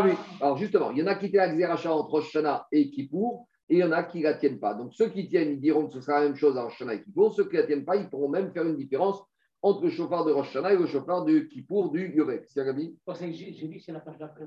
Alors 0.41 0.57
justement, 0.57 0.91
il 0.91 0.99
y 0.99 1.03
en 1.03 1.07
a 1.07 1.15
qui 1.15 1.27
étaient 1.27 1.39
à 1.39 1.93
entre 1.93 2.21
Shana 2.21 2.67
et 2.73 2.91
Kippour, 2.91 3.47
et 3.69 3.77
il 3.77 3.81
y 3.81 3.85
en 3.85 3.93
a 3.93 4.03
qui 4.03 4.19
ne 4.19 4.25
la 4.25 4.35
tiennent 4.35 4.59
pas. 4.59 4.75
Donc 4.75 4.93
ceux 4.95 5.09
qui 5.09 5.29
tiennent, 5.29 5.53
ils 5.53 5.61
diront 5.61 5.87
que 5.87 5.93
ce 5.93 6.01
sera 6.01 6.21
la 6.21 6.27
même 6.27 6.37
chose 6.37 6.59
à 6.59 6.69
Shana 6.69 6.95
et 6.95 7.03
Kippour. 7.03 7.35
Ceux 7.35 7.45
qui 7.45 7.57
ne 7.57 7.61
la 7.61 7.67
tiennent 7.67 7.85
pas, 7.85 7.97
ils 7.97 8.09
pourront 8.09 8.29
même 8.29 8.53
faire 8.53 8.67
une 8.67 8.77
différence 8.77 9.23
entre 9.65 9.83
le 9.83 9.91
chauffard 9.91 10.27
de 10.27 10.33
Rosh 10.33 10.51
Hashanah 10.51 10.75
et 10.75 10.77
le 10.77 10.87
chauffard 10.87 11.25
de 11.25 11.39
Kippour 11.39 11.91
du 11.91 12.15
Yovel. 12.15 12.45
C'est 12.47 12.63
Gabi 12.65 12.95
J'ai 13.19 13.67
vu 13.67 13.81
c'est 13.81 13.93
la 13.93 14.01
page 14.01 14.19
d'après. 14.19 14.47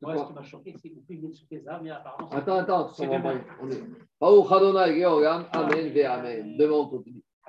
Moi, 0.00 0.16
ce 0.16 0.26
qui 0.26 0.32
m'a 0.32 0.42
choqué, 0.42 0.74
c'est 0.80 0.88
que 0.88 1.20
vous 1.20 1.32
sous 1.34 1.44
tes 1.46 1.68
âmes, 1.68 1.82
mais 1.84 1.90
apparemment. 1.90 2.30
Attends, 2.30 2.56
attends, 2.56 2.90
on 2.98 3.70
est. 3.70 3.82
Amen, 5.52 5.92
ve 5.92 6.04
Amen. 6.06 6.56
Demain, 6.56 6.76
on 6.76 6.88
continue. 6.88 7.22